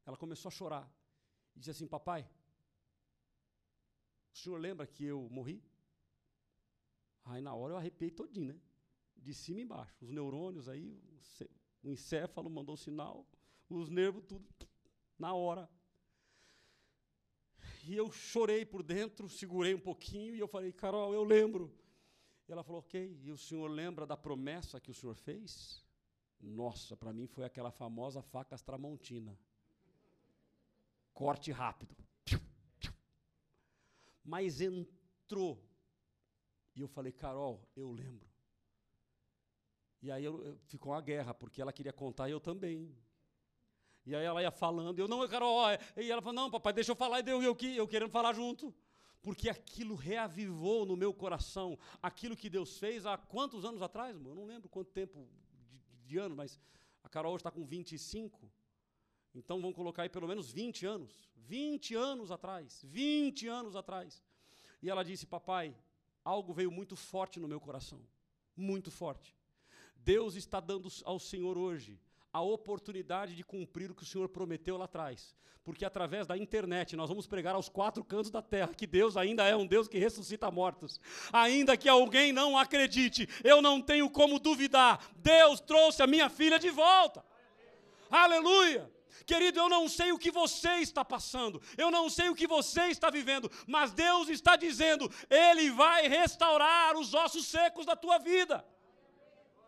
Ela 0.07 0.17
começou 0.17 0.49
a 0.49 0.53
chorar. 0.53 0.89
E 1.57 1.59
disse 1.59 1.73
assim: 1.73 1.89
Papai, 1.89 2.23
o 4.33 4.39
senhor 4.39 4.59
lembra 4.59 4.87
que 4.87 5.05
eu 5.05 5.29
morri? 5.29 5.61
Aí 7.25 7.43
na 7.43 7.53
hora 7.53 7.75
eu 7.75 7.77
arrepiei 7.79 8.13
todinho, 8.13 8.55
né? 8.55 8.61
De 9.17 9.35
cima 9.35 9.59
e 9.59 9.65
embaixo. 9.65 10.05
Os 10.05 10.11
neurônios 10.13 10.69
aí, 10.69 10.97
o 11.83 11.91
encéfalo 11.91 12.49
mandou 12.49 12.77
sinal, 12.77 13.27
os 13.69 13.89
nervos, 13.89 14.25
tudo 14.25 14.49
na 15.19 15.35
hora. 15.35 15.69
E 17.85 17.97
eu 17.97 18.13
chorei 18.13 18.65
por 18.65 18.85
dentro, 18.85 19.29
segurei 19.29 19.75
um 19.75 19.81
pouquinho 19.81 20.37
e 20.37 20.39
eu 20.39 20.47
falei, 20.47 20.73
Carol, 20.73 21.13
eu 21.13 21.25
lembro. 21.25 21.75
E 22.49 22.53
ela 22.53 22.63
falou, 22.63 22.81
ok, 22.81 23.19
e 23.21 23.31
o 23.33 23.37
senhor 23.37 23.69
lembra 23.69 24.07
da 24.07 24.17
promessa 24.17 24.81
que 24.81 24.91
o 24.91 24.95
senhor 24.95 25.17
fez? 25.17 25.82
Nossa, 26.43 26.97
para 26.97 27.13
mim 27.13 27.27
foi 27.29 27.45
aquela 27.45 27.71
famosa 27.71 28.21
faca 28.21 28.59
tramontina. 28.59 29.39
Corte 31.15 31.53
rápido. 31.53 31.95
Mas 34.25 34.61
entrou. 34.61 35.63
E 36.75 36.81
eu 36.81 36.89
falei, 36.89 37.13
Carol, 37.13 37.69
eu 37.77 37.93
lembro. 37.93 38.29
E 40.01 40.11
aí 40.11 40.25
eu, 40.25 40.43
eu, 40.45 40.59
ficou 40.67 40.93
uma 40.93 41.01
guerra, 41.01 41.33
porque 41.33 41.63
ela 41.63 41.73
queria 41.73 41.93
contar 41.93 42.29
e 42.29 42.33
eu 42.33 42.41
também. 42.41 42.93
E 44.05 44.17
aí 44.17 44.25
ela 44.25 44.43
ia 44.43 44.51
falando, 44.51 44.99
eu, 44.99 45.07
não, 45.07 45.27
Carol, 45.29 45.55
ó, 45.55 45.71
e 45.97 46.11
ela 46.11 46.21
falou, 46.21 46.35
não, 46.35 46.51
papai, 46.51 46.73
deixa 46.73 46.91
eu 46.91 46.97
falar, 46.97 47.21
e 47.21 47.31
eu, 47.31 47.41
eu, 47.41 47.57
eu 47.77 47.87
querendo 47.87 48.11
falar 48.11 48.33
junto. 48.33 48.75
Porque 49.23 49.49
aquilo 49.49 49.95
reavivou 49.95 50.85
no 50.85 50.97
meu 50.97 51.15
coração 51.15 51.79
aquilo 52.03 52.37
que 52.37 52.51
Deus 52.51 52.77
fez 52.79 53.07
há 53.07 53.17
quantos 53.17 53.65
anos 53.65 53.81
atrás, 53.81 54.17
Eu 54.17 54.35
não 54.35 54.45
lembro 54.45 54.69
quanto 54.69 54.91
tempo 54.91 55.29
de, 56.13 56.19
de 56.19 56.19
ano, 56.19 56.37
mas 56.37 56.61
a 57.03 57.09
Carol 57.09 57.37
está 57.37 57.51
com 57.51 57.65
25. 57.65 58.51
Então 59.35 59.61
vamos 59.61 59.75
colocar 59.75 60.03
aí 60.03 60.09
pelo 60.09 60.29
menos 60.29 60.51
20 60.53 60.87
anos. 60.87 61.31
20 61.37 61.95
anos 61.95 62.31
atrás. 62.31 62.85
20 62.85 63.49
anos 63.49 63.75
atrás. 63.75 64.23
E 64.83 64.91
ela 64.91 65.03
disse: 65.03 65.27
Papai, 65.27 65.75
algo 66.25 66.53
veio 66.53 66.71
muito 66.71 66.95
forte 66.97 67.41
no 67.41 67.49
meu 67.49 67.61
coração. 67.61 68.01
Muito 68.55 68.91
forte. 68.91 69.35
Deus 69.97 70.35
está 70.35 70.61
dando 70.61 70.89
ao 71.05 71.19
Senhor 71.19 71.57
hoje 71.57 71.99
a 72.33 72.41
oportunidade 72.41 73.35
de 73.35 73.45
cumprir 73.45 73.91
o 73.91 73.95
que 73.95 74.03
o 74.03 74.07
Senhor 74.07 74.29
prometeu 74.29 74.77
lá 74.77 74.87
atrás. 74.87 75.35
Porque 75.65 75.85
através 75.85 76.27
da 76.27 76.37
internet 76.37 76.97
nós 76.97 77.09
vamos 77.09 77.27
pregar 77.27 77.55
aos 77.55 77.69
quatro 77.69 78.03
cantos 78.03 78.31
da 78.31 78.43
terra 78.43 78.75
que 78.75 78.87
Deus 78.87 79.17
ainda 79.17 79.47
é 79.47 79.55
um 79.55 79.67
Deus 79.67 79.87
que 79.87 79.99
ressuscita 79.99 80.51
mortos. 80.51 81.01
Ainda 81.33 81.77
que 81.77 81.89
alguém 81.89 82.33
não 82.33 82.59
acredite, 82.59 83.29
eu 83.45 83.63
não 83.63 83.81
tenho 83.81 84.11
como 84.11 84.41
duvidar. 84.41 85.01
Deus 85.17 85.61
trouxe 85.61 86.03
a 86.03 86.07
minha 86.07 86.29
filha 86.29 86.59
de 86.59 86.71
volta. 86.71 87.25
Aleluia! 88.11 88.91
Querido, 89.25 89.61
eu 89.61 89.69
não 89.69 89.89
sei 89.89 90.11
o 90.11 90.19
que 90.19 90.33
você 90.33 90.77
está 90.77 91.05
passando, 91.05 91.63
eu 91.79 91.93
não 91.93 92.11
sei 92.11 92.29
o 92.29 92.35
que 92.35 92.47
você 92.47 92.87
está 92.87 93.09
vivendo, 93.09 93.49
mas 93.69 93.93
Deus 93.93 94.29
está 94.29 94.57
dizendo: 94.57 95.09
Ele 95.31 95.71
vai 95.71 96.09
restaurar 96.09 96.97
os 96.97 97.15
ossos 97.15 97.47
secos 97.47 97.87
da 97.87 97.95
tua 97.95 98.19
vida. 98.19 98.65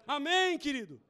Amém, 0.07 0.59
querido? 0.59 1.01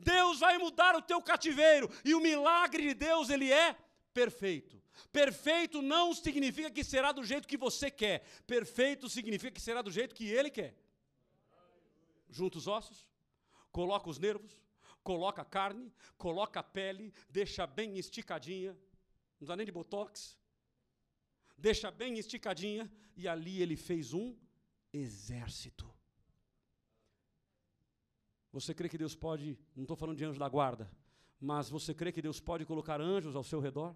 Deus 0.00 0.40
vai 0.40 0.58
mudar 0.58 0.94
o 0.96 1.02
teu 1.02 1.20
cativeiro 1.22 1.90
e 2.04 2.14
o 2.14 2.20
milagre 2.20 2.88
de 2.88 2.94
Deus, 2.94 3.30
ele 3.30 3.52
é 3.52 3.76
perfeito. 4.12 4.80
Perfeito 5.12 5.80
não 5.80 6.14
significa 6.14 6.70
que 6.70 6.84
será 6.84 7.12
do 7.12 7.24
jeito 7.24 7.48
que 7.48 7.56
você 7.56 7.90
quer. 7.90 8.24
Perfeito 8.46 9.08
significa 9.08 9.52
que 9.52 9.60
será 9.60 9.82
do 9.82 9.90
jeito 9.90 10.14
que 10.14 10.26
ele 10.26 10.50
quer. 10.50 10.74
Junta 12.28 12.58
os 12.58 12.66
ossos, 12.66 13.06
coloca 13.72 14.08
os 14.08 14.18
nervos, 14.18 14.56
coloca 15.02 15.42
a 15.42 15.44
carne, 15.44 15.92
coloca 16.16 16.60
a 16.60 16.62
pele, 16.62 17.12
deixa 17.28 17.66
bem 17.66 17.98
esticadinha, 17.98 18.76
não 19.40 19.48
dá 19.48 19.56
nem 19.56 19.66
de 19.66 19.72
botox. 19.72 20.38
Deixa 21.56 21.90
bem 21.90 22.18
esticadinha 22.18 22.90
e 23.16 23.28
ali 23.28 23.60
ele 23.60 23.76
fez 23.76 24.14
um 24.14 24.36
exército. 24.92 25.92
Você 28.52 28.74
crê 28.74 28.88
que 28.88 28.98
Deus 28.98 29.14
pode, 29.14 29.58
não 29.76 29.84
estou 29.84 29.96
falando 29.96 30.16
de 30.16 30.24
anjo 30.24 30.38
da 30.38 30.48
guarda, 30.48 30.90
mas 31.40 31.70
você 31.70 31.94
crê 31.94 32.10
que 32.12 32.20
Deus 32.20 32.40
pode 32.40 32.64
colocar 32.64 33.00
anjos 33.00 33.36
ao 33.36 33.44
seu 33.44 33.60
redor? 33.60 33.94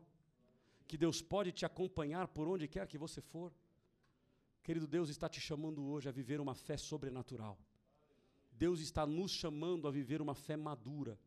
Que 0.87 0.97
Deus 0.97 1.21
pode 1.21 1.51
te 1.53 1.67
acompanhar 1.67 2.29
por 2.29 2.47
onde 2.47 2.69
quer 2.69 2.87
que 2.87 2.97
você 2.97 3.21
for? 3.21 3.53
Querido, 4.63 4.87
Deus 4.87 5.09
está 5.09 5.29
te 5.29 5.41
chamando 5.41 5.85
hoje 5.85 6.09
a 6.09 6.13
viver 6.13 6.41
uma 6.41 6.55
fé 6.55 6.77
sobrenatural. 6.77 7.59
Deus 8.51 8.81
está 8.81 9.05
nos 9.07 9.33
chamando 9.33 9.89
a 9.89 9.91
viver 9.91 10.23
uma 10.23 10.35
fé 10.35 10.57
madura. 10.57 11.19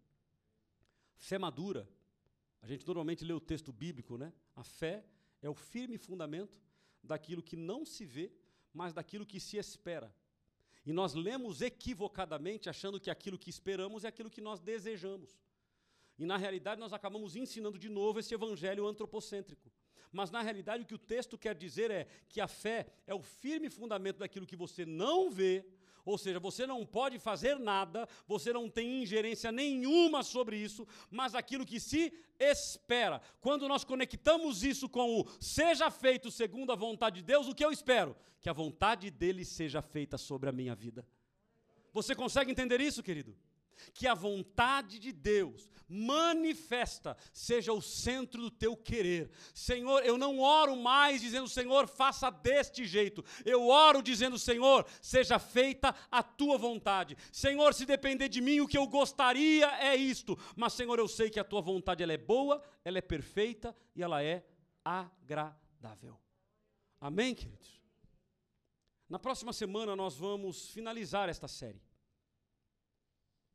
Fé 1.18 1.38
madura, 1.38 1.88
a 2.62 2.68
gente 2.68 2.86
normalmente 2.88 3.26
lê 3.26 3.34
o 3.34 3.40
texto 3.40 3.72
bíblico, 3.72 4.18
né? 4.18 4.34
A 4.56 4.64
fé 4.64 5.06
é 5.42 5.50
o 5.50 5.54
firme 5.54 5.98
fundamento 5.98 6.58
daquilo 7.04 7.44
que 7.44 7.56
não 7.56 7.86
se 7.86 8.06
vê, 8.06 8.32
mas 8.74 8.94
daquilo 8.94 9.26
que 9.26 9.40
se 9.40 9.58
espera. 9.58 10.14
E 10.88 10.94
nós 10.94 11.14
lemos 11.14 11.62
equivocadamente 11.62 12.70
achando 12.70 12.98
que 12.98 13.10
aquilo 13.10 13.38
que 13.38 13.50
esperamos 13.50 14.06
é 14.06 14.08
aquilo 14.08 14.30
que 14.30 14.40
nós 14.40 14.62
desejamos. 14.62 15.38
E 16.18 16.26
na 16.26 16.38
realidade 16.38 16.80
nós 16.80 16.94
acabamos 16.94 17.36
ensinando 17.36 17.78
de 17.78 17.90
novo 17.90 18.22
esse 18.22 18.34
evangelho 18.34 18.88
antropocêntrico. 18.88 19.70
Mas 20.14 20.32
na 20.32 20.42
realidade 20.42 20.84
o 20.84 20.86
que 20.86 20.96
o 20.96 20.98
texto 20.98 21.38
quer 21.38 21.54
dizer 21.56 21.92
é 21.92 22.08
que 22.30 22.40
a 22.40 22.48
fé 22.48 22.88
é 23.06 23.14
o 23.14 23.22
firme 23.22 23.70
fundamento 23.70 24.20
daquilo 24.20 24.48
que 24.48 24.56
você 24.56 24.86
não 24.86 25.30
vê, 25.30 25.66
ou 26.12 26.18
seja, 26.18 26.40
você 26.40 26.66
não 26.66 26.86
pode 26.86 27.20
fazer 27.20 27.60
nada, 27.60 28.08
você 28.28 28.54
não 28.54 28.70
tem 28.70 29.04
ingerência 29.04 29.52
nenhuma 29.52 30.24
sobre 30.24 30.58
isso, 30.58 30.88
mas 31.12 31.36
aquilo 31.36 31.66
que 31.66 31.80
se 31.80 32.14
espera. 32.40 33.22
Quando 33.42 33.68
nós 33.68 33.84
conectamos 33.84 34.64
isso 34.64 34.88
com 34.88 35.20
o 35.20 35.28
seja 35.40 35.92
feito 35.92 36.32
segundo 36.32 36.72
a 36.72 36.76
vontade 36.76 37.18
de 37.18 37.24
Deus, 37.24 37.48
o 37.48 37.56
que 37.56 37.66
eu 37.66 37.72
espero? 37.72 38.16
Que 38.40 38.50
a 38.50 38.54
vontade 38.54 39.12
dele 39.12 39.44
seja 39.44 39.82
feita 39.82 40.18
sobre 40.18 40.50
a 40.50 40.52
minha 40.52 40.76
vida. 40.76 41.06
Você 41.94 42.16
consegue 42.16 42.52
entender 42.52 42.80
isso, 42.80 43.02
querido? 43.04 43.36
Que 43.94 44.08
a 44.08 44.14
vontade 44.14 45.00
de 45.00 45.12
Deus 45.12 45.70
manifesta 45.88 47.16
seja 47.32 47.72
o 47.72 47.82
centro 47.82 48.42
do 48.42 48.52
teu 48.52 48.76
querer. 48.76 49.32
Senhor, 49.54 50.06
eu 50.06 50.18
não 50.18 50.40
oro 50.40 50.76
mais 50.76 51.22
dizendo, 51.22 51.48
Senhor, 51.48 51.88
faça 51.88 52.30
deste 52.30 52.86
jeito. 52.86 53.24
Eu 53.46 53.68
oro 53.68 54.02
dizendo, 54.02 54.38
Senhor, 54.38 54.86
seja 55.02 55.40
feita 55.40 55.96
a 56.12 56.22
tua 56.22 56.58
vontade. 56.58 57.18
Senhor, 57.32 57.74
se 57.74 57.86
depender 57.86 58.28
de 58.28 58.42
mim, 58.42 58.60
o 58.60 58.68
que 58.68 58.78
eu 58.78 58.88
gostaria 58.88 59.68
é 59.80 59.96
isto. 59.96 60.38
Mas, 60.56 60.74
Senhor, 60.74 61.00
eu 61.00 61.08
sei 61.08 61.30
que 61.30 61.40
a 61.40 61.44
tua 61.44 61.62
vontade 61.62 62.04
ela 62.04 62.14
é 62.14 62.18
boa, 62.18 62.62
ela 62.84 62.98
é 62.98 63.02
perfeita 63.02 63.76
e 63.96 64.04
ela 64.04 64.22
é 64.22 64.46
agradável. 64.84 66.20
Amém, 67.00 67.36
queridos? 67.36 67.78
Na 69.10 69.18
próxima 69.18 69.54
semana 69.54 69.96
nós 69.96 70.18
vamos 70.18 70.70
finalizar 70.70 71.30
esta 71.30 71.48
série. 71.48 71.82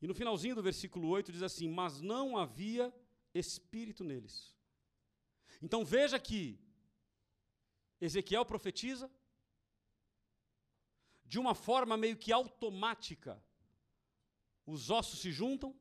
E 0.02 0.06
no 0.08 0.14
finalzinho 0.14 0.56
do 0.56 0.62
versículo 0.62 1.08
8 1.08 1.30
diz 1.30 1.42
assim: 1.42 1.68
Mas 1.68 2.00
não 2.00 2.36
havia 2.36 2.92
espírito 3.32 4.02
neles. 4.02 4.52
Então 5.62 5.84
veja 5.84 6.18
que 6.18 6.58
Ezequiel 8.00 8.44
profetiza, 8.44 9.08
de 11.24 11.38
uma 11.38 11.54
forma 11.54 11.96
meio 11.96 12.16
que 12.16 12.32
automática, 12.32 13.40
os 14.66 14.90
ossos 14.90 15.20
se 15.20 15.30
juntam, 15.30 15.74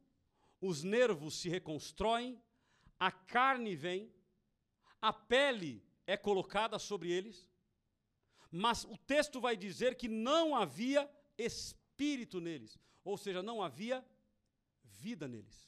os 0.61 0.83
nervos 0.83 1.33
se 1.33 1.49
reconstroem, 1.49 2.39
a 2.99 3.11
carne 3.11 3.75
vem, 3.75 4.13
a 5.01 5.11
pele 5.11 5.83
é 6.05 6.15
colocada 6.15 6.77
sobre 6.77 7.11
eles, 7.11 7.49
mas 8.51 8.83
o 8.83 8.95
texto 8.95 9.41
vai 9.41 9.57
dizer 9.57 9.95
que 9.95 10.07
não 10.07 10.55
havia 10.55 11.09
espírito 11.39 12.39
neles, 12.39 12.77
ou 13.03 13.17
seja, 13.17 13.41
não 13.41 13.63
havia 13.63 14.05
vida 15.05 15.27
neles. 15.27 15.59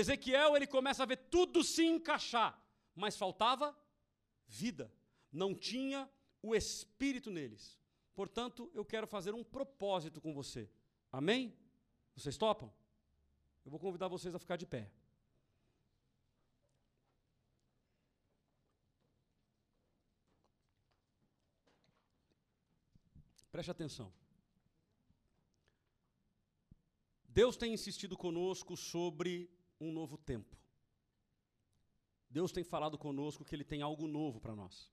Ezequiel, 0.00 0.56
ele 0.56 0.66
começa 0.66 1.02
a 1.02 1.06
ver 1.06 1.18
tudo 1.34 1.62
se 1.62 1.84
encaixar, 1.84 2.52
mas 2.94 3.16
faltava 3.16 3.76
vida. 4.46 4.90
Não 5.30 5.54
tinha 5.54 6.00
o 6.42 6.54
espírito 6.54 7.30
neles. 7.30 7.78
Portanto, 8.14 8.70
eu 8.74 8.84
quero 8.84 9.06
fazer 9.06 9.34
um 9.34 9.44
propósito 9.44 10.20
com 10.20 10.32
você. 10.34 10.68
Amém? 11.10 11.56
Vocês 12.14 12.36
topam? 12.36 12.70
Eu 13.64 13.70
vou 13.70 13.80
convidar 13.80 14.08
vocês 14.08 14.34
a 14.34 14.38
ficar 14.38 14.56
de 14.56 14.66
pé. 14.66 14.90
Preste 23.50 23.70
atenção. 23.70 24.12
Deus 27.34 27.56
tem 27.56 27.72
insistido 27.72 28.14
conosco 28.14 28.76
sobre 28.76 29.50
um 29.80 29.90
novo 29.90 30.18
tempo. 30.18 30.54
Deus 32.28 32.52
tem 32.52 32.62
falado 32.62 32.98
conosco 32.98 33.42
que 33.42 33.54
Ele 33.54 33.64
tem 33.64 33.80
algo 33.80 34.06
novo 34.06 34.38
para 34.38 34.54
nós. 34.54 34.92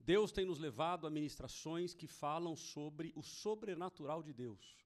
Deus 0.00 0.32
tem 0.32 0.46
nos 0.46 0.58
levado 0.58 1.06
a 1.06 1.10
ministrações 1.10 1.92
que 1.92 2.06
falam 2.06 2.56
sobre 2.56 3.12
o 3.14 3.22
sobrenatural 3.22 4.22
de 4.22 4.32
Deus, 4.32 4.78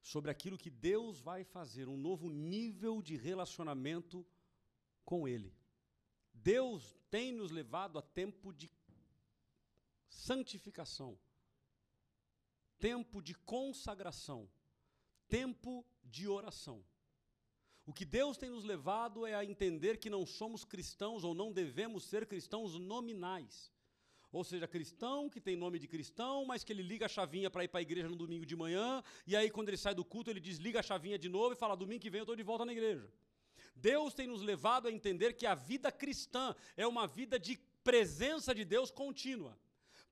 sobre 0.00 0.30
aquilo 0.30 0.56
que 0.56 0.70
Deus 0.70 1.20
vai 1.20 1.42
fazer, 1.42 1.88
um 1.88 1.96
novo 1.96 2.28
nível 2.28 3.02
de 3.02 3.16
relacionamento 3.16 4.24
com 5.04 5.26
Ele. 5.26 5.52
Deus 6.32 6.96
tem 7.10 7.32
nos 7.32 7.50
levado 7.50 7.98
a 7.98 8.02
tempo 8.02 8.52
de 8.52 8.70
santificação, 10.08 11.18
tempo 12.78 13.20
de 13.20 13.34
consagração 13.34 14.48
tempo 15.30 15.86
de 16.04 16.28
oração. 16.28 16.84
O 17.86 17.92
que 17.92 18.04
Deus 18.04 18.36
tem 18.36 18.50
nos 18.50 18.64
levado 18.64 19.24
é 19.26 19.34
a 19.34 19.44
entender 19.44 19.96
que 19.98 20.10
não 20.10 20.26
somos 20.26 20.64
cristãos 20.64 21.24
ou 21.24 21.32
não 21.34 21.50
devemos 21.52 22.04
ser 22.04 22.26
cristãos 22.26 22.78
nominais. 22.78 23.72
Ou 24.32 24.44
seja, 24.44 24.68
cristão 24.68 25.28
que 25.28 25.40
tem 25.40 25.56
nome 25.56 25.78
de 25.78 25.88
cristão, 25.88 26.44
mas 26.44 26.62
que 26.62 26.72
ele 26.72 26.82
liga 26.82 27.06
a 27.06 27.08
chavinha 27.08 27.50
para 27.50 27.64
ir 27.64 27.68
para 27.68 27.80
a 27.80 27.82
igreja 27.82 28.08
no 28.08 28.14
domingo 28.16 28.46
de 28.46 28.54
manhã, 28.54 29.02
e 29.26 29.34
aí 29.34 29.50
quando 29.50 29.68
ele 29.70 29.76
sai 29.76 29.94
do 29.94 30.04
culto, 30.04 30.30
ele 30.30 30.38
desliga 30.38 30.80
a 30.80 30.82
chavinha 30.82 31.18
de 31.18 31.28
novo 31.28 31.52
e 31.54 31.56
fala: 31.56 31.76
domingo 31.76 32.02
que 32.02 32.10
vem 32.10 32.20
eu 32.20 32.24
estou 32.24 32.36
de 32.36 32.42
volta 32.42 32.64
na 32.64 32.72
igreja. 32.72 33.10
Deus 33.74 34.14
tem 34.14 34.26
nos 34.26 34.42
levado 34.42 34.86
a 34.86 34.92
entender 34.92 35.32
que 35.32 35.46
a 35.46 35.54
vida 35.54 35.90
cristã 35.90 36.54
é 36.76 36.86
uma 36.86 37.06
vida 37.06 37.38
de 37.38 37.56
presença 37.82 38.54
de 38.54 38.64
Deus 38.64 38.90
contínua 38.90 39.58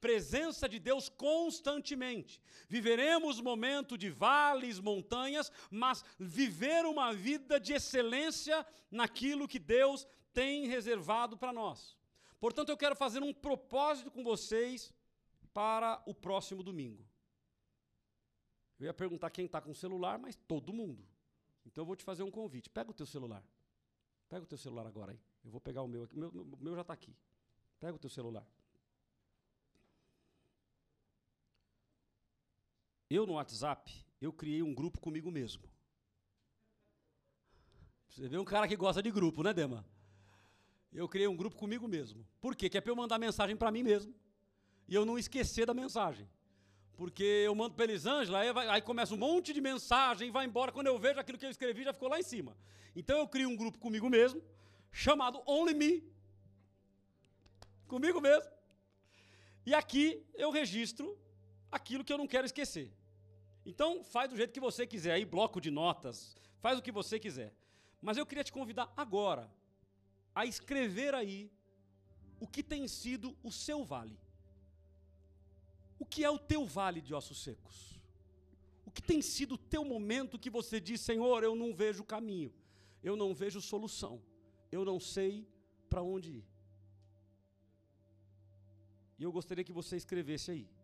presença 0.01 0.68
de 0.68 0.78
Deus 0.78 1.09
constantemente. 1.09 2.40
Viveremos 2.68 3.40
momento 3.40 3.96
de 3.96 4.11
vales, 4.11 4.78
montanhas, 4.80 5.51
mas 5.70 6.05
viver 6.18 6.84
uma 6.86 7.12
vida 7.12 7.59
de 7.59 7.72
excelência 7.72 8.66
naquilo 8.90 9.49
que 9.49 9.59
Deus 9.59 10.07
tem 10.32 10.66
reservado 10.66 11.36
para 11.36 11.53
nós. 11.53 11.96
Portanto, 12.40 12.68
eu 12.68 12.76
quero 12.76 12.94
fazer 12.94 13.22
um 13.22 13.32
propósito 13.32 14.11
com 14.11 14.22
vocês 14.22 14.92
para 15.53 16.03
o 16.07 16.14
próximo 16.14 16.62
domingo. 16.62 17.05
Eu 18.78 18.86
ia 18.86 18.94
perguntar 18.94 19.30
quem 19.30 19.46
está 19.46 19.61
com 19.61 19.72
o 19.72 19.74
celular, 19.74 20.18
mas 20.18 20.36
todo 20.36 20.72
mundo. 20.72 21.05
Então 21.66 21.82
eu 21.82 21.86
vou 21.86 21.96
te 21.96 22.05
fazer 22.05 22.22
um 22.22 22.30
convite. 22.30 22.70
Pega 22.70 22.90
o 22.90 22.94
teu 22.94 23.07
celular. 23.07 23.44
Pega 24.28 24.44
o 24.44 24.46
teu 24.46 24.57
celular 24.57 24.86
agora 24.86 25.12
aí. 25.12 25.20
Eu 25.44 25.51
vou 25.51 25.61
pegar 25.61 25.82
o 25.82 25.88
meu 25.88 26.05
aqui. 26.05 26.14
O 26.14 26.18
meu, 26.18 26.59
meu 26.61 26.74
já 26.74 26.82
está 26.82 26.92
aqui. 26.92 27.16
Pega 27.80 27.94
o 27.94 27.99
teu 27.99 28.11
celular. 28.11 28.46
Eu 33.11 33.26
no 33.26 33.34
WhatsApp, 33.34 33.92
eu 34.20 34.32
criei 34.32 34.62
um 34.62 34.74
grupo 34.74 35.00
comigo 35.00 35.30
mesmo. 35.30 35.62
Você 38.09 38.28
vê 38.28 38.36
um 38.36 38.44
cara 38.44 38.68
que 38.68 38.76
gosta 38.76 39.02
de 39.02 39.11
grupo, 39.11 39.42
né, 39.42 39.54
Dema? 39.54 39.84
Eu 40.92 41.09
criei 41.09 41.28
um 41.28 41.36
grupo 41.36 41.56
comigo 41.56 41.86
mesmo. 41.86 42.26
Por 42.40 42.56
quê? 42.56 42.68
Que 42.68 42.78
é 42.78 42.80
para 42.80 42.90
eu 42.90 42.96
mandar 42.96 43.18
mensagem 43.18 43.56
para 43.56 43.70
mim 43.70 43.82
mesmo. 43.82 44.14
E 44.86 44.94
eu 44.94 45.04
não 45.04 45.18
esquecer 45.18 45.64
da 45.64 45.72
mensagem. 45.72 46.28
Porque 46.96 47.22
eu 47.22 47.54
mando 47.54 47.74
para 47.76 47.84
Elisângela, 47.84 48.40
aí, 48.40 48.48
aí 48.70 48.82
começa 48.82 49.14
um 49.14 49.18
monte 49.18 49.52
de 49.52 49.61
mensagem, 49.61 50.30
vai 50.30 50.44
embora. 50.44 50.72
Quando 50.72 50.88
eu 50.88 50.98
vejo 50.98 51.20
aquilo 51.20 51.38
que 51.38 51.46
eu 51.46 51.50
escrevi, 51.50 51.84
já 51.84 51.92
ficou 51.92 52.09
lá 52.09 52.18
em 52.18 52.24
cima. 52.24 52.56
Então 52.96 53.18
eu 53.18 53.28
crio 53.28 53.48
um 53.48 53.56
grupo 53.56 53.78
comigo 53.78 54.11
mesmo, 54.11 54.42
chamado 54.90 55.40
Only 55.46 55.74
Me. 55.74 56.04
Comigo 57.86 58.20
mesmo. 58.20 58.50
E 59.64 59.72
aqui 59.74 60.26
eu 60.34 60.50
registro 60.50 61.16
aquilo 61.70 62.02
que 62.02 62.12
eu 62.12 62.18
não 62.18 62.26
quero 62.26 62.46
esquecer. 62.46 62.90
Então, 63.71 64.03
faz 64.03 64.31
do 64.31 64.37
jeito 64.41 64.55
que 64.57 64.66
você 64.69 64.87
quiser, 64.87 65.12
aí 65.12 65.27
bloco 65.27 65.61
de 65.61 65.71
notas, 65.71 66.35
faz 66.59 66.79
o 66.79 66.83
que 66.83 66.91
você 66.91 67.19
quiser. 67.21 67.53
Mas 68.01 68.16
eu 68.16 68.25
queria 68.25 68.43
te 68.43 68.51
convidar 68.51 68.91
agora 68.97 69.45
a 70.35 70.47
escrever 70.47 71.14
aí 71.14 71.53
o 72.41 72.47
que 72.47 72.62
tem 72.62 72.89
sido 72.89 73.37
o 73.43 73.53
seu 73.53 73.85
vale. 73.85 74.19
O 75.99 76.07
que 76.07 76.25
é 76.25 76.31
o 76.31 76.39
teu 76.39 76.64
vale 76.64 77.03
de 77.03 77.12
ossos 77.12 77.43
secos? 77.43 78.01
O 78.87 78.91
que 78.91 79.03
tem 79.03 79.21
sido 79.21 79.57
o 79.57 79.59
teu 79.59 79.85
momento 79.85 80.39
que 80.39 80.49
você 80.49 80.81
diz, 80.81 81.03
Senhor, 81.03 81.45
eu 81.45 81.55
não 81.55 81.75
vejo 81.75 82.03
caminho, 82.03 82.51
eu 83.03 83.16
não 83.16 83.35
vejo 83.35 83.61
solução, 83.61 84.23
eu 84.73 84.83
não 84.83 84.99
sei 84.99 85.47
para 85.91 86.03
onde 86.03 86.31
ir. 86.39 86.45
E 89.19 89.25
eu 89.25 89.31
gostaria 89.31 89.62
que 89.62 89.73
você 89.73 89.95
escrevesse 89.95 90.53
aí. 90.53 90.78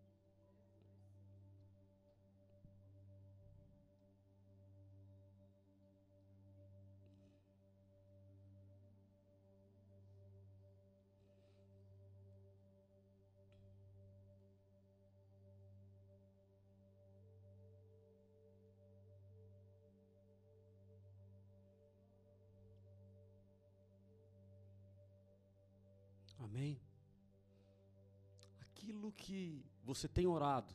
Que 29.17 29.65
você 29.83 30.09
tem 30.09 30.27
orado, 30.27 30.75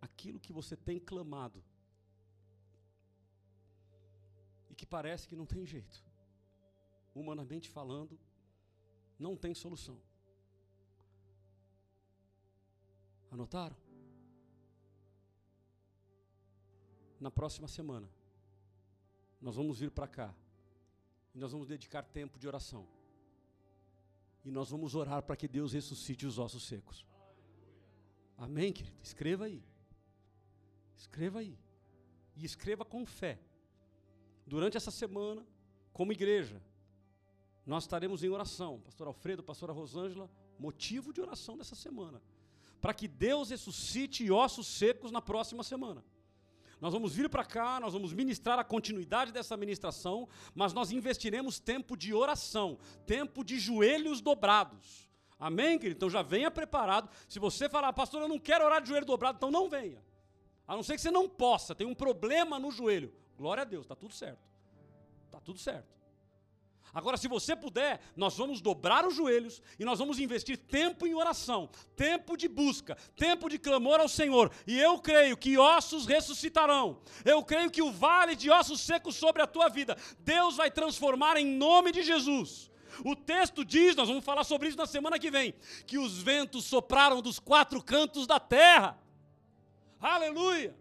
aquilo 0.00 0.40
que 0.40 0.52
você 0.52 0.76
tem 0.76 0.98
clamado, 0.98 1.62
e 4.70 4.74
que 4.74 4.86
parece 4.86 5.28
que 5.28 5.36
não 5.36 5.46
tem 5.46 5.64
jeito, 5.64 6.02
humanamente 7.14 7.68
falando, 7.68 8.18
não 9.18 9.36
tem 9.36 9.54
solução. 9.54 10.00
Anotaram? 13.30 13.76
Na 17.20 17.30
próxima 17.30 17.68
semana, 17.68 18.08
nós 19.40 19.56
vamos 19.56 19.78
vir 19.78 19.90
para 19.90 20.08
cá 20.08 20.34
e 21.34 21.38
nós 21.38 21.52
vamos 21.52 21.68
dedicar 21.68 22.02
tempo 22.02 22.38
de 22.38 22.46
oração. 22.46 22.86
E 24.44 24.50
nós 24.50 24.70
vamos 24.70 24.94
orar 24.94 25.22
para 25.22 25.36
que 25.36 25.48
Deus 25.48 25.72
ressuscite 25.72 26.26
os 26.26 26.38
ossos 26.38 26.64
secos. 26.66 27.06
Amém, 28.36 28.72
querido? 28.72 28.96
Escreva 29.02 29.44
aí. 29.44 29.62
Escreva 30.96 31.40
aí. 31.40 31.58
e 32.36 32.44
escreva 32.44 32.84
com 32.84 33.06
fé. 33.06 33.38
Durante 34.46 34.76
essa 34.76 34.90
semana, 34.90 35.46
como 35.92 36.12
igreja, 36.12 36.60
nós 37.64 37.84
estaremos 37.84 38.24
em 38.24 38.28
oração. 38.28 38.80
Pastor 38.80 39.06
Alfredo, 39.06 39.42
pastora 39.42 39.72
Rosângela, 39.72 40.28
motivo 40.58 41.12
de 41.12 41.20
oração 41.20 41.56
dessa 41.56 41.74
semana. 41.74 42.20
Para 42.80 42.92
que 42.92 43.08
Deus 43.08 43.50
ressuscite 43.50 44.30
ossos 44.30 44.66
secos 44.66 45.10
na 45.10 45.22
próxima 45.22 45.62
semana. 45.62 46.04
Nós 46.80 46.92
vamos 46.92 47.14
vir 47.14 47.30
para 47.30 47.44
cá, 47.44 47.80
nós 47.80 47.94
vamos 47.94 48.12
ministrar 48.12 48.58
a 48.58 48.64
continuidade 48.64 49.32
dessa 49.32 49.56
ministração, 49.56 50.28
mas 50.54 50.72
nós 50.72 50.90
investiremos 50.90 51.58
tempo 51.58 51.96
de 51.96 52.12
oração, 52.12 52.78
tempo 53.06 53.42
de 53.42 53.58
joelhos 53.58 54.20
dobrados. 54.20 55.08
Amém, 55.38 55.78
querido? 55.78 55.96
Então 55.96 56.10
já 56.10 56.22
venha 56.22 56.50
preparado. 56.50 57.08
Se 57.28 57.38
você 57.38 57.68
falar, 57.68 57.92
pastor, 57.92 58.22
eu 58.22 58.28
não 58.28 58.38
quero 58.38 58.64
orar 58.64 58.80
de 58.80 58.88
joelho 58.88 59.06
dobrado, 59.06 59.36
então 59.36 59.50
não 59.50 59.68
venha. 59.68 60.02
A 60.66 60.74
não 60.74 60.82
ser 60.82 60.94
que 60.94 61.02
você 61.02 61.10
não 61.10 61.28
possa, 61.28 61.74
tem 61.74 61.86
um 61.86 61.94
problema 61.94 62.58
no 62.58 62.70
joelho. 62.70 63.12
Glória 63.36 63.62
a 63.62 63.64
Deus, 63.64 63.84
está 63.84 63.94
tudo 63.94 64.14
certo. 64.14 64.40
Está 65.26 65.40
tudo 65.40 65.58
certo. 65.58 65.94
Agora, 66.94 67.16
se 67.16 67.26
você 67.26 67.56
puder, 67.56 68.00
nós 68.14 68.36
vamos 68.36 68.60
dobrar 68.60 69.04
os 69.04 69.16
joelhos 69.16 69.60
e 69.80 69.84
nós 69.84 69.98
vamos 69.98 70.20
investir 70.20 70.56
tempo 70.56 71.04
em 71.04 71.12
oração, 71.12 71.68
tempo 71.96 72.36
de 72.36 72.46
busca, 72.46 72.96
tempo 73.16 73.50
de 73.50 73.58
clamor 73.58 73.98
ao 73.98 74.08
Senhor. 74.08 74.48
E 74.64 74.78
eu 74.78 75.00
creio 75.00 75.36
que 75.36 75.58
ossos 75.58 76.06
ressuscitarão. 76.06 77.00
Eu 77.24 77.42
creio 77.42 77.68
que 77.68 77.82
o 77.82 77.90
vale 77.90 78.36
de 78.36 78.48
ossos 78.48 78.80
secos 78.80 79.16
sobre 79.16 79.42
a 79.42 79.46
tua 79.46 79.68
vida, 79.68 79.96
Deus 80.20 80.56
vai 80.56 80.70
transformar 80.70 81.36
em 81.36 81.44
nome 81.44 81.90
de 81.90 82.00
Jesus. 82.00 82.70
O 83.02 83.16
texto 83.16 83.64
diz, 83.64 83.96
nós 83.96 84.08
vamos 84.08 84.24
falar 84.24 84.44
sobre 84.44 84.68
isso 84.68 84.76
na 84.76 84.86
semana 84.86 85.18
que 85.18 85.30
vem, 85.30 85.54
que 85.86 85.98
os 85.98 86.22
ventos 86.22 86.64
sopraram 86.64 87.22
dos 87.22 87.38
quatro 87.38 87.82
cantos 87.82 88.26
da 88.26 88.38
terra. 88.38 88.98
Aleluia! 90.00 90.76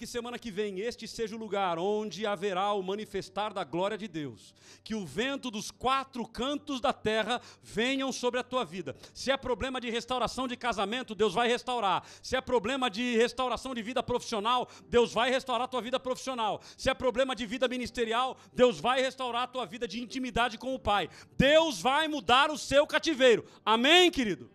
Que 0.00 0.06
semana 0.06 0.38
que 0.38 0.50
vem 0.50 0.80
este 0.80 1.06
seja 1.06 1.36
o 1.36 1.38
lugar 1.38 1.78
onde 1.78 2.24
haverá 2.24 2.72
o 2.72 2.82
manifestar 2.82 3.52
da 3.52 3.62
glória 3.62 3.98
de 3.98 4.08
Deus. 4.08 4.54
Que 4.82 4.94
o 4.94 5.04
vento 5.04 5.50
dos 5.50 5.70
quatro 5.70 6.26
cantos 6.26 6.80
da 6.80 6.90
terra 6.90 7.38
venham 7.62 8.10
sobre 8.10 8.40
a 8.40 8.42
tua 8.42 8.64
vida. 8.64 8.96
Se 9.12 9.30
é 9.30 9.36
problema 9.36 9.78
de 9.78 9.90
restauração 9.90 10.48
de 10.48 10.56
casamento, 10.56 11.14
Deus 11.14 11.34
vai 11.34 11.48
restaurar. 11.48 12.02
Se 12.22 12.34
é 12.34 12.40
problema 12.40 12.88
de 12.88 13.14
restauração 13.18 13.74
de 13.74 13.82
vida 13.82 14.02
profissional, 14.02 14.70
Deus 14.88 15.12
vai 15.12 15.28
restaurar 15.28 15.66
a 15.66 15.68
tua 15.68 15.82
vida 15.82 16.00
profissional. 16.00 16.62
Se 16.78 16.88
é 16.88 16.94
problema 16.94 17.36
de 17.36 17.44
vida 17.44 17.68
ministerial, 17.68 18.38
Deus 18.54 18.80
vai 18.80 19.02
restaurar 19.02 19.42
a 19.42 19.48
tua 19.48 19.66
vida 19.66 19.86
de 19.86 20.00
intimidade 20.00 20.56
com 20.56 20.74
o 20.74 20.78
Pai. 20.78 21.10
Deus 21.36 21.78
vai 21.78 22.08
mudar 22.08 22.50
o 22.50 22.56
seu 22.56 22.86
cativeiro. 22.86 23.44
Amém, 23.62 24.10
querido? 24.10 24.50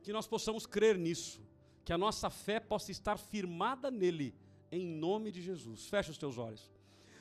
Que 0.00 0.12
nós 0.12 0.28
possamos 0.28 0.64
crer 0.64 0.96
nisso 0.96 1.47
que 1.88 1.92
a 1.94 1.96
nossa 1.96 2.28
fé 2.28 2.60
possa 2.60 2.90
estar 2.90 3.16
firmada 3.16 3.90
nele, 3.90 4.34
em 4.70 4.86
nome 4.86 5.32
de 5.32 5.40
Jesus. 5.40 5.86
Fecha 5.86 6.10
os 6.10 6.18
teus 6.18 6.36
olhos. 6.36 6.70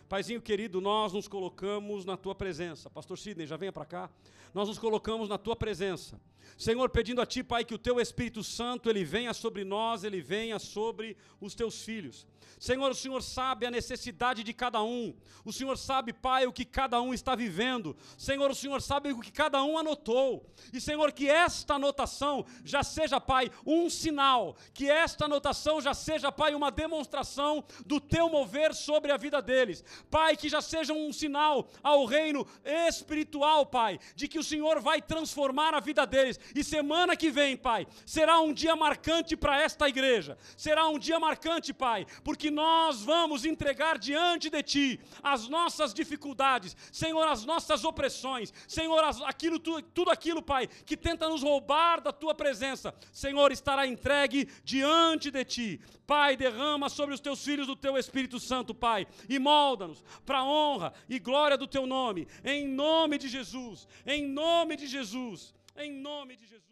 Paizinho 0.10 0.42
querido, 0.42 0.82
nós 0.82 1.14
nos 1.14 1.26
colocamos 1.26 2.04
na 2.04 2.18
tua 2.18 2.36
presença. 2.36 2.90
Pastor 2.90 3.18
Sidney, 3.18 3.48
já 3.48 3.56
venha 3.56 3.72
para 3.72 3.86
cá. 3.86 4.10
Nós 4.54 4.68
nos 4.68 4.78
colocamos 4.78 5.30
na 5.30 5.38
tua 5.38 5.56
presença. 5.56 6.20
Senhor, 6.58 6.90
pedindo 6.90 7.22
a 7.22 7.26
ti, 7.26 7.44
Pai, 7.44 7.66
que 7.66 7.74
o 7.74 7.78
teu 7.78 8.00
Espírito 8.00 8.44
Santo 8.44 8.90
ele 8.90 9.04
venha 9.04 9.34
sobre 9.34 9.64
nós, 9.64 10.04
ele 10.04 10.22
venha 10.22 10.60
sobre 10.60 11.18
os 11.42 11.56
teus 11.56 11.84
filhos. 11.84 12.26
Senhor, 12.60 12.90
o 12.90 12.96
Senhor 12.96 13.22
sabe 13.22 13.68
a 13.68 13.72
necessidade 13.72 14.44
de 14.44 14.52
cada 14.52 14.82
um. 14.82 15.16
O 15.46 15.54
Senhor 15.54 15.78
sabe, 15.78 16.12
Pai, 16.12 16.48
o 16.48 16.52
que 16.52 16.66
cada 16.66 17.00
um 17.00 17.14
está 17.14 17.36
vivendo. 17.36 17.96
Senhor, 18.18 18.50
o 18.50 18.56
Senhor 18.56 18.82
sabe 18.82 19.12
o 19.12 19.20
que 19.20 19.32
cada 19.32 19.64
um 19.64 19.78
anotou. 19.78 20.50
E, 20.74 20.82
Senhor, 20.82 21.12
que 21.12 21.30
esta 21.30 21.76
anotação 21.76 22.46
já 22.66 22.84
seja, 22.84 23.22
Pai, 23.22 23.52
um 23.66 23.90
sinal. 23.90 24.56
Que 24.74 24.90
esta 24.90 25.26
anotação 25.26 25.80
já 25.80 25.94
seja, 25.94 26.32
Pai, 26.32 26.56
uma 26.56 26.72
demonstração 26.72 27.64
do 27.86 28.00
teu 28.00 28.28
mover 28.28 28.74
sobre 28.74 29.12
a 29.12 29.18
vida 29.18 29.40
deles. 29.40 29.84
Pai, 30.10 30.36
que 30.36 30.50
já 30.50 30.62
seja 30.62 30.94
um 30.94 31.14
sinal 31.14 31.68
ao 31.84 32.06
reino 32.06 32.46
espiritual, 32.66 33.68
Pai, 33.68 34.00
de 34.16 34.28
que 34.28 34.40
o 34.40 34.44
Senhor 34.44 34.80
vai 34.82 35.00
transformar 35.00 35.76
a 35.76 35.80
vida 35.80 36.08
deles. 36.08 36.37
E 36.56 36.64
semana 36.64 37.16
que 37.16 37.30
vem, 37.30 37.56
Pai, 37.56 37.86
será 38.06 38.40
um 38.40 38.52
dia 38.52 38.76
marcante 38.76 39.38
para 39.38 39.62
esta 39.62 39.88
igreja. 39.88 40.38
Será 40.56 40.88
um 40.88 40.98
dia 40.98 41.20
marcante, 41.20 41.74
Pai, 41.74 42.06
porque 42.24 42.48
que 42.48 42.52
nós 42.52 43.04
vamos 43.04 43.44
entregar 43.44 43.98
diante 43.98 44.50
de 44.50 44.64
Ti 44.64 45.00
as 45.22 45.50
nossas 45.50 45.94
dificuldades, 45.94 46.78
Senhor, 46.94 47.28
as 47.28 47.44
nossas 47.44 47.84
opressões, 47.84 48.54
Senhor, 48.68 49.04
aquilo, 49.26 49.60
tudo 49.60 50.10
aquilo, 50.10 50.42
Pai, 50.42 50.68
que 50.86 50.96
tenta 50.96 51.28
nos 51.28 51.44
roubar 51.44 52.00
da 52.00 52.14
Tua 52.14 52.34
presença, 52.34 52.96
Senhor, 53.12 53.52
estará 53.52 53.86
entregue 53.86 54.48
diante 54.64 55.30
de 55.30 55.44
Ti. 55.44 55.82
Pai, 56.06 56.38
derrama 56.38 56.88
sobre 56.88 57.14
os 57.14 57.20
Teus 57.20 57.44
filhos 57.44 57.68
o 57.68 57.76
Teu 57.76 57.98
Espírito 57.98 58.40
Santo, 58.40 58.74
Pai, 58.74 59.06
e 59.28 59.38
molda-nos 59.38 60.02
para 60.26 60.40
a 60.40 60.46
honra 60.46 60.94
e 61.10 61.20
glória 61.20 61.58
do 61.58 61.68
Teu 61.68 61.86
nome, 61.86 62.30
em 62.46 62.66
nome 62.66 63.18
de 63.18 63.28
Jesus, 63.28 63.86
em 64.06 64.26
nome 64.26 64.78
de 64.78 64.88
Jesus, 64.88 65.54
em 65.78 65.92
nome 65.92 66.36
de 66.36 66.46
Jesus. 66.46 66.67